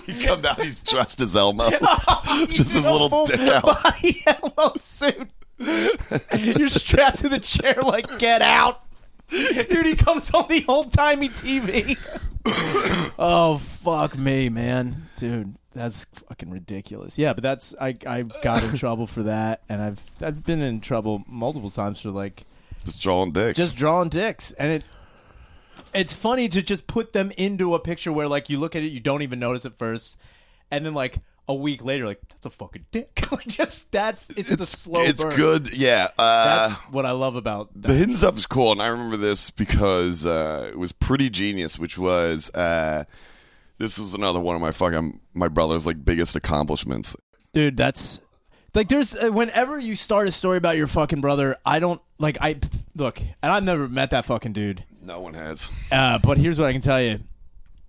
He 0.04 0.24
come 0.24 0.40
down, 0.40 0.56
he's 0.56 0.82
dressed 0.82 1.20
as 1.20 1.36
Elmo, 1.36 1.68
oh, 1.70 2.46
just 2.50 2.72
his 2.72 2.84
little 2.84 3.26
dick 3.26 3.38
out. 3.52 3.62
body 3.62 4.24
Elmo 4.26 4.72
suit. 4.74 5.28
You're 5.58 6.70
strapped 6.70 7.18
to 7.18 7.28
the 7.28 7.38
chair 7.38 7.76
like 7.84 8.18
get 8.18 8.42
out. 8.42 8.82
Dude, 9.30 9.86
he 9.86 9.94
comes 9.94 10.32
on 10.32 10.48
the 10.48 10.64
old 10.66 10.92
timey 10.92 11.28
TV. 11.28 11.96
oh 13.16 13.58
fuck 13.58 14.18
me, 14.18 14.48
man, 14.48 15.08
dude, 15.18 15.54
that's 15.74 16.04
fucking 16.04 16.50
ridiculous. 16.50 17.18
Yeah, 17.18 17.32
but 17.34 17.42
that's 17.42 17.74
I 17.80 17.96
I 18.06 18.22
got 18.42 18.62
in 18.64 18.76
trouble 18.76 19.06
for 19.06 19.24
that, 19.24 19.62
and 19.68 19.82
I've 19.82 20.00
I've 20.22 20.44
been 20.44 20.62
in 20.62 20.80
trouble 20.80 21.24
multiple 21.26 21.70
times 21.70 22.00
for 22.00 22.10
like 22.10 22.44
Just 22.84 23.00
drawing 23.02 23.32
dicks. 23.32 23.56
just 23.58 23.76
drawing 23.76 24.08
dicks, 24.08 24.52
and 24.52 24.72
it 24.72 24.84
it's 25.92 26.14
funny 26.14 26.48
to 26.48 26.62
just 26.62 26.86
put 26.86 27.12
them 27.12 27.32
into 27.36 27.74
a 27.74 27.78
picture 27.80 28.12
where 28.12 28.28
like 28.28 28.48
you 28.48 28.58
look 28.58 28.76
at 28.76 28.82
it, 28.82 28.88
you 28.88 29.00
don't 29.00 29.22
even 29.22 29.38
notice 29.38 29.64
at 29.66 29.74
first, 29.74 30.18
and 30.70 30.84
then 30.86 30.94
like 30.94 31.18
a 31.46 31.54
week 31.54 31.84
later, 31.84 32.06
like 32.06 32.20
that's 32.28 32.46
a 32.46 32.50
fucking 32.50 32.86
dick. 32.90 33.26
like 33.32 33.46
just 33.46 33.92
that's 33.92 34.30
it's, 34.30 34.54
the 34.54 34.66
slow. 34.66 35.02
it's 35.02 35.22
burn. 35.22 35.36
good. 35.36 35.74
Yeah. 35.74 36.08
Uh, 36.18 36.68
That's 36.68 36.74
what 36.92 37.04
I 37.06 37.10
love 37.12 37.36
about 37.36 37.72
that. 37.74 37.88
the 37.88 37.94
hidden 37.94 38.16
stuff 38.16 38.36
is 38.38 38.46
cool, 38.46 38.72
and 38.72 38.80
I 38.80 38.86
remember 38.86 39.16
this 39.16 39.50
because 39.50 40.24
uh, 40.26 40.68
it 40.72 40.78
was 40.78 40.92
pretty 40.92 41.28
genius. 41.30 41.78
Which 41.78 41.98
was 41.98 42.48
uh, 42.54 43.04
this 43.78 43.98
is 43.98 44.14
another 44.14 44.40
one 44.40 44.54
of 44.54 44.60
my 44.62 44.72
fucking 44.72 45.20
my 45.34 45.48
brother's 45.48 45.86
like 45.86 46.04
biggest 46.04 46.36
accomplishments. 46.36 47.16
dude 47.52 47.76
that's 47.76 48.20
like 48.74 48.88
there's 48.88 49.14
uh, 49.16 49.30
whenever 49.30 49.78
you 49.78 49.96
start 49.96 50.26
a 50.28 50.32
story 50.32 50.58
about 50.58 50.76
your 50.76 50.86
fucking 50.86 51.20
brother 51.20 51.56
i 51.64 51.78
don't 51.78 52.00
like 52.18 52.36
i 52.40 52.56
look 52.96 53.20
and 53.20 53.52
i've 53.52 53.62
never 53.64 53.88
met 53.88 54.10
that 54.10 54.24
fucking 54.24 54.52
dude 54.52 54.84
No 55.02 55.20
one 55.20 55.34
has. 55.34 55.70
uh, 55.92 56.18
but 56.18 56.38
here's 56.38 56.58
what 56.58 56.68
i 56.68 56.72
can 56.72 56.80
tell 56.80 57.00
you 57.02 57.20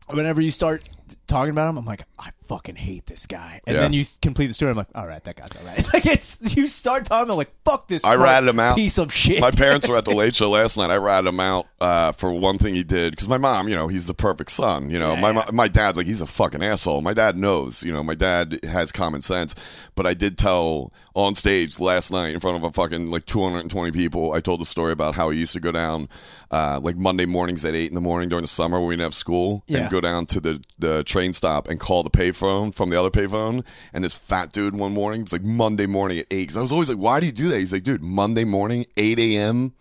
whenever 0.08 0.41
you 0.41 0.52
start 0.52 0.88
talking 1.28 1.50
about 1.50 1.67
him, 1.69 1.78
I'm 1.80 1.86
like, 1.86 2.04
I 2.19 2.30
fucking 2.48 2.76
hate 2.76 3.06
this 3.06 3.26
guy. 3.26 3.62
And 3.68 3.76
Yeah. 3.76 3.82
then 3.82 3.94
you 3.94 4.04
complete 4.22 4.48
the 4.48 4.54
story. 4.54 4.72
I'm 4.72 4.78
like, 4.78 4.88
all 4.96 5.08
right, 5.08 5.24
that 5.24 5.36
guy's 5.36 5.50
all 5.58 5.66
right. 5.66 5.86
Like 5.94 6.06
it's 6.06 6.56
you 6.56 6.68
start 6.68 7.06
talking 7.06 7.26
about 7.26 7.38
like, 7.38 7.52
fuck 7.64 7.88
this. 7.88 8.04
I 8.04 8.16
ratted 8.16 8.50
him 8.50 8.60
out. 8.60 8.76
Piece 8.76 8.98
of 8.98 9.14
shit. 9.14 9.40
My 9.42 9.52
parents 9.52 9.88
were 9.88 9.96
at 9.98 10.06
the 10.06 10.14
late 10.16 10.36
show 10.36 10.50
last 10.50 10.78
night. 10.78 10.90
I 10.90 10.98
ratted 10.98 11.28
him 11.30 11.40
out 11.40 11.68
uh, 11.80 12.12
for 12.12 12.32
one 12.34 12.58
thing 12.58 12.76
he 12.76 12.84
did 12.84 13.12
because 13.12 13.28
my 13.30 13.38
mom, 13.38 13.68
you 13.70 13.76
know, 13.76 13.88
he's 13.88 14.06
the 14.08 14.14
perfect 14.14 14.52
son. 14.52 14.90
You 14.90 15.00
know, 15.00 15.16
my 15.16 15.32
my 15.52 15.68
dad's 15.68 15.98
like 15.98 16.08
he's 16.08 16.22
a 16.22 16.26
fucking 16.28 16.64
asshole. 16.64 17.02
My 17.02 17.14
dad 17.14 17.38
knows. 17.38 17.84
You 17.84 17.94
know, 17.94 18.04
my 18.04 18.16
dad 18.16 18.60
has 18.66 18.92
common 18.92 19.22
sense. 19.22 19.56
But 19.96 20.06
I 20.06 20.14
did 20.14 20.38
tell 20.38 20.92
on 21.16 21.34
stage 21.36 21.80
last 21.80 22.12
night 22.12 22.34
in 22.34 22.40
front 22.42 22.58
of 22.58 22.64
a 22.64 22.72
fucking 22.72 23.10
like 23.10 23.26
220 23.26 23.92
people. 23.92 24.34
I 24.34 24.42
told 24.42 24.60
the 24.60 24.66
story 24.66 24.92
about 24.92 25.16
how 25.16 25.30
he 25.30 25.40
used 25.40 25.54
to 25.54 25.62
go 25.62 25.72
down 25.72 26.10
uh, 26.52 26.80
like 26.84 26.98
Monday 26.98 27.26
mornings 27.26 27.64
at 27.64 27.74
eight 27.76 27.88
in 27.90 27.96
the 27.96 28.02
morning 28.02 28.28
during 28.28 28.42
the 28.44 28.48
summer 28.50 28.78
when 28.80 28.90
we 28.90 28.94
didn't 28.96 29.06
have 29.06 29.14
school 29.14 29.64
Yeah. 29.68 29.80
and 29.84 29.90
go 29.92 30.02
down 30.02 30.26
to 30.28 30.40
the 30.42 30.62
the 30.78 31.04
train 31.06 31.32
stop 31.32 31.70
and 31.70 31.80
call 31.80 32.04
the 32.04 32.10
payphone 32.36 32.74
from 32.74 32.89
the 32.89 33.00
other 33.00 33.10
payphone. 33.10 33.65
And 33.93 34.04
this 34.04 34.15
fat 34.15 34.52
dude 34.52 34.76
one 34.76 34.93
morning, 34.93 35.21
it's 35.21 35.34
like 35.34 35.43
Monday 35.43 35.86
morning 35.86 36.19
at 36.19 36.28
eight. 36.32 36.43
Because 36.43 36.58
I 36.58 36.62
was 36.62 36.71
always 36.71 36.89
like, 36.89 36.98
why 36.98 37.19
do 37.19 37.26
you 37.26 37.32
do 37.32 37.50
that? 37.50 37.60
He's 37.60 37.74
like, 37.74 37.84
dude, 37.84 38.02
Monday 38.02 38.43
morning, 38.43 38.86
eight 38.98 39.19
a.m. 39.19 39.74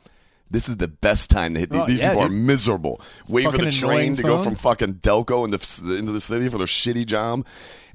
This 0.51 0.69
is 0.69 0.77
the 0.77 0.89
best 0.89 1.31
time 1.31 1.55
to 1.55 1.61
hit. 1.61 1.71
Oh, 1.73 1.87
These 1.87 2.01
yeah, 2.01 2.11
people 2.11 2.27
are 2.27 2.29
miserable. 2.29 3.01
Wait 3.29 3.45
for 3.51 3.59
the 3.59 3.73
train 3.73 4.15
to 4.15 4.23
go 4.23 4.41
from 4.41 4.55
fucking 4.55 4.97
Delco 4.97 5.45
into 5.45 5.97
into 5.97 6.13
the 6.13 6.21
city 6.21 6.49
for 6.49 6.59
their 6.59 6.67
shitty 6.67 7.07
job. 7.07 7.45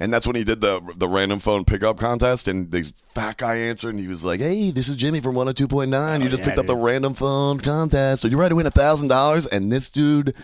And 0.01 0.11
that's 0.11 0.25
when 0.27 0.35
he 0.35 0.43
did 0.43 0.59
the 0.59 0.81
the 0.95 1.07
random 1.07 1.39
phone 1.39 1.63
pickup 1.63 1.99
contest. 1.99 2.49
And 2.49 2.69
this 2.69 2.91
fat 3.13 3.37
guy 3.37 3.55
answered, 3.55 3.91
and 3.91 3.99
he 3.99 4.07
was 4.07 4.25
like, 4.25 4.41
"Hey, 4.41 4.71
this 4.71 4.89
is 4.89 4.97
Jimmy 4.97 5.21
from 5.21 5.35
one 5.35 5.45
hundred 5.45 5.57
two 5.57 5.67
point 5.69 5.89
nine. 5.89 6.21
You 6.21 6.27
just 6.27 6.41
yeah, 6.41 6.49
picked 6.49 6.57
up 6.57 6.65
the 6.65 6.75
random 6.75 7.13
phone 7.13 7.59
contest. 7.59 8.25
Are 8.25 8.27
you 8.27 8.37
ready 8.37 8.49
to 8.49 8.55
win 8.55 8.65
a 8.65 8.71
thousand 8.71 9.07
dollars?" 9.07 9.45
And 9.45 9.71
this 9.71 9.89
dude 9.89 10.35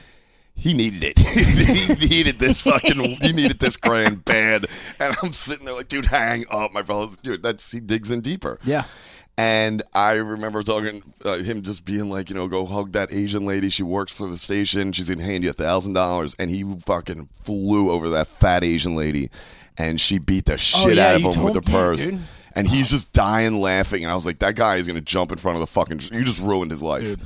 he 0.56 0.74
needed 0.74 1.04
it. 1.04 1.20
he 2.00 2.08
needed 2.08 2.36
this 2.36 2.62
fucking. 2.62 2.98
he 3.22 3.32
needed 3.34 3.60
this 3.60 3.78
grand 3.78 4.26
bad. 4.26 4.65
And 5.00 5.15
I'm 5.22 5.34
sitting 5.34 5.65
there 5.65 5.76
like, 5.76 5.88
dude, 5.88 6.06
hang 6.08 6.46
up, 6.50 6.72
my 6.74 6.82
fellas. 6.84 7.18
Dude, 7.18 7.44
that's 7.44 7.72
he 7.72 7.80
digs 7.80 8.10
in 8.12 8.22
deeper. 8.22 8.60
Yeah. 8.63 8.86
And 9.38 9.84
I 9.94 10.13
remember 10.13 10.63
talking 10.63 11.04
uh, 11.26 11.39
him 11.39 11.62
just 11.62 11.84
being 11.86 12.10
like, 12.10 12.30
you 12.30 12.36
know, 12.36 12.48
go 12.48 12.65
hug 12.65 12.94
that 12.94 13.12
Asian 13.12 13.44
lady. 13.46 13.68
She 13.68 13.84
works 13.84 14.13
for 14.13 14.30
the 14.30 14.38
station. 14.38 14.94
She's 14.94 15.10
gonna 15.10 15.24
hand 15.24 15.44
you 15.44 15.50
a 15.50 15.54
thousand 15.54 15.91
dollars. 15.94 16.36
And 16.39 16.50
he 16.50 16.63
fucking 16.63 17.28
flew 17.44 17.91
over 17.91 18.10
that 18.12 18.28
fat 18.28 18.63
Asian 18.63 18.96
lady, 18.96 19.30
and 19.78 20.00
she 20.00 20.20
beat 20.20 20.46
the 20.46 20.58
shit 20.58 20.86
Oh, 20.88 20.89
yeah, 20.91 21.08
out 21.10 21.15
of 21.15 21.22
you 21.22 21.32
him 21.32 21.44
with 21.44 21.54
told 21.54 21.65
the 21.65 21.70
me, 21.70 21.76
purse. 21.78 22.10
dude. 22.10 22.20
And 22.56 22.65
he's 22.70 22.91
just 22.91 23.12
dying 23.12 23.60
laughing. 23.60 24.04
And 24.06 24.10
I 24.12 24.15
was 24.15 24.26
like, 24.26 24.39
that 24.39 24.56
guy 24.56 24.78
is 24.78 24.88
gonna 24.88 25.02
jump 25.02 25.34
in 25.34 25.38
front 25.38 25.58
of 25.58 25.60
the 25.60 25.68
fucking. 25.68 26.00
You 26.13 26.24
just 26.24 26.39
ruined 26.39 26.72
his 26.72 26.82
life. 26.82 27.04
Dude. 27.04 27.20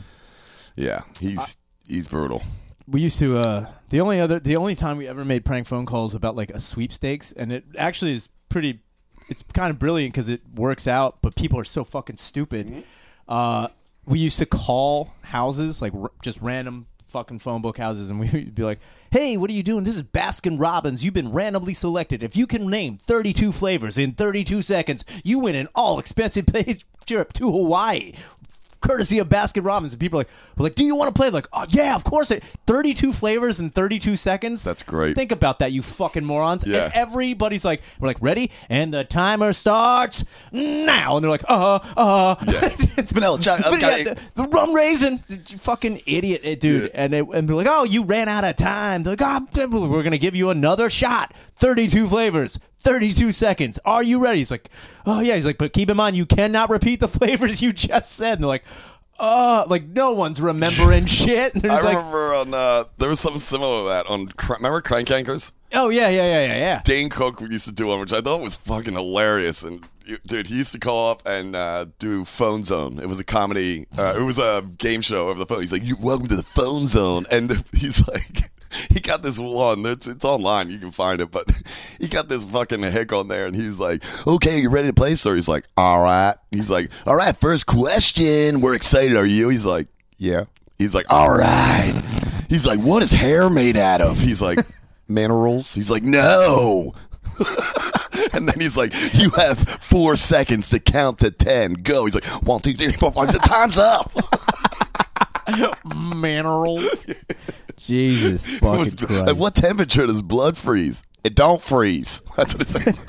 Yeah, 0.76 1.02
he's 1.20 1.58
he's 1.88 2.08
brutal. 2.08 2.42
We 2.90 3.02
used 3.02 3.20
to 3.20 3.38
uh 3.38 3.66
the 3.90 4.02
only 4.02 4.20
other 4.20 4.40
the 4.40 4.56
only 4.56 4.76
time 4.76 4.98
we 4.98 5.08
ever 5.08 5.24
made 5.24 5.46
prank 5.46 5.68
phone 5.68 5.86
calls 5.86 6.16
about 6.16 6.36
like 6.36 6.50
a 6.52 6.60
sweepstakes 6.60 7.32
and 7.32 7.52
it 7.52 7.64
actually 7.78 8.14
is 8.14 8.30
pretty 8.50 8.80
it's 9.28 9.44
kind 9.54 9.70
of 9.70 9.78
brilliant 9.78 10.14
because 10.14 10.30
it 10.30 10.42
works 10.56 10.88
out 10.88 11.22
but 11.22 11.36
people 11.36 11.60
are 11.60 11.66
so 11.66 11.84
fucking 11.84 12.18
stupid. 12.18 12.84
Uh 13.28 13.68
we 14.06 14.18
used 14.20 14.40
to 14.40 14.46
call 14.46 15.14
houses 15.24 15.82
like 15.82 15.94
r- 15.94 16.12
just 16.24 16.42
random 16.42 16.88
fucking 17.06 17.40
phone 17.40 17.62
book 17.62 17.78
houses 17.78 18.10
and 18.10 18.20
we'd 18.34 18.56
be 18.56 18.64
like 18.64 18.80
hey 19.12 19.38
what 19.38 19.50
are 19.50 19.54
you 19.54 19.64
doing? 19.64 19.84
This 19.84 19.96
is 19.96 20.04
baskin 20.04 20.60
robbins. 20.60 21.04
You've 21.04 21.14
been 21.14 21.32
randomly 21.32 21.74
selected. 21.74 22.24
If 22.24 22.36
you 22.36 22.48
can 22.48 22.70
name 22.70 22.98
32 22.98 23.52
flavors 23.52 23.98
in 23.98 24.12
32 24.12 24.62
seconds 24.64 25.06
you 25.24 25.40
win 25.40 25.56
an 25.56 25.68
all 25.76 26.00
expensive 26.00 26.46
paid 26.54 26.84
trip 27.06 27.34
to 27.34 27.52
hawaii 27.52 28.14
courtesy 28.82 29.20
of 29.20 29.30
Baskin 29.30 29.66
Robbins. 29.66 29.94
And 29.94 30.00
people 30.00 30.20
are 30.20 30.22
like, 30.22 30.30
we're 30.58 30.64
like, 30.64 30.76
do 30.76 30.84
you 30.86 30.96
want 30.96 31.14
to 31.14 31.20
play? 31.20 31.30
Like, 31.30 31.48
oh 31.54 31.66
yeah, 31.70 31.96
of 31.96 32.04
course. 32.04 32.32
It 32.32 32.44
32 32.44 33.14
flavors 33.14 33.60
in 33.60 33.70
32 33.70 34.16
seconds. 34.16 34.64
That's 34.64 34.84
great. 34.84 35.16
Think 35.16 35.32
about 35.32 35.60
that, 35.60 35.72
you 35.72 35.82
fucking 35.82 36.26
morons. 36.26 36.66
Yeah. 36.66 36.86
And 36.86 36.94
everybody's 36.94 37.66
like, 37.66 37.82
we're 38.00 38.08
like, 38.08 38.22
ready? 38.22 38.52
And 38.70 38.94
the 38.94 39.04
timer 39.04 39.54
starts 39.54 40.24
now. 40.52 41.18
And 41.18 41.24
they're 41.24 41.32
like, 41.32 41.46
uh, 41.48 41.80
uh. 41.96 42.36
Vanilla 43.06 43.40
chocolate. 43.40 43.70
Okay. 43.80 44.04
yeah, 44.04 44.14
the, 44.14 44.22
the 44.34 44.48
rum 44.48 44.74
raisin, 44.74 45.24
you 45.30 45.58
fucking 45.58 46.02
idiot, 46.06 46.42
eh, 46.44 46.56
dude. 46.56 46.84
Yeah. 46.84 46.90
And 46.94 47.14
they 47.14 47.20
and 47.20 47.48
they're 47.48 47.56
like, 47.56 47.68
"Oh, 47.70 47.84
you 47.84 48.04
ran 48.04 48.28
out 48.28 48.44
of 48.44 48.56
time." 48.56 49.04
They're 49.04 49.16
like, 49.16 49.48
"Oh, 49.58 49.88
we're 49.88 50.04
gonna 50.04 50.18
give 50.18 50.36
you 50.36 50.50
another 50.50 50.90
shot. 50.90 51.34
Thirty-two 51.54 52.08
flavors, 52.08 52.60
thirty-two 52.80 53.32
seconds. 53.32 53.80
Are 53.86 54.04
you 54.04 54.22
ready?" 54.24 54.40
He's 54.40 54.52
like, 54.52 54.70
"Oh 55.06 55.20
yeah." 55.20 55.36
He's 55.36 55.46
like, 55.46 55.58
"But 55.58 55.74
keep 55.74 55.90
in 55.90 55.98
mind, 55.98 56.16
you 56.16 56.26
cannot 56.26 56.70
repeat 56.70 57.00
the 57.00 57.08
flavors 57.20 57.62
you 57.62 57.72
just 57.74 58.12
said." 58.14 58.34
And 58.34 58.44
they're 58.44 58.48
like, 58.50 58.66
"Uh, 59.20 59.66
like 59.68 59.86
no 59.88 60.14
one's 60.14 60.42
remembering 60.42 61.06
shit." 61.08 61.54
And 61.56 61.66
I 61.66 61.82
like, 61.82 61.98
remember 61.98 62.36
on 62.36 62.54
uh, 62.54 62.84
there 62.98 63.10
was 63.10 63.20
something 63.20 63.40
similar 63.40 63.84
to 63.84 63.90
that 63.90 64.08
on. 64.08 64.28
Cr- 64.28 64.54
Remember 64.54 64.82
Crank 64.82 65.08
Yankers? 65.10 65.52
"Oh 65.74 65.90
yeah, 65.90 66.10
yeah, 66.10 66.24
yeah, 66.24 66.46
yeah, 66.54 66.58
yeah." 66.58 66.82
Dane 66.84 67.10
Cook 67.10 67.42
used 67.42 67.66
to 67.66 67.72
do 67.72 67.88
one, 67.88 68.00
which 68.00 68.14
I 68.14 68.22
thought 68.22 68.42
was 68.42 68.56
fucking 68.56 68.94
hilarious. 68.94 69.64
And 69.64 69.84
dude, 70.26 70.48
he 70.48 70.56
used 70.56 70.72
to 70.72 70.80
call 70.80 71.12
up 71.12 71.22
and 71.26 71.56
uh, 71.56 71.86
do 72.00 72.26
Phone 72.26 72.64
Zone. 72.64 73.00
It 73.00 73.08
was 73.08 73.20
a 73.20 73.24
comedy. 73.24 73.86
Uh, 73.98 74.16
it 74.18 74.22
was 74.24 74.40
a 74.40 74.64
game 74.78 75.02
show 75.02 75.30
over 75.30 75.38
the 75.38 75.46
phone. 75.46 75.62
He's 75.62 75.72
like, 75.74 75.84
"You 75.84 75.96
welcome 75.98 76.28
to 76.28 76.36
the 76.36 76.44
Phone 76.44 76.88
Zone," 76.88 77.26
and 77.32 77.52
he's 77.74 78.08
like. 78.08 78.52
He 78.90 79.00
got 79.00 79.22
this 79.22 79.40
one. 79.40 79.86
It's, 79.86 80.08
it's 80.08 80.26
online. 80.26 80.70
You 80.70 80.80
can 80.80 80.92
find 80.92 81.22
it. 81.22 81.32
But 81.32 81.52
he 82.00 82.08
got 82.08 82.28
this 82.30 82.44
fucking 82.44 82.82
hick 82.84 83.14
on 83.14 83.28
there, 83.28 83.46
and 83.46 83.56
he's 83.56 83.80
like, 83.80 84.04
"Okay, 84.28 84.62
you 84.62 84.70
ready 84.70 84.88
to 84.90 84.94
play?" 84.94 85.16
So 85.16 85.34
he's 85.34 85.48
like, 85.48 85.68
"All 85.78 86.02
right." 86.04 86.36
He's 86.52 86.70
like, 86.70 86.92
"All 87.06 87.16
right, 87.16 87.36
first 87.36 87.66
question. 87.66 88.62
We're 88.62 88.76
excited. 88.76 89.18
Are 89.18 89.26
you?" 89.26 89.50
He's 89.50 89.66
like, 89.66 89.88
"Yeah." 90.18 90.46
He's 90.78 90.96
like, 90.96 91.12
"All 91.12 91.30
right." 91.30 91.94
He's 92.50 92.66
like, 92.66 92.80
"What 92.80 93.04
is 93.04 93.12
hair 93.12 93.50
made 93.50 93.78
out 93.78 94.02
of?" 94.02 94.20
He's 94.20 94.42
like, 94.42 94.60
"Minerals." 95.08 95.74
He's 95.74 95.92
like, 95.92 96.04
"No." 96.04 96.94
And 98.34 98.48
then 98.50 98.60
he's 98.60 98.78
like, 98.78 98.94
"You 99.14 99.30
have 99.32 99.58
four 99.58 100.16
seconds 100.16 100.70
to 100.72 100.80
count 100.80 101.20
to 101.20 101.32
ten. 101.32 101.74
Go." 101.74 102.06
He's 102.06 102.16
like, 102.16 102.26
"One, 102.26 102.60
two, 102.60 102.74
three, 102.74 102.92
four, 102.92 103.12
five. 103.12 103.32
Time's 103.44 103.78
up." 103.78 104.12
Minerals. 106.16 107.06
Jesus 107.78 108.46
fucking 108.60 108.96
Christ. 108.98 109.30
At 109.30 109.38
what 109.38 109.56
temperature 109.56 110.06
does 110.06 110.22
blood 110.22 110.58
freeze? 110.58 111.04
It 111.24 111.36
don't 111.36 111.62
freeze. 111.62 112.22
That's 112.38 112.54
what 112.54 112.62
it 112.62 112.68
says. 112.68 113.00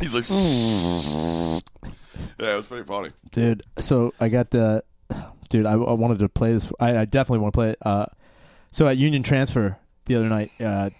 he's 0.00 0.14
like, 0.14 0.28
yeah, 2.38 2.52
it 2.52 2.56
was 2.56 2.66
pretty 2.66 2.84
funny. 2.84 3.10
dude. 3.30 3.62
So 3.78 4.12
I 4.20 4.28
got 4.28 4.50
the, 4.50 4.84
dude. 5.48 5.66
I, 5.66 5.72
I 5.72 5.92
wanted 5.92 6.18
to 6.20 6.28
play 6.28 6.52
this. 6.52 6.72
I, 6.80 6.98
I 6.98 7.04
definitely 7.04 7.40
want 7.40 7.54
to 7.54 7.56
play 7.56 7.70
it. 7.70 7.78
Uh, 7.82 8.06
so 8.70 8.86
at 8.88 8.96
Union 8.96 9.22
Transfer 9.22 9.78
the 10.06 10.16
other 10.16 10.28
night, 10.28 10.50
uh, 10.60 10.90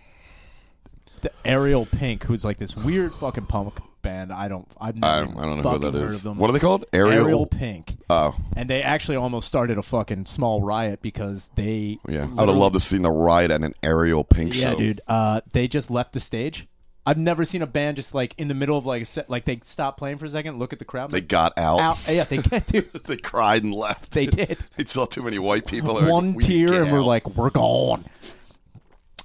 the 1.23 1.31
Ariel 1.45 1.87
Pink, 1.87 2.25
who's 2.25 2.45
like 2.45 2.59
this 2.59 2.77
weird 2.77 3.15
fucking 3.15 3.47
punk 3.47 3.79
band. 4.03 4.33
I 4.33 4.49
don't. 4.49 4.67
I've 4.81 4.97
never 4.97 5.13
I 5.13 5.21
don't, 5.21 5.37
I 5.39 5.41
don't 5.43 5.51
know 5.51 5.57
who 5.57 5.63
fucking 5.63 5.81
that 5.93 5.99
heard 5.99 6.09
is. 6.11 6.17
of 6.17 6.23
them. 6.25 6.39
What 6.39 6.51
are 6.51 6.53
they 6.53 6.59
called? 6.59 6.85
Ariel. 6.93 7.25
Ariel 7.25 7.47
Pink. 7.47 7.97
Oh, 8.11 8.37
And 8.57 8.69
they 8.69 8.83
actually 8.83 9.17
almost 9.17 9.47
started 9.49 9.79
a 9.79 9.83
fucking 9.83 10.27
small 10.27 10.61
riot 10.63 11.01
because 11.03 11.51
they. 11.55 11.99
yeah. 12.09 12.29
I'd 12.37 12.49
have 12.49 12.57
loved 12.57 12.75
to 12.75 12.81
seen 12.81 13.03
the 13.03 13.11
ride 13.11 13.51
at 13.51 13.63
an 13.63 13.75
Ariel 13.83 14.25
Pink 14.25 14.55
show. 14.55 14.71
Yeah, 14.71 14.75
dude. 14.75 15.01
Uh, 15.07 15.41
they 15.53 15.69
just 15.69 15.91
left 15.91 16.13
the 16.13 16.21
stage. 16.21 16.67
I've 17.05 17.19
never 17.19 17.45
seen 17.45 17.63
a 17.63 17.67
band 17.67 17.97
just 17.97 18.15
like 18.15 18.33
in 18.39 18.47
the 18.47 18.55
middle 18.55 18.79
of 18.79 18.87
like 18.87 19.03
a 19.03 19.05
set, 19.05 19.29
like 19.29 19.45
they 19.45 19.59
stop 19.65 19.97
playing 19.97 20.19
for 20.19 20.27
a 20.27 20.29
second, 20.29 20.61
look 20.61 20.73
at 20.73 20.79
the 20.79 20.85
crowd, 20.85 21.11
They 21.11 21.17
like, 21.17 21.27
got 21.27 21.59
out. 21.59 21.81
out. 21.81 22.09
Yeah, 22.09 22.23
they 22.23 22.37
dude, 22.67 22.93
they 22.93 23.17
cried 23.17 23.65
and 23.65 23.75
left. 23.75 24.13
they 24.13 24.27
did. 24.27 24.57
They 24.77 24.85
saw 24.85 25.05
too 25.07 25.25
many 25.25 25.41
white 25.41 25.67
people. 25.67 25.95
Like, 25.95 26.09
one 26.09 26.27
"We 26.27 26.33
need 26.35 26.41
to 26.43 26.47
tier 26.47 26.69
get 26.69 26.83
and 26.83 26.93
we're 26.93 27.01
out." 27.01 27.07
like 27.07 27.29
we're 27.31 27.51
gone 27.51 28.05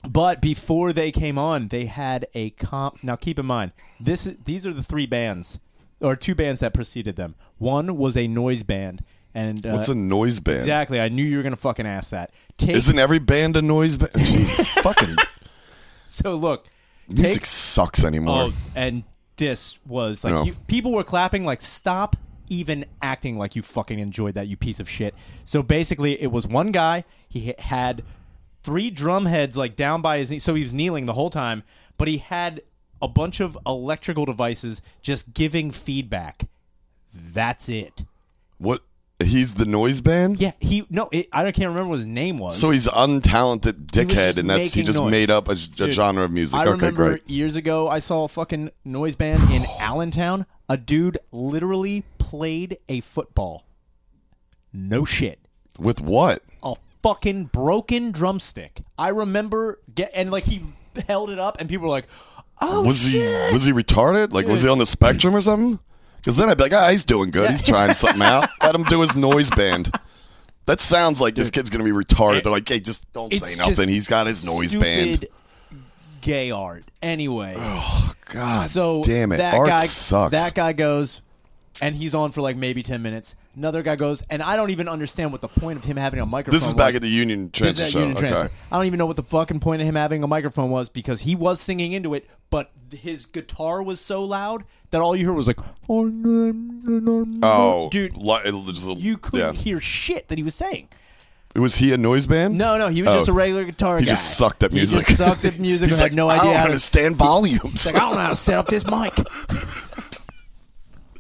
but 0.08 0.42
before 0.42 0.94
they 0.94 1.12
came 1.12 1.38
on 1.38 1.68
they 1.68 1.86
had 1.86 2.26
a 2.34 2.50
comp 2.52 3.04
now 3.04 3.16
keep 3.16 3.38
in 3.40 3.46
mind 3.46 3.72
this 4.00 4.24
these 4.46 4.66
are 4.66 4.74
the 4.74 4.84
three 4.84 5.06
bands 5.06 5.60
or 6.00 6.16
two 6.16 6.36
bands 6.36 6.60
that 6.62 6.74
preceded 6.74 7.16
them 7.16 7.36
one 7.58 7.98
was 7.98 8.16
a 8.16 8.28
noise 8.28 8.64
band 8.64 9.04
and 9.34 9.66
uh, 9.66 9.72
What's 9.72 9.90
a 9.90 9.96
noise 9.96 10.40
band? 10.40 10.58
exactly 10.60 11.00
i 11.00 11.10
knew 11.10 11.24
you 11.24 11.38
were 11.38 11.44
gonna 11.44 11.56
fucking 11.56 11.86
ask 11.86 12.12
that 12.12 12.32
take 12.58 12.76
Isn't 12.76 12.98
every 13.00 13.20
band 13.20 13.58
a 13.58 13.62
noise 13.62 13.98
band? 13.98 14.12
Fucking 14.82 15.16
so 16.08 16.36
look 16.36 16.68
music 17.10 17.40
take 17.40 17.46
sucks 17.46 18.04
anymore. 18.04 18.50
oh, 18.50 18.54
and 18.76 19.04
this 19.38 19.78
was 19.86 20.24
like 20.24 20.34
No. 20.34 20.44
you, 20.44 20.54
people 20.68 20.94
were 20.94 21.04
clapping 21.04 21.46
like 21.46 21.62
stop 21.62 22.16
even 22.50 22.86
acting 23.02 23.38
like 23.38 23.56
you 23.58 23.62
fucking 23.62 24.00
enjoyed 24.00 24.34
that 24.36 24.48
you 24.48 24.56
piece 24.56 24.80
of 24.80 24.90
shit 24.90 25.14
so 25.44 25.62
basically 25.62 26.20
it 26.22 26.32
was 26.32 26.48
one 26.48 26.72
guy 26.72 27.04
he 27.28 27.54
had 27.60 28.04
three 28.68 28.90
drum 28.90 29.26
heads 29.26 29.56
like 29.56 29.76
down 29.76 30.02
by 30.02 30.18
his 30.18 30.30
knee 30.30 30.40
so 30.40 30.54
he 30.54 30.62
was 30.64 30.74
kneeling 30.74 31.06
the 31.06 31.14
whole 31.14 31.30
time 31.30 31.64
but 31.98 32.08
he 32.08 32.18
had 32.18 32.62
a 33.02 33.08
bunch 33.08 33.40
of 33.40 33.58
electrical 33.66 34.26
devices 34.26 34.82
just 35.02 35.34
giving 35.34 35.72
feedback 35.72 36.44
that's 37.14 37.70
it 37.70 38.04
What? 38.58 38.82
He's 39.24 39.56
the 39.56 39.66
noise 39.66 40.02
band. 40.02 40.40
yeah 40.40 40.52
he 40.60 40.86
no 40.90 41.08
it, 41.12 41.28
i 41.34 41.44
can't 41.52 41.70
remember 41.70 41.90
what 41.92 41.96
his 41.98 42.06
name 42.06 42.38
was 42.38 42.60
So 42.60 42.70
he's 42.72 42.88
untalented 42.88 43.88
dickhead, 43.88 44.38
and 44.38 44.48
that's 44.50 44.74
he 44.74 44.84
just 44.84 45.00
noise. 45.00 45.12
made 45.12 45.32
up 45.32 45.48
a, 45.48 45.54
a 45.54 45.56
Dude, 45.56 45.94
genre 45.94 46.24
of 46.24 46.32
music. 46.32 46.60
I 46.60 46.64
okay, 46.64 46.72
remember 46.72 47.10
great. 47.12 47.30
years 47.30 47.56
ago 47.56 47.88
I 47.88 48.00
saw 48.00 48.26
a 48.26 48.28
fucking 48.28 48.70
noise 48.86 49.16
band 49.16 49.42
in 49.52 49.64
Allentown. 49.80 50.46
A 50.70 50.76
dude 50.78 51.18
literally 51.32 52.04
played 52.20 52.78
a 52.90 53.00
football. 53.02 53.66
No 54.74 55.04
shit. 55.06 55.40
With 55.80 56.02
what? 56.02 56.44
A 56.62 56.76
fucking 57.08 57.46
broken 57.46 58.12
drumstick. 58.12 58.82
I 58.98 59.10
remember 59.10 59.80
get 59.94 60.12
and 60.14 60.30
like 60.32 60.44
he 60.44 60.62
held 61.08 61.30
it 61.30 61.40
up 61.40 61.58
and 61.60 61.70
people 61.70 61.84
were 61.88 61.92
like, 61.92 62.08
"Oh 62.62 62.86
was 62.86 63.10
shit!" 63.10 63.50
he 63.50 63.54
was 63.54 63.64
he 63.64 63.72
retarded? 63.72 64.34
Like 64.34 64.48
was 64.48 64.64
he 64.64 64.70
on 64.70 64.78
the 64.78 64.86
spectrum 64.86 65.36
or 65.36 65.42
something? 65.42 65.80
Because 66.18 66.36
then 66.36 66.50
I'd 66.50 66.58
be 66.58 66.64
like, 66.64 66.74
ah, 66.74 66.90
he's 66.90 67.06
doing 67.06 67.32
good. 67.32 67.50
He's 67.50 67.62
trying 67.62 67.94
something 67.96 68.22
out. 68.22 68.50
Let 68.62 68.76
him 68.76 68.84
do 68.84 69.00
his 69.02 69.16
noise 69.16 69.50
band. 69.50 69.92
That 70.66 70.82
sounds 70.82 71.22
like 71.22 71.36
this 71.36 71.50
kid's 71.50 71.70
gonna 71.70 71.86
be 71.86 71.92
retarded. 71.92 72.44
They're 72.44 72.52
like, 72.52 72.68
hey, 72.68 72.82
just 72.82 73.12
don't 73.14 73.32
It's 73.32 73.48
say 73.48 73.56
nothing. 73.58 73.88
He's 73.88 74.08
got 74.08 74.28
his 74.28 74.46
noise 74.46 74.76
band. 74.76 75.26
Gay 76.20 76.52
art. 76.52 76.84
Anyway, 77.02 77.56
Oh 77.58 78.12
God, 78.34 78.68
so 78.68 79.02
damn 79.02 79.32
it, 79.32 79.38
that 79.38 79.54
art 79.54 79.70
guy 79.70 79.86
sucks. 79.86 80.34
that 80.34 80.54
guy 80.54 80.74
goes 80.74 81.22
and 81.82 81.96
he's 81.96 82.14
on 82.14 82.32
for 82.34 82.42
like 82.42 82.58
maybe 82.58 82.84
10 82.84 83.02
minutes 83.02 83.36
another 83.58 83.82
guy 83.82 83.96
goes 83.96 84.22
and 84.30 84.42
i 84.44 84.56
don't 84.56 84.70
even 84.70 84.88
understand 84.88 85.32
what 85.32 85.42
the 85.42 85.48
point 85.48 85.78
of 85.80 85.84
him 85.84 85.98
having 85.98 86.20
a 86.20 86.26
microphone 86.26 86.58
this 86.60 86.68
is 86.68 86.74
back 86.74 86.88
was. 86.90 86.96
at 86.98 87.02
the 87.02 87.10
Union 87.10 87.50
This 87.52 87.76
is 87.76 87.82
at 87.82 87.90
show. 87.90 88.00
Union 88.00 88.18
Okay. 88.18 88.30
Transfer. 88.30 88.56
i 88.72 88.76
don't 88.78 88.86
even 88.86 89.00
know 89.00 89.06
what 89.08 89.16
the 89.16 89.24
fucking 89.24 89.60
point 89.60 89.82
of 89.82 89.88
him 89.88 89.96
having 89.96 90.24
a 90.24 90.28
microphone 90.28 90.70
was 90.70 90.90
because 90.90 91.22
he 91.22 91.36
was 91.36 91.60
singing 91.60 91.92
into 91.92 92.14
it 92.14 92.28
but 92.50 92.72
his 92.92 93.26
guitar 93.26 93.82
was 93.84 94.00
so 94.00 94.24
loud 94.24 94.64
that 94.92 95.02
all 95.02 95.16
you 95.16 95.26
heard 95.28 95.36
was 95.36 95.48
like 95.48 95.60
Oh, 95.90 96.06
oh 97.44 97.90
Dude, 97.90 98.16
li- 98.16 98.40
it 98.46 98.54
was 98.54 98.88
a- 98.88 98.94
you 98.94 99.18
couldn't 99.18 99.56
yeah. 99.56 99.62
hear 99.62 99.82
shit 99.82 100.28
that 100.30 100.38
he 100.38 100.44
was 100.44 100.56
saying 100.56 100.88
Was 101.56 101.78
he 101.78 101.92
a 101.94 101.98
noise 101.98 102.28
band? 102.28 102.58
no 102.58 102.78
no 102.78 102.88
he 102.90 103.02
was 103.02 103.12
Oh. 103.12 103.16
just 103.18 103.28
a 103.30 103.34
regular 103.34 103.66
guitar 103.66 104.00
He 104.00 104.06
guy 104.06 104.12
just 104.12 104.38
sucked 104.38 104.64
at 104.64 104.72
music. 104.72 105.00
He 105.00 105.06
just 105.06 105.18
sucked 105.18 105.46
at 105.46 105.60
music 105.60 105.90
He's 105.90 106.00
and 106.00 106.02
like, 106.04 106.12
had 106.12 106.16
no 106.16 106.30
I 106.30 106.34
idea 106.36 106.44
don't 106.44 106.54
how 106.54 106.60
to 106.64 106.70
understand 106.70 107.16
volumes. 107.16 107.62
He's 107.84 107.86
like, 107.88 107.96
I 107.96 108.00
don't 108.00 108.16
know 108.16 108.22
how 108.22 108.30
to 108.30 108.36
set 108.36 108.58
up 108.60 108.68
this 108.68 108.86
mic. 108.86 109.14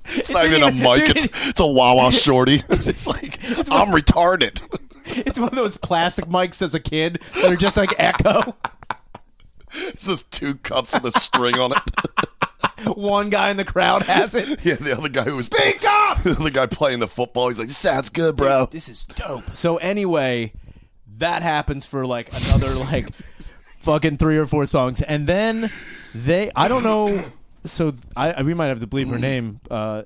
it's 0.15 0.29
not 0.31 0.45
even 0.45 0.63
a 0.63 0.71
mic. 0.71 1.09
It's 1.09 1.27
it's 1.47 1.59
a 1.59 1.67
Wawa 1.67 2.11
shorty. 2.13 2.63
It's 2.69 3.07
like 3.07 3.39
I'm 3.71 3.89
retarded. 3.93 4.61
It's 5.05 5.39
one 5.39 5.49
of 5.49 5.55
those 5.55 5.77
plastic 5.77 6.25
mics 6.25 6.61
as 6.61 6.73
a 6.75 6.79
kid 6.79 7.19
that 7.35 7.51
are 7.51 7.55
just 7.55 7.77
like 7.77 7.93
echo. 7.97 8.55
It's 9.73 10.05
just 10.07 10.31
two 10.31 10.55
cups 10.55 10.93
with 10.93 11.05
a 11.05 11.11
string 11.19 11.55
on 11.59 11.73
it. 11.73 12.97
One 12.97 13.29
guy 13.29 13.49
in 13.49 13.57
the 13.57 13.65
crowd 13.65 14.03
has 14.03 14.33
it. 14.35 14.63
Yeah, 14.65 14.75
the 14.75 14.95
other 14.97 15.09
guy 15.09 15.23
who 15.23 15.35
was 15.35 15.45
speak 15.47 15.83
up. 15.85 16.23
the 16.23 16.31
other 16.39 16.49
guy 16.49 16.65
playing 16.67 16.99
the 16.99 17.07
football. 17.07 17.47
He's 17.49 17.59
like, 17.59 17.69
"Sounds 17.69 18.09
good, 18.09 18.35
bro." 18.35 18.67
This 18.71 18.87
is 18.89 19.05
dope. 19.05 19.55
So 19.55 19.77
anyway, 19.77 20.53
that 21.17 21.41
happens 21.41 21.85
for 21.85 22.05
like 22.05 22.29
another 22.33 22.73
like 22.75 23.09
fucking 23.79 24.17
three 24.17 24.37
or 24.37 24.45
four 24.45 24.65
songs, 24.65 25.01
and 25.01 25.27
then 25.27 25.71
they 26.15 26.51
I 26.55 26.67
don't 26.67 26.83
know. 26.83 27.07
So 27.65 27.93
I, 28.15 28.31
I 28.33 28.41
we 28.43 28.53
might 28.53 28.67
have 28.67 28.79
to 28.79 28.87
bleep 28.87 29.09
her 29.09 29.19
name. 29.19 29.59
Uh, 29.69 30.03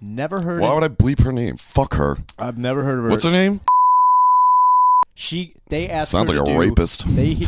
never 0.00 0.40
heard. 0.40 0.60
Why 0.60 0.68
of, 0.68 0.74
would 0.74 0.84
I 0.84 0.88
bleep 0.88 1.20
her 1.22 1.32
name? 1.32 1.56
Fuck 1.56 1.94
her. 1.94 2.18
I've 2.38 2.58
never 2.58 2.84
heard 2.84 2.98
of 2.98 3.04
her. 3.04 3.10
What's 3.10 3.24
her 3.24 3.30
name? 3.30 3.60
She 5.14 5.54
they 5.68 5.88
asked. 5.88 6.10
Sounds 6.10 6.28
like 6.28 6.38
a 6.38 6.44
do- 6.44 6.58
rapist. 6.58 7.04
They. 7.14 7.38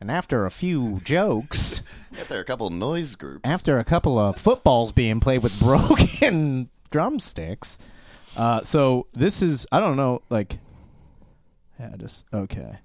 and 0.00 0.10
after 0.10 0.46
a 0.46 0.50
few 0.50 1.00
jokes. 1.04 1.82
Are 2.30 2.38
a 2.38 2.44
couple 2.44 2.70
noise 2.70 3.16
groups. 3.16 3.48
after 3.48 3.78
a 3.78 3.84
couple 3.84 4.18
of 4.18 4.36
footballs 4.36 4.92
being 4.92 5.18
played 5.20 5.42
with 5.42 5.58
broken 5.60 6.70
drumsticks. 6.90 7.78
Uh, 8.36 8.62
so 8.62 9.06
this 9.14 9.42
is 9.42 9.66
I 9.72 9.80
don't 9.80 9.96
know 9.96 10.22
like 10.30 10.58
yeah 11.78 11.96
just 11.96 12.24
okay. 12.32 12.78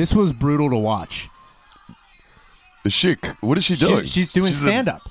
This 0.00 0.14
was 0.14 0.32
brutal 0.32 0.70
to 0.70 0.78
watch. 0.78 1.28
Is 2.86 2.94
she? 2.94 3.16
What 3.42 3.58
is 3.58 3.64
she 3.64 3.76
doing? 3.76 4.04
She, 4.06 4.10
she's 4.22 4.32
doing 4.32 4.50
a- 4.50 4.56
stand 4.56 4.88
up. 4.88 5.02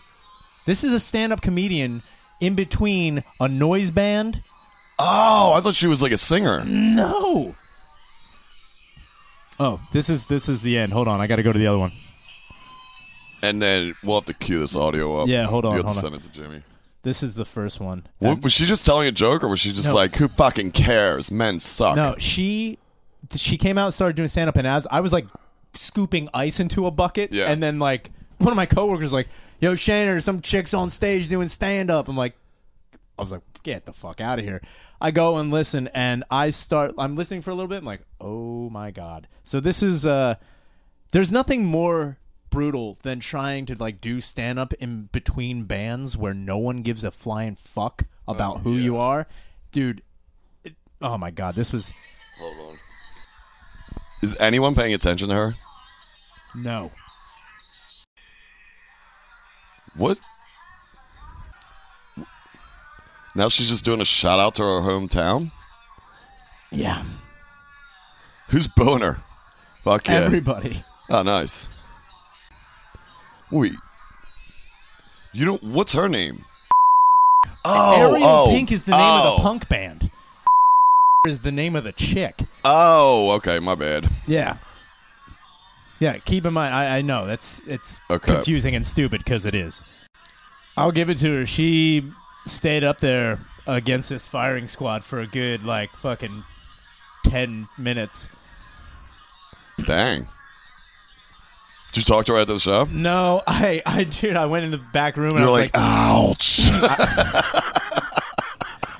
This 0.65 0.83
is 0.83 0.93
a 0.93 0.99
stand 0.99 1.31
up 1.31 1.41
comedian 1.43 2.01
in 2.39 2.55
between 2.55 3.23
a 3.39 3.47
noise 3.47 3.91
band. 3.91 4.41
oh, 4.97 5.53
I 5.55 5.61
thought 5.61 5.75
she 5.75 5.85
was 5.85 6.01
like 6.01 6.11
a 6.11 6.17
singer. 6.17 6.63
No. 6.65 7.53
Oh, 9.59 9.79
this 9.91 10.09
is 10.09 10.27
this 10.27 10.49
is 10.49 10.63
the 10.63 10.75
end. 10.75 10.91
Hold 10.91 11.07
on, 11.07 11.21
I 11.21 11.27
got 11.27 11.35
to 11.35 11.43
go 11.43 11.53
to 11.53 11.59
the 11.59 11.67
other 11.67 11.77
one. 11.77 11.91
And 13.43 13.61
then 13.61 13.93
we'll 14.03 14.15
have 14.17 14.25
to 14.25 14.33
cue 14.33 14.57
this 14.57 14.75
audio 14.75 15.21
up. 15.21 15.27
Yeah, 15.27 15.43
hold 15.45 15.65
on, 15.67 15.73
You 15.73 15.77
have 15.77 15.85
hold 15.85 15.97
to 15.99 16.07
on. 16.07 16.13
send 16.13 16.25
it 16.25 16.33
to 16.33 16.41
Jimmy. 16.41 16.63
This 17.03 17.21
is 17.21 17.35
the 17.35 17.45
first 17.45 17.79
one. 17.79 18.07
What, 18.17 18.41
was 18.41 18.53
she 18.53 18.65
just 18.65 18.87
telling 18.87 19.07
a 19.07 19.11
joke, 19.11 19.43
or 19.43 19.49
was 19.49 19.59
she 19.59 19.71
just 19.71 19.89
No. 19.89 19.93
like, 19.93 20.15
"Who 20.15 20.27
fucking 20.29 20.71
cares? 20.71 21.29
Men 21.29 21.59
suck." 21.59 21.95
No, 21.95 22.15
she 22.17 22.79
she 23.37 23.57
came 23.57 23.77
out 23.77 23.85
and 23.85 23.93
started 23.93 24.15
doing 24.15 24.27
stand 24.29 24.49
up, 24.49 24.57
and 24.57 24.65
as 24.67 24.87
I 24.89 25.01
was 25.01 25.13
like 25.13 25.27
scooping 25.73 26.29
ice 26.33 26.59
into 26.59 26.85
a 26.85 26.91
bucket, 26.91 27.33
Yeah. 27.33 27.51
and 27.51 27.61
then 27.61 27.79
like 27.79 28.11
one 28.39 28.51
of 28.51 28.55
my 28.55 28.65
coworkers 28.65 29.03
was 29.05 29.13
like, 29.13 29.27
"Yo, 29.59 29.75
there's 29.75 30.25
some 30.25 30.41
chicks 30.41 30.73
on 30.73 30.89
stage 30.89 31.27
doing 31.27 31.47
stand 31.49 31.89
up." 31.91 32.07
I'm 32.07 32.17
like, 32.17 32.35
I 33.17 33.21
was 33.21 33.31
like, 33.31 33.41
"Get 33.63 33.85
the 33.85 33.93
fuck 33.93 34.19
out 34.21 34.39
of 34.39 34.45
here!" 34.45 34.61
I 35.01 35.11
go 35.11 35.37
and 35.37 35.49
listen, 35.51 35.87
and 35.93 36.23
I 36.29 36.49
start. 36.49 36.93
I'm 36.97 37.15
listening 37.15 37.41
for 37.41 37.51
a 37.51 37.53
little 37.53 37.69
bit. 37.69 37.77
I'm 37.79 37.85
like, 37.85 38.01
"Oh 38.19 38.69
my 38.69 38.91
god!" 38.91 39.27
So 39.43 39.59
this 39.59 39.81
is 39.83 40.05
uh, 40.05 40.35
there's 41.11 41.31
nothing 41.31 41.65
more 41.65 42.17
brutal 42.49 42.97
than 43.03 43.19
trying 43.19 43.65
to 43.67 43.75
like 43.75 44.01
do 44.01 44.19
stand 44.19 44.57
up 44.57 44.73
in 44.73 45.03
between 45.11 45.65
bands 45.65 46.17
where 46.17 46.33
no 46.33 46.57
one 46.57 46.81
gives 46.81 47.03
a 47.03 47.11
flying 47.11 47.55
fuck 47.55 48.05
about 48.27 48.61
who 48.61 48.73
you 48.75 48.97
are, 48.97 49.27
dude. 49.71 50.01
It, 50.63 50.75
oh 51.01 51.17
my 51.17 51.29
god, 51.31 51.55
this 51.55 51.71
was 51.71 51.93
Hold 52.39 52.57
on. 52.71 52.77
Is 54.21 54.35
anyone 54.39 54.75
paying 54.75 54.93
attention 54.93 55.29
to 55.29 55.35
her? 55.35 55.55
no. 56.55 56.91
What? 59.95 60.19
Now 63.35 63.49
she's 63.49 63.69
just 63.69 63.83
doing 63.83 64.01
a 64.01 64.05
shout 64.05 64.39
out 64.39 64.55
to 64.55 64.63
her 64.63 64.81
hometown. 64.81 65.51
Yeah, 66.71 67.03
Who's 68.49 68.67
boner? 68.67 69.21
Fuck 69.83 70.07
yeah! 70.07 70.15
everybody. 70.15 70.83
oh, 71.09 71.21
nice. 71.21 71.75
Wait, 73.51 73.73
you 75.33 75.45
don't. 75.45 75.63
What's 75.63 75.93
her 75.93 76.09
name? 76.09 76.45
Oh, 77.65 78.13
Ariel 78.13 78.27
oh, 78.27 78.47
Pink 78.49 78.71
is 78.71 78.85
the 78.85 78.91
name 78.91 78.99
of 79.01 79.25
oh. 79.25 79.37
the 79.37 79.43
punk 79.43 79.69
band. 79.69 80.08
Is 81.27 81.41
the 81.41 81.51
name 81.51 81.75
of 81.75 81.83
the 81.83 81.91
chick. 81.91 82.35
Oh, 82.63 83.31
okay, 83.31 83.59
my 83.59 83.75
bad. 83.75 84.07
Yeah. 84.25 84.55
Yeah, 85.99 86.17
keep 86.19 86.45
in 86.45 86.53
mind 86.53 86.73
I, 86.73 86.99
I 86.99 87.01
know 87.01 87.25
that's 87.27 87.59
it's 87.67 87.99
Okay. 88.09 88.35
confusing 88.35 88.73
and 88.73 88.87
stupid 88.87 89.25
because 89.25 89.45
it 89.45 89.53
is. 89.53 89.83
I'll 90.77 90.93
give 90.93 91.09
it 91.09 91.17
to 91.17 91.39
her. 91.39 91.45
She 91.45 92.05
stayed 92.45 92.85
up 92.85 93.01
there 93.01 93.37
against 93.67 94.07
this 94.07 94.25
firing 94.25 94.69
squad 94.69 95.03
for 95.03 95.19
a 95.19 95.27
good 95.27 95.65
like 95.65 95.91
fucking 95.91 96.45
ten 97.25 97.67
minutes. 97.77 98.29
Dang. 99.83 100.25
Did 101.87 101.97
you 101.97 102.03
talk 102.03 102.27
to 102.27 102.33
her 102.35 102.39
at 102.39 102.47
the 102.47 102.59
show? 102.59 102.85
No, 102.91 103.41
I 103.45 103.81
I 103.85 104.05
dude, 104.05 104.37
I 104.37 104.45
went 104.45 104.63
in 104.63 104.71
the 104.71 104.77
back 104.77 105.17
room 105.17 105.35
and 105.35 105.39
You're 105.39 105.49
I 105.49 105.51
was 105.51 105.61
like, 105.63 105.75
like, 105.75 105.83
ouch. 105.83 106.69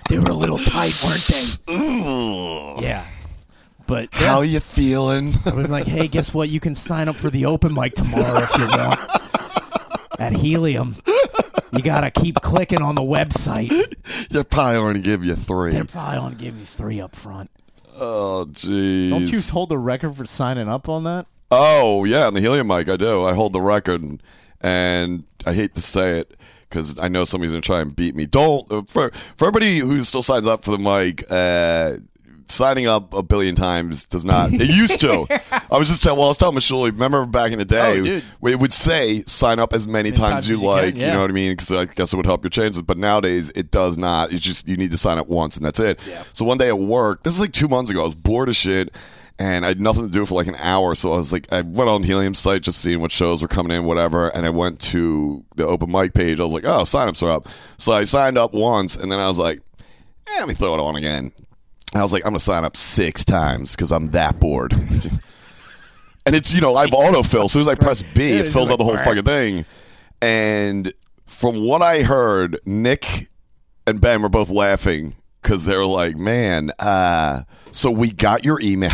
they 0.10 0.20
were 0.20 0.32
a 0.32 0.34
little 0.34 0.49
tight, 0.66 1.02
weren't 1.04 1.26
they? 1.28 1.74
Ooh. 1.74 2.82
Yeah. 2.82 3.06
But 3.88 4.10
yeah. 4.14 4.28
How 4.28 4.42
you 4.42 4.60
feeling? 4.60 5.34
I've 5.46 5.56
been 5.56 5.72
like, 5.72 5.88
hey, 5.88 6.08
guess 6.08 6.34
what? 6.34 6.50
You 6.50 6.60
can 6.60 6.76
sign 6.76 7.08
up 7.08 7.16
for 7.16 7.30
the 7.30 7.46
open 7.46 7.74
mic 7.74 7.96
tomorrow 7.96 8.40
if 8.44 8.58
you 8.58 8.68
want. 8.68 9.00
At 10.20 10.34
Helium. 10.34 10.96
You 11.72 11.82
gotta 11.82 12.12
keep 12.12 12.36
clicking 12.36 12.82
on 12.82 12.96
the 12.96 13.02
website. 13.02 13.70
They're 14.30 14.44
probably 14.44 14.78
only 14.78 15.02
give 15.02 15.24
you 15.24 15.36
three. 15.36 15.72
They're 15.72 15.86
probably 15.86 16.20
gonna 16.20 16.36
give 16.36 16.58
you 16.58 16.66
three 16.66 17.00
up 17.00 17.16
front. 17.16 17.50
Oh, 17.96 18.46
jeez. 18.50 19.10
Don't 19.10 19.28
you 19.28 19.42
hold 19.42 19.70
the 19.70 19.78
record 19.78 20.16
for 20.16 20.26
signing 20.26 20.70
up 20.70 20.90
on 20.90 21.04
that? 21.06 21.28
Oh 21.52 22.06
yeah, 22.06 22.28
on 22.28 22.34
the 22.34 22.42
helium 22.42 22.68
mic, 22.68 22.90
I 22.90 22.98
do. 22.98 23.24
I 23.24 23.34
hold 23.34 23.54
the 23.54 23.62
record, 23.62 24.02
and, 24.02 24.22
and 24.62 25.26
I 25.46 25.54
hate 25.54 25.74
to 25.76 25.82
say 25.82 26.20
it 26.20 26.38
because 26.70 27.00
I 27.00 27.08
know 27.08 27.26
somebody's 27.26 27.52
gonna 27.52 27.62
try 27.62 27.82
and 27.82 27.96
beat 27.96 28.16
me. 28.16 28.26
Don't 28.26 28.72
uh, 28.72 28.84
for 28.84 29.12
for 29.12 29.46
everybody 29.48 29.80
who 29.80 30.04
still 30.04 30.22
signs 30.22 30.48
up 30.48 30.64
for 30.64 30.72
the 30.72 30.78
mic. 30.78 31.24
Uh, 31.30 31.98
signing 32.48 32.88
up 32.88 33.14
a 33.14 33.22
billion 33.22 33.54
times 33.54 34.06
does 34.06 34.26
not. 34.26 34.52
It 34.52 34.70
used 34.76 35.00
to. 35.02 35.28
I 35.72 35.78
was 35.78 35.88
just 35.88 36.02
telling. 36.02 36.18
Well, 36.18 36.28
I 36.28 36.30
was 36.30 36.38
telling 36.40 36.56
Michelle. 36.56 36.84
Remember 36.86 37.26
back 37.28 37.52
in 37.52 37.60
the 37.60 37.66
day, 37.66 38.22
Oh, 38.42 38.48
it 38.48 38.60
would 38.60 38.74
say 38.74 39.24
sign 39.28 39.60
up 39.60 39.72
as 39.74 39.88
many 39.88 40.10
times, 40.12 40.20
times 40.20 40.40
as 40.46 40.50
you 40.50 40.56
as 40.56 40.62
you 40.62 40.68
can, 40.68 40.76
like. 40.86 40.96
yeah. 40.96 41.08
You 41.08 41.14
know 41.14 41.22
what 41.22 41.30
I 41.30 41.34
mean? 41.34 41.52
Because 41.54 41.72
I 41.72 41.86
guess 41.86 42.12
it 42.12 42.18
would 42.18 42.26
help 42.26 42.44
your 42.44 42.50
chances. 42.50 42.82
But 42.82 42.98
nowadays, 42.98 43.52
it 43.56 43.70
does 43.72 43.98
not. 43.98 44.32
It's 44.34 44.42
just 44.42 44.68
you 44.68 44.78
need 44.78 44.92
to 44.92 44.98
sign 44.98 45.18
up 45.20 45.28
once 45.28 45.58
and 45.58 45.66
that's 45.66 45.80
it. 45.80 46.00
So 46.34 46.44
one 46.46 46.58
day 46.58 46.70
at 46.70 46.80
work, 46.80 47.24
this 47.24 47.34
is 47.36 47.40
like 47.40 47.52
two 47.54 47.68
months 47.68 47.92
ago. 47.92 48.02
I 48.02 48.06
was 48.06 48.16
bored 48.16 48.50
as 48.50 48.56
shit 48.58 48.96
and 49.40 49.64
I 49.64 49.70
had 49.70 49.80
nothing 49.80 50.06
to 50.06 50.12
do 50.12 50.26
for 50.26 50.36
like 50.36 50.48
an 50.48 50.58
hour. 50.60 50.94
So 50.96 51.14
I 51.14 51.18
was 51.18 51.32
like, 51.32 51.52
I 51.52 51.62
went 51.62 51.90
on 51.90 52.04
Helium's 52.04 52.40
site 52.40 52.62
just 52.62 52.82
seeing 52.82 53.00
what 53.00 53.10
shows 53.12 53.42
were 53.42 53.48
coming 53.48 53.76
in, 53.76 53.86
whatever. 53.86 54.28
And 54.28 54.46
I 54.46 54.50
went 54.50 54.82
to 54.82 55.46
the 55.56 55.66
open 55.66 55.90
mic 55.90 56.14
page. 56.14 56.42
I 56.42 56.44
was 56.44 56.52
like, 56.52 56.66
oh, 56.66 56.82
signups 56.82 57.24
are 57.24 57.32
up. 57.32 57.48
So 57.78 57.94
I 57.94 58.04
signed 58.04 58.38
up 58.38 58.54
once, 58.54 58.98
and 58.98 59.10
then 59.10 59.18
I 59.18 59.30
was 59.30 59.40
like, 59.40 59.62
eh, 60.28 60.40
let 60.40 60.48
me 60.48 60.54
throw 60.54 60.74
it 60.74 60.82
on 60.82 60.98
again. 60.98 61.32
I 61.96 62.02
was 62.02 62.12
like, 62.12 62.24
I'm 62.26 62.32
gonna 62.32 62.40
sign 62.40 62.66
up 62.66 62.76
six 62.76 63.24
times 63.24 63.76
because 63.76 63.92
I'm 63.92 64.08
that 64.08 64.40
bored. 64.40 64.74
and 66.26 66.36
it's 66.36 66.54
you 66.54 66.62
know 66.62 66.76
I 66.76 66.82
have 66.82 66.92
autofill. 66.92 67.46
As 67.46 67.54
soon 67.54 67.62
as 67.62 67.68
I 67.68 67.76
press 67.76 68.02
B, 68.02 68.34
it 68.34 68.48
fills 68.48 68.70
out 68.70 68.78
the 68.78 68.84
whole 68.84 68.98
fucking 68.98 69.24
thing. 69.24 69.66
And 70.22 70.94
from 71.26 71.64
what 71.64 71.82
I 71.82 72.04
heard, 72.04 72.60
Nick 72.66 73.30
and 73.88 74.02
Ben 74.02 74.22
were 74.22 74.30
both 74.30 74.50
laughing 74.50 75.16
because 75.42 75.66
they're 75.66 75.86
like, 75.86 76.16
"Man, 76.18 76.72
uh, 76.80 77.44
so 77.72 77.92
we 77.92 78.12
got 78.12 78.44
your 78.44 78.60
email." 78.62 78.92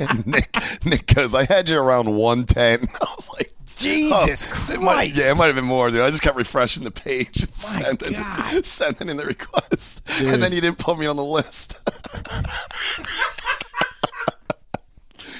And 0.00 0.26
Nick, 0.26 0.56
Nick 0.84 1.06
goes, 1.14 1.34
"I 1.34 1.44
had 1.44 1.68
you 1.68 1.78
around 1.78 2.14
one 2.14 2.44
ten. 2.44 2.80
I 3.00 3.14
was 3.16 3.30
like, 3.34 3.52
Jesus 3.76 4.46
Oh, 4.50 4.72
it 4.74 4.80
might- 4.80 4.94
Christ. 4.94 5.18
yeah, 5.18 5.30
it 5.32 5.36
might 5.36 5.46
have 5.46 5.54
been 5.54 5.64
more, 5.64 5.90
dude. 5.90 6.00
I 6.00 6.10
just 6.10 6.22
kept 6.22 6.36
refreshing 6.36 6.84
the 6.84 6.90
page 6.90 7.42
and 7.42 7.50
sending, 7.52 8.14
sending 8.62 9.08
in 9.08 9.16
the 9.16 9.26
request, 9.26 10.04
Dude. 10.18 10.28
and 10.28 10.42
then 10.42 10.52
you 10.52 10.60
didn't 10.60 10.78
put 10.78 10.98
me 10.98 11.06
on 11.06 11.16
the 11.16 11.24
list. 11.24 11.76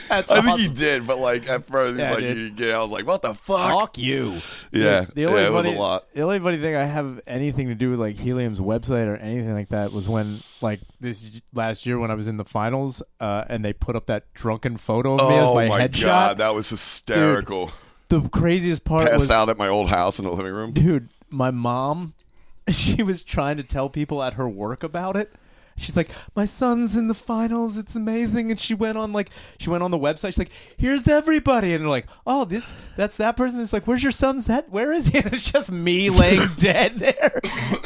That's 0.09 0.31
I 0.31 0.37
think 0.37 0.47
awesome. 0.49 0.61
he 0.61 0.69
did, 0.69 1.07
but 1.07 1.19
like 1.19 1.49
at 1.49 1.67
first, 1.67 1.95
he 1.97 2.01
Yeah, 2.01 2.11
like, 2.13 2.23
dude. 2.23 2.59
you, 2.61 2.67
yeah, 2.69 2.79
I 2.79 2.83
was 2.83 2.91
like, 2.93 3.07
what 3.07 3.23
the 3.23 3.35
fuck? 3.35 3.73
Fuck 3.73 3.99
you. 3.99 4.41
Yeah, 4.73 5.05
The 5.15 5.27
only 5.27 5.41
yeah, 5.43 5.47
it 5.49 5.53
was 5.53 5.65
a 5.65 5.69
funny, 5.69 5.79
lot. 5.79 6.13
The 6.13 6.23
only 6.23 6.39
funny 6.39 6.59
thing 6.59 6.75
I 6.77 6.85
have 6.85 7.21
anything 7.27 7.69
to 7.69 7.75
do 7.75 7.91
with 7.91 8.01
like 8.01 8.17
Helium's 8.17 8.61
website 8.61 9.07
or 9.07 9.17
anything 9.17 9.53
like 9.53 9.71
that 9.71 9.93
was 9.93 10.09
when 10.09 10.41
like 10.61 10.81
this 11.01 11.41
last 11.55 11.87
year 11.87 11.99
when 11.99 12.11
I 12.11 12.15
was 12.15 12.29
in 12.29 12.37
the 12.37 12.45
finals 12.45 13.03
uh, 13.21 13.45
and 13.49 13.65
they 13.65 13.73
put 13.73 13.97
up 13.97 14.07
that 14.07 14.33
drunken 14.35 14.77
photo 14.77 15.15
of 15.17 15.29
me 15.29 15.37
as 15.37 15.45
Oh 15.47 15.55
my, 15.55 15.69
my 15.69 15.81
headshot. 15.89 16.05
god, 16.05 16.39
that 16.39 16.55
was 16.55 16.71
hysterical. 16.71 17.71
the 18.09 18.21
craziest 18.29 18.85
part 18.85 19.03
Passed 19.03 19.15
was 19.21 19.31
out 19.31 19.49
at 19.49 19.59
my 19.59 19.69
old 19.69 19.89
house 19.89 20.19
in 20.19 20.25
the 20.25 20.33
living 20.33 20.53
room. 20.53 20.73
dude, 20.73 21.09
my 21.31 21.51
mom, 21.51 22.15
she 22.69 23.03
was 23.03 23.23
trying 23.23 23.57
to 23.57 23.63
tell 23.63 23.89
people 23.89 24.23
at 24.23 24.35
her 24.35 24.49
work 24.49 24.83
about 24.83 25.17
it. 25.17 25.33
She's 25.79 25.97
like, 25.97 26.09
my 26.35 26.47
son's 26.47 26.97
in 26.97 27.09
the 27.09 27.15
finals. 27.15 27.77
It's 27.77 27.95
amazing. 27.95 28.51
And 28.51 28.59
she 28.59 28.73
went 28.75 28.97
on 28.97 29.13
like, 29.13 29.31
she 29.59 29.69
went 29.69 29.83
on 29.83 29.91
the 29.91 29.99
website. 29.99 30.29
She's 30.29 30.39
like, 30.39 30.53
here's 30.79 31.07
everybody. 31.07 31.75
And 31.75 31.83
they're 31.85 31.91
like, 31.91 32.07
oh, 32.27 32.45
this, 32.47 32.75
that's 32.97 33.19
that 33.19 33.37
person. 33.37 33.61
It's 33.61 33.73
like, 33.75 33.87
where's 33.87 34.03
your 34.03 34.13
son's 34.13 34.47
head? 34.47 34.65
Where 34.71 34.91
is 34.93 35.09
he? 35.09 35.19
And 35.25 35.33
it's 35.35 35.51
just 35.53 35.71
me 35.71 36.09
laying 36.19 36.41
dead 36.57 36.95
there. 36.97 37.41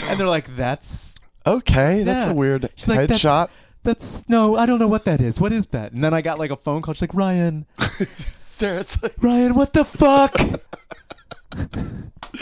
And 0.05 0.18
they're 0.20 0.26
like, 0.28 0.55
that's, 0.57 1.14
Okay, 1.47 2.03
that's 2.03 2.26
Yeah. 2.26 2.32
a 2.32 2.34
weird 2.34 2.68
She's 2.76 2.86
like, 2.88 2.99
that's- 3.09 3.18
headshot. 3.22 3.49
that's, 3.82 4.28
no, 4.28 4.57
I 4.57 4.66
don't 4.66 4.78
know 4.78 4.88
what 4.88 5.05
that 5.07 5.20
is. 5.20 5.41
What 5.41 5.53
is 5.53 5.66
that? 5.68 5.93
And 5.93 6.05
then 6.05 6.12
I 6.14 6.20
got 6.22 6.38
like 6.38 6.51
a 6.51 6.57
phone 6.57 6.82
call. 6.82 6.95
She's 6.95 7.03
like, 7.03 7.14
Ryan, 7.14 7.66
Seriously. 7.80 9.11
Ryan, 9.20 9.55
what 9.55 9.72
the 9.72 9.84
fuck? 9.84 10.36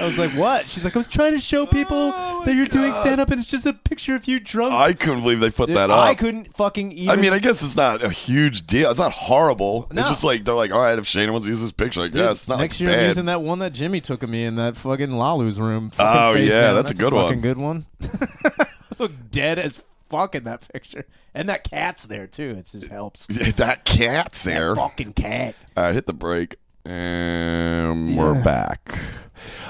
I 0.01 0.05
was 0.07 0.19
like, 0.19 0.31
what? 0.33 0.65
She's 0.67 0.85
like, 0.85 0.95
I 0.95 0.99
was 1.01 1.09
trying 1.09 1.33
to 1.33 1.39
show 1.41 1.67
people 1.67 2.13
Oh, 2.15 2.43
that 2.45 2.55
you're 2.55 2.67
doing 2.67 2.93
God. 2.93 3.01
stand 3.01 3.21
up 3.21 3.31
and 3.31 3.41
it's 3.41 3.51
just 3.51 3.67
a 3.67 3.73
picture 3.73 4.15
of 4.15 4.27
you 4.27 4.39
drunk. 4.39 4.73
I 4.73 4.93
couldn't 4.93 5.23
believe 5.23 5.41
they 5.41 5.51
put 5.51 5.67
Dude, 5.67 5.77
that 5.77 5.91
up. 5.91 5.99
I 5.99 6.15
couldn't 6.15 6.55
fucking 6.55 6.93
even. 6.93 7.11
I 7.11 7.17
mean, 7.17 7.33
I 7.33 7.39
guess 7.41 7.63
it's 7.63 7.77
not 7.77 8.03
a 8.03 8.09
huge 8.11 8.67
deal. 8.67 8.91
It's 8.91 9.01
not 9.01 9.13
horrible. 9.13 9.89
No. 9.93 10.01
It's 10.01 10.09
just 10.11 10.25
like 10.25 10.45
they're 10.45 10.55
like, 10.55 10.73
all 10.73 10.81
right, 10.81 10.99
if 10.99 11.07
Shane 11.07 11.33
wants 11.33 11.47
to 11.47 11.51
use 11.51 11.61
this 11.61 11.73
picture, 11.73 12.01
like, 12.01 12.13
Dude, 12.13 12.21
yeah, 12.21 12.31
it's 12.31 12.49
not 12.49 12.59
next 12.61 12.81
like 12.81 12.89
year 12.89 12.99
I'm 12.99 13.07
using 13.09 13.25
that 13.27 13.43
one 13.43 13.59
that 13.59 13.73
Jimmy 13.73 14.01
took 14.01 14.23
of 14.23 14.31
me 14.31 14.45
in 14.45 14.55
that 14.57 14.77
fucking 14.77 15.11
Lalu's 15.11 15.61
room. 15.61 15.91
Fucking 15.91 16.23
Oh, 16.23 16.35
face 16.35 16.51
yeah, 16.51 16.61
down. 16.61 16.75
that's 16.77 16.91
a 16.91 16.95
good 16.95 17.13
fucking 17.13 17.39
one. 17.39 17.41
good 17.41 17.57
one. 17.59 17.87
Look 18.99 19.13
dead 19.31 19.59
as 19.59 19.83
fuck 20.11 20.35
in 20.35 20.45
that 20.45 20.67
picture, 20.73 21.07
and 21.35 21.49
that 21.49 21.69
cat's 21.69 22.07
there 22.07 22.27
too. 22.27 22.57
It 22.59 22.69
just 22.71 22.91
helps. 22.91 23.27
that 23.57 23.85
cat's 23.85 24.45
there. 24.45 24.75
That 24.75 24.81
fucking 24.81 25.13
cat. 25.13 25.55
All 25.77 25.85
right, 25.85 25.95
hit 25.95 26.07
the 26.07 26.13
break. 26.13 26.57
And 26.89 28.17
we're 28.17 28.43
back. 28.43 28.99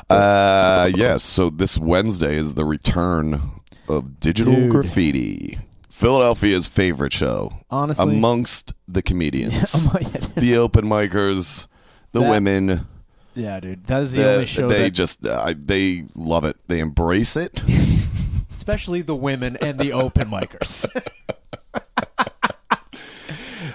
Uh, 0.08 0.88
yes, 0.94 1.24
so 1.24 1.50
this 1.50 1.76
Wednesday 1.76 2.36
is 2.36 2.54
the 2.54 2.64
return 2.64 3.40
of 3.88 4.20
Digital 4.20 4.54
Dude. 4.54 4.70
Graffiti, 4.70 5.58
Philadelphia's 5.90 6.68
favorite 6.68 7.12
show. 7.12 7.50
Honestly. 7.70 8.04
amongst 8.14 8.72
the 8.86 9.02
comedians, 9.02 9.86
God. 9.92 10.04
the 10.36 10.56
open 10.56 10.84
micers, 10.84 11.66
the 12.12 12.20
That- 12.20 12.30
women. 12.30 12.86
Yeah, 13.34 13.58
dude, 13.58 13.84
that 13.86 14.02
is 14.02 14.12
the 14.12 14.22
They, 14.22 14.34
only 14.34 14.46
show 14.46 14.68
they 14.68 14.82
that, 14.84 14.90
just 14.90 15.26
uh, 15.26 15.54
they 15.58 16.04
love 16.14 16.44
it. 16.44 16.56
They 16.68 16.78
embrace 16.78 17.36
it. 17.36 17.62
especially 18.50 19.02
the 19.02 19.16
women 19.16 19.56
and 19.60 19.76
the 19.80 19.92
open 19.92 20.28
micers. 20.30 20.86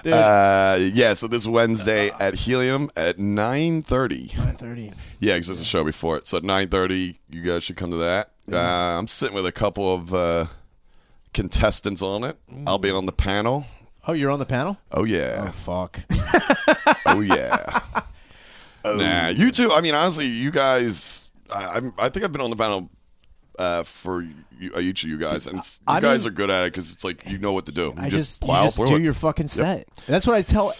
Uh, 0.06 0.78
yeah, 0.92 1.14
so 1.14 1.26
this 1.26 1.46
Wednesday 1.46 2.10
at 2.20 2.34
Helium 2.34 2.90
at 2.96 3.18
nine 3.18 3.82
thirty. 3.82 4.32
nine 4.36 4.56
thirty. 4.56 4.92
Yeah, 5.20 5.34
because 5.34 5.48
there's 5.48 5.60
a 5.60 5.64
show 5.64 5.84
before 5.84 6.16
it. 6.18 6.26
So 6.26 6.36
at 6.38 6.44
nine 6.44 6.68
thirty, 6.68 7.20
you 7.30 7.42
guys 7.42 7.64
should 7.64 7.76
come 7.76 7.90
to 7.90 7.96
that. 7.98 8.30
Uh, 8.50 8.58
I'm 8.58 9.06
sitting 9.06 9.34
with 9.34 9.46
a 9.46 9.52
couple 9.52 9.94
of 9.94 10.12
uh, 10.12 10.46
contestants 11.32 12.02
on 12.02 12.24
it. 12.24 12.36
I'll 12.66 12.78
be 12.78 12.90
on 12.90 13.06
the 13.06 13.12
panel. 13.12 13.64
Oh, 14.06 14.12
you're 14.12 14.30
on 14.30 14.38
the 14.38 14.46
panel. 14.46 14.76
Oh 14.92 15.04
yeah. 15.04 15.36
Oh 15.38 15.44
yeah, 15.44 15.50
fuck. 15.50 16.00
oh 17.06 17.20
yeah. 17.20 17.80
Nah, 18.84 19.28
you 19.28 19.50
two. 19.50 19.72
I 19.72 19.80
mean, 19.80 19.94
honestly, 19.94 20.26
you 20.26 20.50
guys. 20.50 21.30
I, 21.50 21.76
I'm, 21.76 21.94
I 21.98 22.10
think 22.10 22.24
I've 22.24 22.32
been 22.32 22.42
on 22.42 22.50
the 22.50 22.56
panel 22.56 22.90
uh, 23.58 23.82
for 23.84 24.22
you, 24.22 24.72
uh, 24.74 24.80
each 24.80 25.04
of 25.04 25.10
you 25.10 25.18
guys, 25.18 25.46
and 25.46 25.56
you 25.56 25.62
I 25.86 26.00
guys 26.00 26.24
mean- 26.24 26.32
are 26.32 26.34
good 26.34 26.50
at 26.50 26.64
it 26.64 26.72
because 26.72 26.92
it's 26.92 27.04
like 27.04 27.28
you 27.28 27.38
know 27.38 27.52
what 27.52 27.66
to 27.66 27.72
do. 27.72 27.86
You 27.86 27.94
I 27.98 28.08
just, 28.08 28.40
just, 28.40 28.42
you 28.42 28.48
just 28.48 28.76
do 28.78 28.96
it. 28.96 29.02
your 29.02 29.12
fucking 29.14 29.48
set. 29.48 29.86
That's 30.06 30.26
what 30.26 30.36
I 30.36 30.42
tell 30.42 30.72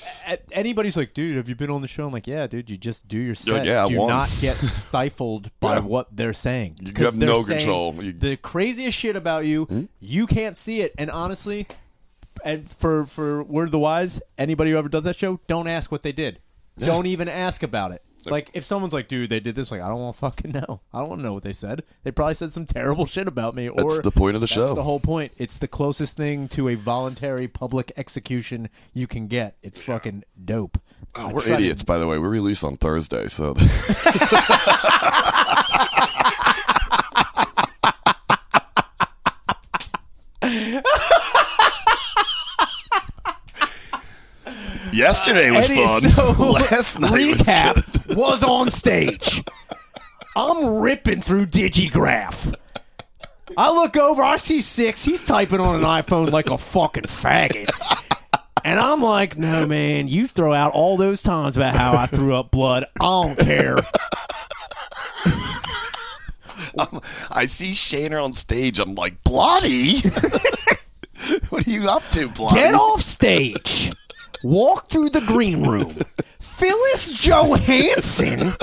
anybody's 0.52 0.96
like, 0.96 1.14
dude, 1.14 1.36
have 1.36 1.48
you 1.48 1.54
been 1.54 1.70
on 1.70 1.82
the 1.82 1.88
show? 1.88 2.06
I'm 2.06 2.12
like, 2.12 2.26
yeah, 2.26 2.46
dude, 2.46 2.70
you 2.70 2.76
just 2.76 3.06
do 3.08 3.18
your 3.18 3.34
set. 3.34 3.64
yeah, 3.64 3.84
I 3.84 3.88
do 3.88 3.96
not 4.06 4.28
get 4.40 4.56
stifled 4.88 5.50
by 5.60 5.74
Yeah. 5.74 5.80
what 5.80 6.14
they're 6.16 6.32
saying. 6.32 6.76
You 6.80 6.92
have 7.04 7.16
no 7.16 7.42
control. 7.44 7.94
You- 8.02 8.12
Hmm? 8.12 8.18
The 8.18 8.36
craziest 8.36 8.96
shit 8.98 9.16
about 9.16 9.46
you, 9.46 9.88
you 10.00 10.26
can't 10.26 10.56
see 10.56 10.80
it. 10.80 10.92
And 10.98 11.10
honestly, 11.10 11.66
and 12.44 12.68
for 12.68 13.06
for 13.06 13.42
word 13.44 13.64
of 13.66 13.70
the 13.72 13.78
wise, 13.78 14.20
anybody 14.38 14.70
who 14.72 14.76
ever 14.78 14.88
does 14.88 15.04
that 15.04 15.16
show, 15.16 15.40
don't 15.46 15.68
ask 15.68 15.90
what 15.92 16.02
they 16.02 16.12
did. 16.12 16.40
Don't 16.78 17.06
even 17.06 17.28
ask 17.28 17.62
about 17.62 17.92
it. 17.92 18.02
Like 18.30 18.50
if 18.54 18.64
someone's 18.64 18.92
like, 18.94 19.08
dude, 19.08 19.30
they 19.30 19.40
did 19.40 19.54
this, 19.54 19.70
like 19.70 19.80
I 19.80 19.88
don't 19.88 20.00
want 20.00 20.16
to 20.16 20.20
fucking 20.20 20.52
know. 20.52 20.80
I 20.92 21.00
don't 21.00 21.08
want 21.08 21.20
to 21.20 21.26
know 21.26 21.32
what 21.32 21.42
they 21.42 21.52
said. 21.52 21.82
They 22.02 22.10
probably 22.10 22.34
said 22.34 22.52
some 22.52 22.66
terrible 22.66 23.06
shit 23.06 23.26
about 23.28 23.54
me. 23.54 23.68
That's 23.68 23.98
or 23.98 24.02
the 24.02 24.10
point 24.10 24.34
of 24.36 24.40
the 24.40 24.46
that's 24.46 24.52
show. 24.54 24.74
the 24.74 24.82
whole 24.82 25.00
point. 25.00 25.32
It's 25.36 25.58
the 25.58 25.68
closest 25.68 26.16
thing 26.16 26.48
to 26.48 26.68
a 26.68 26.74
voluntary 26.74 27.48
public 27.48 27.92
execution 27.96 28.68
you 28.92 29.06
can 29.06 29.26
get. 29.26 29.56
It's 29.62 29.82
fucking 29.82 30.24
dope. 30.44 30.78
Oh, 31.16 31.28
I 31.28 31.32
we're 31.32 31.40
to- 31.42 31.54
idiots, 31.54 31.82
by 31.82 31.98
the 31.98 32.06
way. 32.06 32.18
We 32.18 32.28
release 32.28 32.64
on 32.64 32.76
Thursday, 32.76 33.28
so 33.28 33.54
yesterday 44.92 45.50
was 45.50 45.70
Eddie, 45.70 45.86
fun. 45.86 46.00
so, 46.02 46.50
Last 46.52 46.98
night 47.00 47.10
was 47.28 47.38
recap 47.38 47.93
was, 48.14 48.42
on 48.42 48.70
stage. 48.70 49.42
I'm 50.36 50.80
ripping 50.80 51.20
through 51.20 51.46
Digigraph. 51.46 52.54
I 53.56 53.72
look 53.72 53.96
over, 53.96 54.22
I 54.22 54.36
see 54.36 54.60
six. 54.60 55.04
He's 55.04 55.22
typing 55.24 55.60
on 55.60 55.76
an 55.76 55.82
iPhone 55.82 56.30
like 56.32 56.50
a 56.50 56.58
fucking 56.58 57.04
faggot. 57.04 57.68
And 58.64 58.80
I'm 58.80 59.02
like, 59.02 59.36
no, 59.36 59.66
man, 59.66 60.08
you 60.08 60.26
throw 60.26 60.54
out 60.54 60.72
all 60.72 60.96
those 60.96 61.22
times 61.22 61.56
about 61.56 61.76
how 61.76 61.96
I 61.96 62.06
threw 62.06 62.34
up 62.34 62.50
blood. 62.50 62.86
I 62.98 63.04
don't 63.04 63.38
care. 63.38 63.76
I 67.30 67.46
see 67.46 67.72
Shaner 67.72 68.24
on 68.24 68.32
stage. 68.32 68.78
I'm 68.78 68.94
like, 68.94 69.22
bloody. 69.22 69.98
what 71.50 71.66
are 71.66 71.70
you 71.70 71.88
up 71.88 72.02
to, 72.12 72.28
bloody? 72.28 72.56
Get 72.56 72.74
off 72.74 73.02
stage. 73.02 73.92
Walk 74.42 74.88
through 74.88 75.10
the 75.10 75.20
green 75.20 75.66
room. 75.66 75.92
Phyllis 76.64 77.22
Johansson 77.22 78.54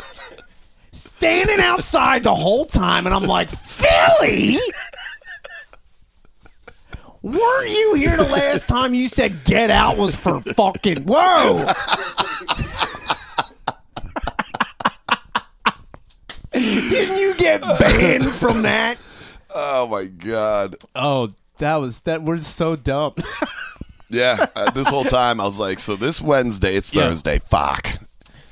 standing 0.92 1.60
outside 1.60 2.24
the 2.24 2.34
whole 2.34 2.66
time, 2.66 3.06
and 3.06 3.14
I'm 3.14 3.26
like, 3.26 3.48
Philly? 3.48 4.58
Weren't 7.22 7.70
you 7.70 7.94
here 7.94 8.18
the 8.18 8.24
last 8.24 8.68
time 8.68 8.96
you 8.96 9.08
said 9.08 9.44
get 9.44 9.70
out 9.70 10.00
was 10.00 10.16
for 10.16 10.42
fucking 10.42 11.04
whoa? 11.04 11.64
Didn't 16.52 17.20
you 17.20 17.36
get 17.36 17.62
banned 17.62 18.26
from 18.26 18.64
that? 18.64 18.98
Oh 19.54 19.86
my 19.86 20.06
god. 20.06 20.76
Oh, 20.96 21.30
that 21.60 21.76
was 21.76 22.02
that 22.02 22.24
was 22.24 22.48
so 22.48 22.76
dumb. 22.76 23.14
Yeah, 24.12 24.46
uh, 24.56 24.70
this 24.72 24.88
whole 24.90 25.06
time 25.06 25.40
I 25.40 25.46
was 25.46 25.58
like, 25.60 25.80
so 25.80 25.96
this 25.96 26.22
Wednesday, 26.22 26.76
it's 26.76 26.94
Yeah. 26.94 27.04
Thursday. 27.10 27.40
Fuck. 27.40 27.88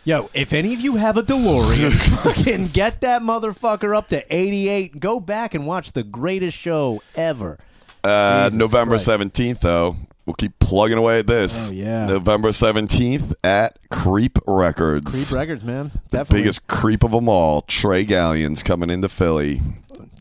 Yo, 0.05 0.29
if 0.33 0.53
any 0.53 0.73
of 0.73 0.79
you 0.79 0.95
have 0.95 1.17
a 1.17 1.21
DeLorean, 1.21 1.91
fucking 2.23 2.67
get 2.67 3.01
that 3.01 3.21
motherfucker 3.21 3.95
up 3.95 4.07
to 4.09 4.23
88. 4.35 4.99
Go 4.99 5.19
back 5.19 5.53
and 5.53 5.67
watch 5.67 5.91
the 5.91 6.03
greatest 6.03 6.57
show 6.57 7.01
ever. 7.15 7.59
Uh, 8.03 8.45
Jesus 8.45 8.57
November 8.57 8.95
Christ. 8.95 9.07
17th, 9.09 9.59
though. 9.59 9.95
We'll 10.25 10.35
keep 10.35 10.57
plugging 10.59 10.97
away 10.97 11.19
at 11.19 11.27
this. 11.27 11.69
Oh, 11.69 11.73
yeah. 11.73 12.05
November 12.05 12.49
17th 12.49 13.33
at 13.43 13.77
Creep 13.89 14.39
Records. 14.47 15.11
Creep 15.31 15.37
Records, 15.37 15.63
man. 15.63 15.89
The 15.89 16.17
Definitely. 16.19 16.41
biggest 16.41 16.67
creep 16.67 17.03
of 17.03 17.11
them 17.11 17.27
all. 17.27 17.63
Trey 17.63 18.05
Gallions 18.05 18.63
coming 18.63 18.89
into 18.89 19.09
Philly. 19.09 19.61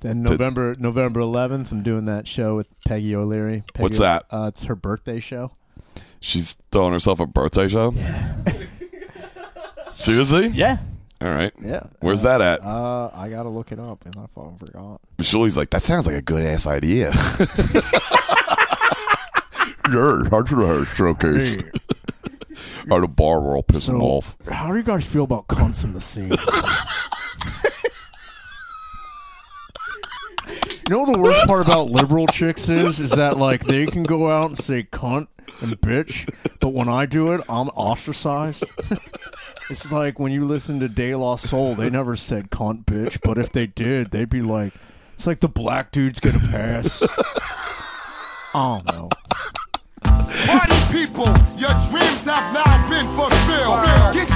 And 0.04 0.22
November 0.22 0.76
November 0.78 1.20
11th, 1.20 1.72
I'm 1.72 1.82
doing 1.82 2.04
that 2.06 2.26
show 2.28 2.56
with 2.56 2.68
Peggy 2.86 3.14
O'Leary. 3.16 3.62
Peggy, 3.74 3.82
What's 3.82 3.98
that? 3.98 4.24
Uh, 4.30 4.46
it's 4.52 4.64
her 4.64 4.76
birthday 4.76 5.20
show. 5.20 5.52
She's 6.20 6.56
throwing 6.72 6.92
herself 6.92 7.20
a 7.20 7.26
birthday 7.26 7.68
show. 7.68 7.94
Seriously? 9.96 10.48
Yeah. 10.48 10.78
All 11.20 11.28
right. 11.28 11.52
Yeah. 11.60 11.82
Where's 12.00 12.22
that 12.22 12.40
at? 12.40 12.62
Uh, 12.62 13.10
I 13.12 13.28
gotta 13.28 13.48
look 13.48 13.72
it 13.72 13.78
up, 13.80 14.04
and 14.04 14.16
I 14.16 14.26
fucking 14.26 14.58
forgot. 14.58 15.00
Shirley's 15.20 15.56
like, 15.56 15.70
that 15.70 15.82
sounds 15.82 16.06
like 16.06 16.14
a 16.16 16.22
good 16.22 16.42
ass 16.44 16.66
idea. 16.66 17.10
yeah, 19.90 20.22
I 20.30 20.36
have 20.36 20.60
a 20.60 20.86
showcase? 20.86 21.56
At 21.56 21.64
a 23.02 23.08
bar 23.08 23.40
where 23.40 23.56
I'll 23.56 23.62
piss 23.64 23.86
them 23.86 24.00
off. 24.00 24.36
how 24.50 24.70
do 24.70 24.76
you 24.76 24.84
guys 24.84 25.10
feel 25.10 25.24
about 25.24 25.48
cunts 25.48 25.84
in 25.84 25.92
the 25.92 26.00
scene? 26.00 26.32
You 30.88 30.96
know 30.96 31.12
the 31.12 31.18
worst 31.18 31.46
part 31.46 31.66
about 31.66 31.90
liberal 31.90 32.26
chicks 32.26 32.68
is? 32.70 32.98
Is 32.98 33.10
that 33.10 33.36
like 33.36 33.64
they 33.64 33.84
can 33.84 34.04
go 34.04 34.30
out 34.30 34.48
and 34.48 34.58
say 34.58 34.84
cunt 34.84 35.28
and 35.60 35.78
bitch, 35.80 36.32
but 36.60 36.70
when 36.70 36.88
I 36.88 37.04
do 37.04 37.32
it, 37.32 37.42
I'm 37.48 37.68
ostracized. 37.70 38.64
it's 39.70 39.92
like 39.92 40.18
when 40.18 40.32
you 40.32 40.46
listen 40.46 40.80
to 40.80 40.88
De 40.88 41.14
La 41.14 41.36
Soul, 41.36 41.74
they 41.74 41.90
never 41.90 42.16
said 42.16 42.50
cunt 42.50 42.86
bitch, 42.86 43.20
but 43.22 43.36
if 43.36 43.52
they 43.52 43.66
did, 43.66 44.12
they'd 44.12 44.30
be 44.30 44.40
like, 44.40 44.72
it's 45.12 45.26
like 45.26 45.40
the 45.40 45.48
black 45.48 45.92
dudes 45.92 46.20
gonna 46.20 46.38
pass. 46.38 47.02
I 48.54 48.80
don't 48.82 48.92
know. 48.92 49.08
Party 50.02 50.76
people, 50.90 51.26
your 51.56 51.74
dreams 51.90 52.24
have 52.24 52.54
now 52.54 52.88
been 52.88 53.06
fulfilled. 53.16 53.84
Get 54.14 54.28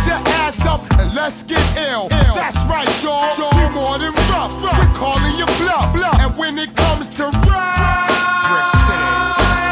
ass 0.52 0.66
up 0.66 0.98
and 0.98 1.14
let's 1.14 1.42
get 1.42 1.62
ill. 1.90 2.08
That's 2.08 2.56
right, 2.68 2.88
y'all. 3.02 3.36
We 3.56 3.74
more 3.74 3.98
than 3.98 4.12
rough. 4.30 4.54
We're 4.60 4.94
calling 4.96 5.36
you 5.36 5.46
bluff. 5.58 5.94
And 6.20 6.36
when 6.36 6.58
it 6.58 6.74
comes 6.76 7.08
to 7.16 7.24
rap, 7.48 8.10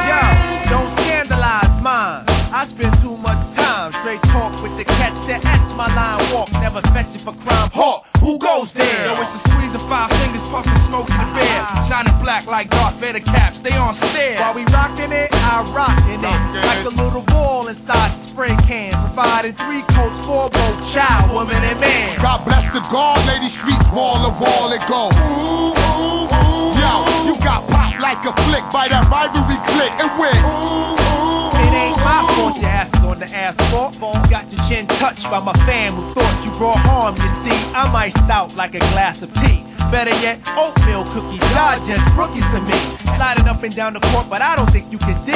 Yo, 0.08 0.70
don't 0.70 0.88
scandalize 1.00 1.80
mine. 1.80 2.24
I 2.52 2.66
spend 2.66 2.94
too 3.00 3.16
much 3.18 3.38
time 3.54 3.92
straight 3.92 4.22
talk 4.22 4.52
with 4.62 4.76
the 4.76 4.84
catch 4.84 5.14
that 5.28 5.44
etch 5.46 5.60
my 5.76 5.86
line 5.94 6.20
walk. 6.34 6.50
Never 6.60 6.82
fetch 6.90 7.14
it 7.14 7.22
for 7.22 7.32
crime. 7.32 7.70
Hawk, 7.72 8.06
who 8.18 8.38
goes 8.38 8.72
there? 8.72 9.06
Yo, 9.06 9.12
it's 9.22 9.34
a 9.34 9.48
squeeze 9.48 9.74
of 9.74 9.82
five 9.86 10.10
fingers, 10.18 10.42
puffing 10.48 10.76
smoke 10.82 11.08
in 11.08 11.18
the 11.22 11.30
bed. 11.30 11.60
Shining 11.86 12.18
black 12.18 12.46
like 12.46 12.68
Darth 12.70 12.96
Vader 12.98 13.20
caps, 13.20 13.60
they 13.60 13.72
on 13.76 13.94
stare. 13.94 14.36
While 14.40 14.54
we 14.54 14.64
rockin' 14.74 15.12
it, 15.12 15.30
I 15.32 15.62
rockin' 15.70 16.20
it. 16.26 16.40
Like 16.66 16.84
a 16.84 16.94
little 17.00 17.22
ball 17.22 17.68
inside 17.68 18.10
the 18.12 18.18
spray 18.18 18.56
can. 18.66 18.90
Providing 19.14 19.54
three 19.54 19.82
coats 19.94 20.09
for 20.30 20.46
both 20.50 20.78
child, 20.86 21.26
woman, 21.34 21.58
and 21.58 21.78
man. 21.82 22.14
God 22.22 22.46
bless 22.46 22.62
the 22.70 22.78
guard, 22.86 23.18
lady 23.26 23.50
streets 23.50 23.82
wall 23.90 24.14
to 24.22 24.30
wall 24.38 24.70
it 24.70 24.82
go. 24.86 25.10
Ooh, 25.10 25.74
ooh, 25.74 26.30
ooh. 26.30 26.78
Yo, 26.78 26.92
you 27.26 27.34
got 27.42 27.66
popped 27.66 27.98
like 27.98 28.22
a 28.22 28.32
flick 28.46 28.62
by 28.70 28.86
that 28.86 29.10
rivalry 29.10 29.58
click 29.74 29.90
and 29.98 30.10
went. 30.14 30.38
Ooh, 30.46 30.94
ooh, 30.94 31.62
It 31.66 31.72
ain't 31.74 31.98
my 32.06 32.22
fault 32.30 32.54
your 32.62 32.70
ass 32.70 32.94
is 32.94 33.02
on 33.02 33.18
the 33.18 33.26
asphalt. 33.26 33.98
Got 34.30 34.46
your 34.54 34.62
chin 34.70 34.86
touched 35.02 35.26
by 35.28 35.40
my 35.40 35.54
fam 35.66 35.98
who 35.98 36.14
thought 36.14 36.36
you 36.46 36.52
brought 36.54 36.78
harm. 36.78 37.16
You 37.18 37.30
see, 37.42 37.58
I'm 37.74 37.90
iced 37.96 38.30
out 38.30 38.54
like 38.54 38.76
a 38.76 38.82
glass 38.94 39.22
of 39.22 39.34
tea. 39.42 39.66
Better 39.90 40.14
yet, 40.22 40.38
oatmeal 40.54 41.02
cookies. 41.10 41.42
Y'all 41.50 41.74
just 41.82 42.06
rookies 42.14 42.46
to 42.54 42.60
me. 42.70 42.78
Sliding 43.18 43.48
up 43.50 43.64
and 43.64 43.74
down 43.74 43.94
the 43.94 44.00
court, 44.14 44.30
but 44.30 44.40
I 44.40 44.54
don't 44.54 44.70
think 44.70 44.92
you 44.92 44.98
can 44.98 45.18
D. 45.26 45.32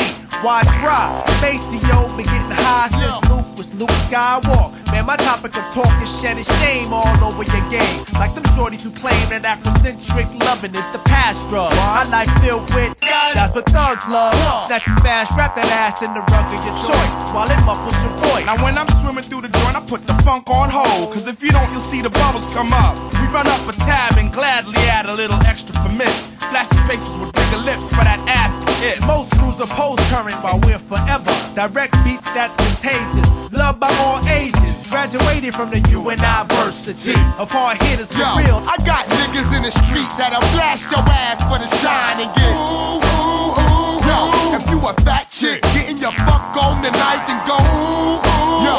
Why 0.47 0.63
try? 0.79 1.11
Maseo 1.43 2.17
been 2.17 2.27
getting 2.27 2.55
high 2.63 2.89
since 2.95 3.19
Luke 3.31 3.51
was 3.59 3.75
Luke 3.75 3.97
Skywalker. 4.07 4.84
Man, 4.95 5.07
my 5.07 5.17
topic 5.17 5.57
of 5.59 5.67
talk 5.75 5.91
is 5.99 6.21
shedding 6.23 6.47
shame 6.63 6.95
all 6.95 7.19
over 7.27 7.43
your 7.43 7.67
game. 7.67 8.07
Like 8.15 8.31
them 8.39 8.47
shorties 8.55 8.87
who 8.87 8.95
claim 8.95 9.27
that 9.35 9.43
Afrocentric 9.43 10.31
loving 10.47 10.71
is 10.71 10.87
the 10.95 11.03
past 11.03 11.49
drug. 11.51 11.75
My 11.75 12.07
life 12.15 12.31
filled 12.39 12.71
with 12.71 12.95
that's 13.35 13.53
what 13.53 13.67
thugs 13.67 14.07
love. 14.07 14.39
Snatch 14.71 14.87
you 14.87 14.95
fast, 15.03 15.35
wrap 15.35 15.59
that 15.59 15.67
ass 15.67 16.07
in 16.07 16.15
the 16.15 16.23
rug 16.31 16.47
of 16.47 16.63
your 16.63 16.79
choice 16.87 17.19
while 17.35 17.51
it 17.51 17.59
muffles 17.67 17.99
your 18.07 18.15
voice. 18.23 18.47
Now 18.47 18.55
when 18.63 18.79
I'm 18.79 18.87
swimming 19.03 19.27
through 19.27 19.43
the 19.43 19.51
joint, 19.51 19.75
I 19.75 19.83
put 19.83 20.07
the 20.07 20.15
funk 20.23 20.47
on 20.49 20.71
hold. 20.71 21.11
Cause 21.11 21.27
if 21.27 21.43
you 21.43 21.51
don't, 21.51 21.67
you'll 21.75 21.83
see 21.83 21.99
the 21.99 22.15
bubbles 22.15 22.47
come 22.55 22.71
up. 22.71 22.95
We 23.19 23.27
run 23.35 23.51
up 23.51 23.67
a 23.67 23.75
tab 23.83 24.15
and 24.15 24.31
gladly 24.31 24.79
add 24.95 25.11
a 25.11 25.15
little 25.19 25.43
extra 25.43 25.75
for 25.83 25.91
miss. 25.91 26.15
Flashy 26.55 26.79
faces 26.87 27.11
with 27.19 27.35
bigger 27.35 27.59
lips 27.67 27.91
for 27.91 28.07
that 28.07 28.23
ass 28.31 28.55
to 28.63 28.71
kiss. 28.79 29.03
Most 29.11 29.35
crews 29.35 29.59
oppose 29.59 29.99
current 30.07 30.39
while 30.39 30.63
we're 30.63 30.79
forever. 30.79 31.35
Direct 31.59 31.99
beats 32.07 32.31
that's 32.31 32.55
contagious. 32.55 33.27
Loved 33.51 33.83
by 33.83 33.91
all 33.99 34.23
ages. 34.31 34.84
Graduated 34.95 35.59
from 35.59 35.75
the 35.75 35.83
university 35.91 37.19
of 37.35 37.51
hard 37.51 37.83
hitters 37.83 38.15
for 38.15 38.23
Yo, 38.23 38.39
real. 38.39 38.63
I 38.63 38.79
got 38.87 39.11
niggas 39.11 39.51
in 39.51 39.67
the 39.67 39.75
streets 39.83 40.15
that'll 40.15 40.39
blast 40.55 40.87
your 40.87 41.03
ass 41.03 41.43
for 41.51 41.59
the 41.59 41.67
shine 41.83 42.23
and 42.23 42.31
get. 42.31 42.55
Ooh, 42.55 43.03
ooh, 43.03 43.59
ooh, 43.59 43.99
Yo, 44.07 44.19
if 44.55 44.63
you 44.71 44.79
a 44.87 44.95
fat 45.03 45.27
chick, 45.35 45.67
getting 45.75 45.99
your 45.99 46.15
fuck 46.15 46.55
on 46.55 46.79
tonight 46.79 47.27
and 47.27 47.43
go. 47.43 47.59
Ooh, 47.59 48.23
ooh, 48.23 48.63
Yo, 48.63 48.75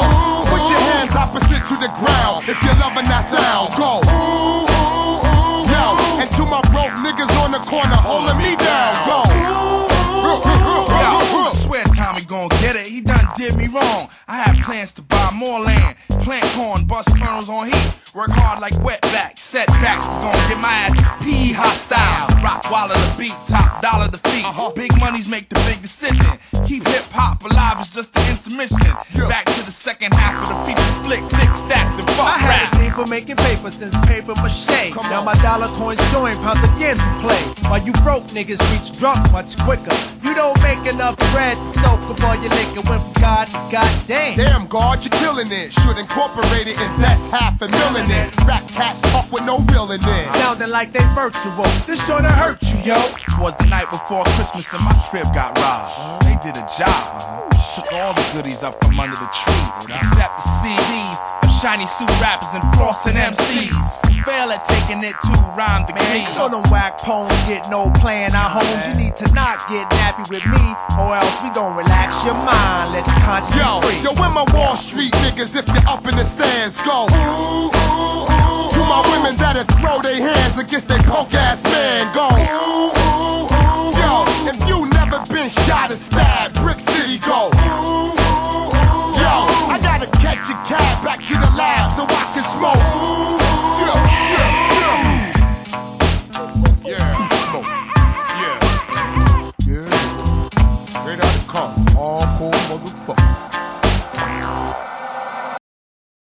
put 0.48 0.64
your 0.72 0.80
hands 0.88 1.12
opposite 1.12 1.60
to 1.68 1.76
the 1.84 1.92
ground 2.00 2.48
if 2.48 2.56
you're 2.64 2.80
loving 2.80 3.04
that 3.12 3.20
sound. 3.28 3.76
Go. 3.76 4.00
Ooh, 4.08 4.64
ooh, 4.64 5.20
ooh, 5.20 5.68
Yo, 5.68 5.84
and 6.16 6.32
to 6.32 6.48
my 6.48 6.64
broke 6.72 6.96
niggas 7.04 7.28
on 7.44 7.52
the 7.52 7.60
corner 7.60 8.00
holding 8.00 8.40
me 8.40 8.56
down. 8.56 8.96
Go. 9.04 9.20
Ooh 9.20 9.84
ooh 10.32 10.48
ooh. 10.48 10.88
Yo, 10.96 11.12
I 11.44 11.52
swear 11.52 11.84
Tommy 11.92 12.24
gon' 12.24 12.48
get 12.64 12.74
it. 12.74 12.88
He 12.88 13.02
done 13.04 13.28
did 13.36 13.54
me 13.54 13.68
wrong. 13.68 14.08
I 14.26 14.40
have 14.48 14.64
plans 14.64 14.92
to 14.94 15.02
buy 15.30 15.36
more 15.36 15.60
land, 15.60 15.96
plant 16.08 16.44
corn, 16.54 16.86
bust 16.86 17.16
kernels 17.16 17.48
on 17.48 17.66
heat. 17.66 18.05
Work 18.16 18.30
hard 18.30 18.62
like 18.62 18.72
wetbacks. 18.80 19.40
Setbacks 19.40 20.08
is 20.08 20.16
gon' 20.16 20.32
get 20.48 20.56
my 20.56 20.72
ass 20.88 20.96
P 21.22 21.52
hostile. 21.52 22.32
Rock 22.40 22.64
wallet 22.70 22.96
the 22.96 23.14
beat, 23.18 23.36
top 23.44 23.82
dollar 23.82 24.08
the 24.08 24.16
feet. 24.32 24.40
Uh-huh. 24.40 24.72
Big 24.72 24.88
monies 24.98 25.28
make 25.28 25.50
the 25.50 25.60
big 25.68 25.82
decision. 25.82 26.40
Keep 26.64 26.88
hip 26.88 27.04
hop 27.12 27.44
alive, 27.44 27.76
it's 27.76 27.90
just 27.90 28.14
the 28.14 28.24
intermission. 28.24 28.96
Back 29.28 29.44
to 29.44 29.62
the 29.68 29.70
second 29.70 30.14
half 30.14 30.32
of 30.40 30.48
the 30.48 30.56
feature 30.64 30.96
flick, 31.04 31.20
thick 31.28 31.52
stacks 31.60 32.00
and 32.00 32.08
fuck 32.16 32.24
I 32.24 32.38
had 32.40 32.72
a 32.72 32.76
thing 32.80 32.92
for 32.96 33.04
making 33.04 33.36
paper 33.36 33.70
since 33.70 33.92
paper 34.08 34.32
mache. 34.40 34.96
Now 35.12 35.20
my 35.20 35.36
dollar 35.44 35.68
coins 35.76 36.00
join 36.08 36.32
pounds 36.40 36.64
again 36.72 36.96
to 36.96 37.10
play. 37.20 37.42
While 37.68 37.84
you 37.84 37.92
broke 38.00 38.32
niggas 38.32 38.64
reach 38.72 38.96
drunk 38.96 39.28
much 39.30 39.60
quicker. 39.60 39.92
You 40.24 40.32
don't 40.34 40.56
make 40.64 40.80
enough 40.88 41.20
bread 41.36 41.56
to 41.56 41.64
soak 41.84 42.00
up 42.08 42.24
all 42.24 42.36
your 42.40 42.48
liquor. 42.48 42.80
Went 42.88 43.04
from 43.04 43.12
God 43.20 43.50
to 43.52 43.60
goddamn. 43.68 44.40
Damn, 44.40 44.66
God, 44.66 45.04
you're 45.04 45.12
killing 45.20 45.52
it. 45.52 45.72
Should 45.72 45.98
incorporate 45.98 46.66
it, 46.66 46.80
invest 46.80 47.30
half 47.30 47.60
a 47.60 47.68
million 47.68 48.05
in 48.10 48.28
it. 48.28 48.44
Rap 48.44 48.68
cats 48.70 49.00
talk 49.12 49.30
with 49.32 49.44
no 49.44 49.58
real 49.70 49.90
in 49.90 50.00
it. 50.00 50.26
Sounding 50.38 50.70
like 50.70 50.92
they 50.92 51.04
virtual. 51.14 51.66
This 51.86 52.00
joint'll 52.06 52.32
hurt 52.32 52.62
you, 52.62 52.78
yo. 52.82 52.98
Was 53.38 53.54
the 53.58 53.66
night 53.66 53.90
before 53.90 54.24
Christmas 54.36 54.72
and 54.72 54.84
my 54.84 54.94
crib 55.10 55.26
got 55.34 55.58
robbed. 55.58 56.24
They 56.24 56.36
did 56.42 56.56
a 56.56 56.66
job. 56.78 57.52
Took 57.74 57.92
all 57.92 58.14
the 58.14 58.24
goodies 58.32 58.62
up 58.62 58.82
from 58.84 58.98
under 58.98 59.16
the 59.16 59.28
tree, 59.34 59.94
except 59.94 60.36
the 60.38 60.48
CDs 60.62 61.36
shiny 61.60 61.86
suit 61.86 62.08
rappers 62.20 62.48
and 62.52 62.62
flossing 62.74 63.14
MCs 63.14 64.05
fail 64.26 64.50
at 64.50 64.66
taking 64.66 64.98
it 65.06 65.14
to 65.22 65.32
rhyme 65.54 65.86
the 65.86 65.94
game. 65.94 66.26
key. 66.26 66.34
So 66.34 66.50
them 66.50 66.66
whack 66.66 66.98
poems 66.98 67.30
get 67.46 67.70
no 67.70 67.94
playing 68.02 68.34
our 68.34 68.50
homes. 68.50 68.82
You 68.90 68.94
need 68.98 69.14
to 69.22 69.30
not 69.32 69.62
get 69.70 69.86
nappy 69.94 70.26
with 70.26 70.42
me, 70.42 70.64
or 70.98 71.14
else 71.14 71.38
we 71.46 71.48
gon' 71.54 71.78
relax 71.78 72.10
your 72.26 72.34
mind. 72.34 72.90
Let 72.90 73.06
the 73.06 73.14
conscience 73.22 73.54
yo, 73.54 73.78
free. 73.86 74.02
Yo, 74.02 74.10
when 74.18 74.34
my 74.34 74.42
Wall 74.50 74.74
Street 74.74 75.14
niggas, 75.22 75.54
if 75.54 75.62
you're 75.70 75.86
up 75.86 76.02
in 76.10 76.18
the 76.18 76.26
stands, 76.26 76.74
go. 76.82 77.06
Ooh, 77.06 77.70
ooh, 77.70 78.26
ooh, 78.26 78.74
to 78.74 78.80
my 78.82 79.00
women 79.14 79.38
that 79.38 79.54
have 79.54 79.70
throw 79.78 80.02
their 80.02 80.18
hands 80.18 80.58
against 80.58 80.90
their 80.90 81.00
punk 81.06 81.32
ass 81.32 81.62
man, 81.62 82.10
go. 82.10 82.26
Ooh, 82.26 82.90
ooh, 82.98 83.46
ooh, 83.46 83.94
yo, 83.94 84.26
if 84.50 84.58
you 84.66 84.90
never 84.98 85.22
been 85.30 85.48
shot 85.70 85.94
or 85.94 85.96
stabbed, 85.96 86.58
Brick 86.58 86.82
City, 86.82 87.22
go. 87.22 87.54
Ooh, 87.54 88.10
ooh, 88.10 88.74
ooh, 88.74 89.22
yo, 89.22 89.34
I 89.70 89.78
gotta 89.78 90.10
catch 90.18 90.50
a 90.50 90.58
cab 90.66 90.98
back 91.06 91.22
to 91.22 91.34
the 91.38 91.50
lab 91.54 91.94
so 91.94 92.02
I 92.02 92.26
can 92.34 92.42
smoke. 92.42 93.05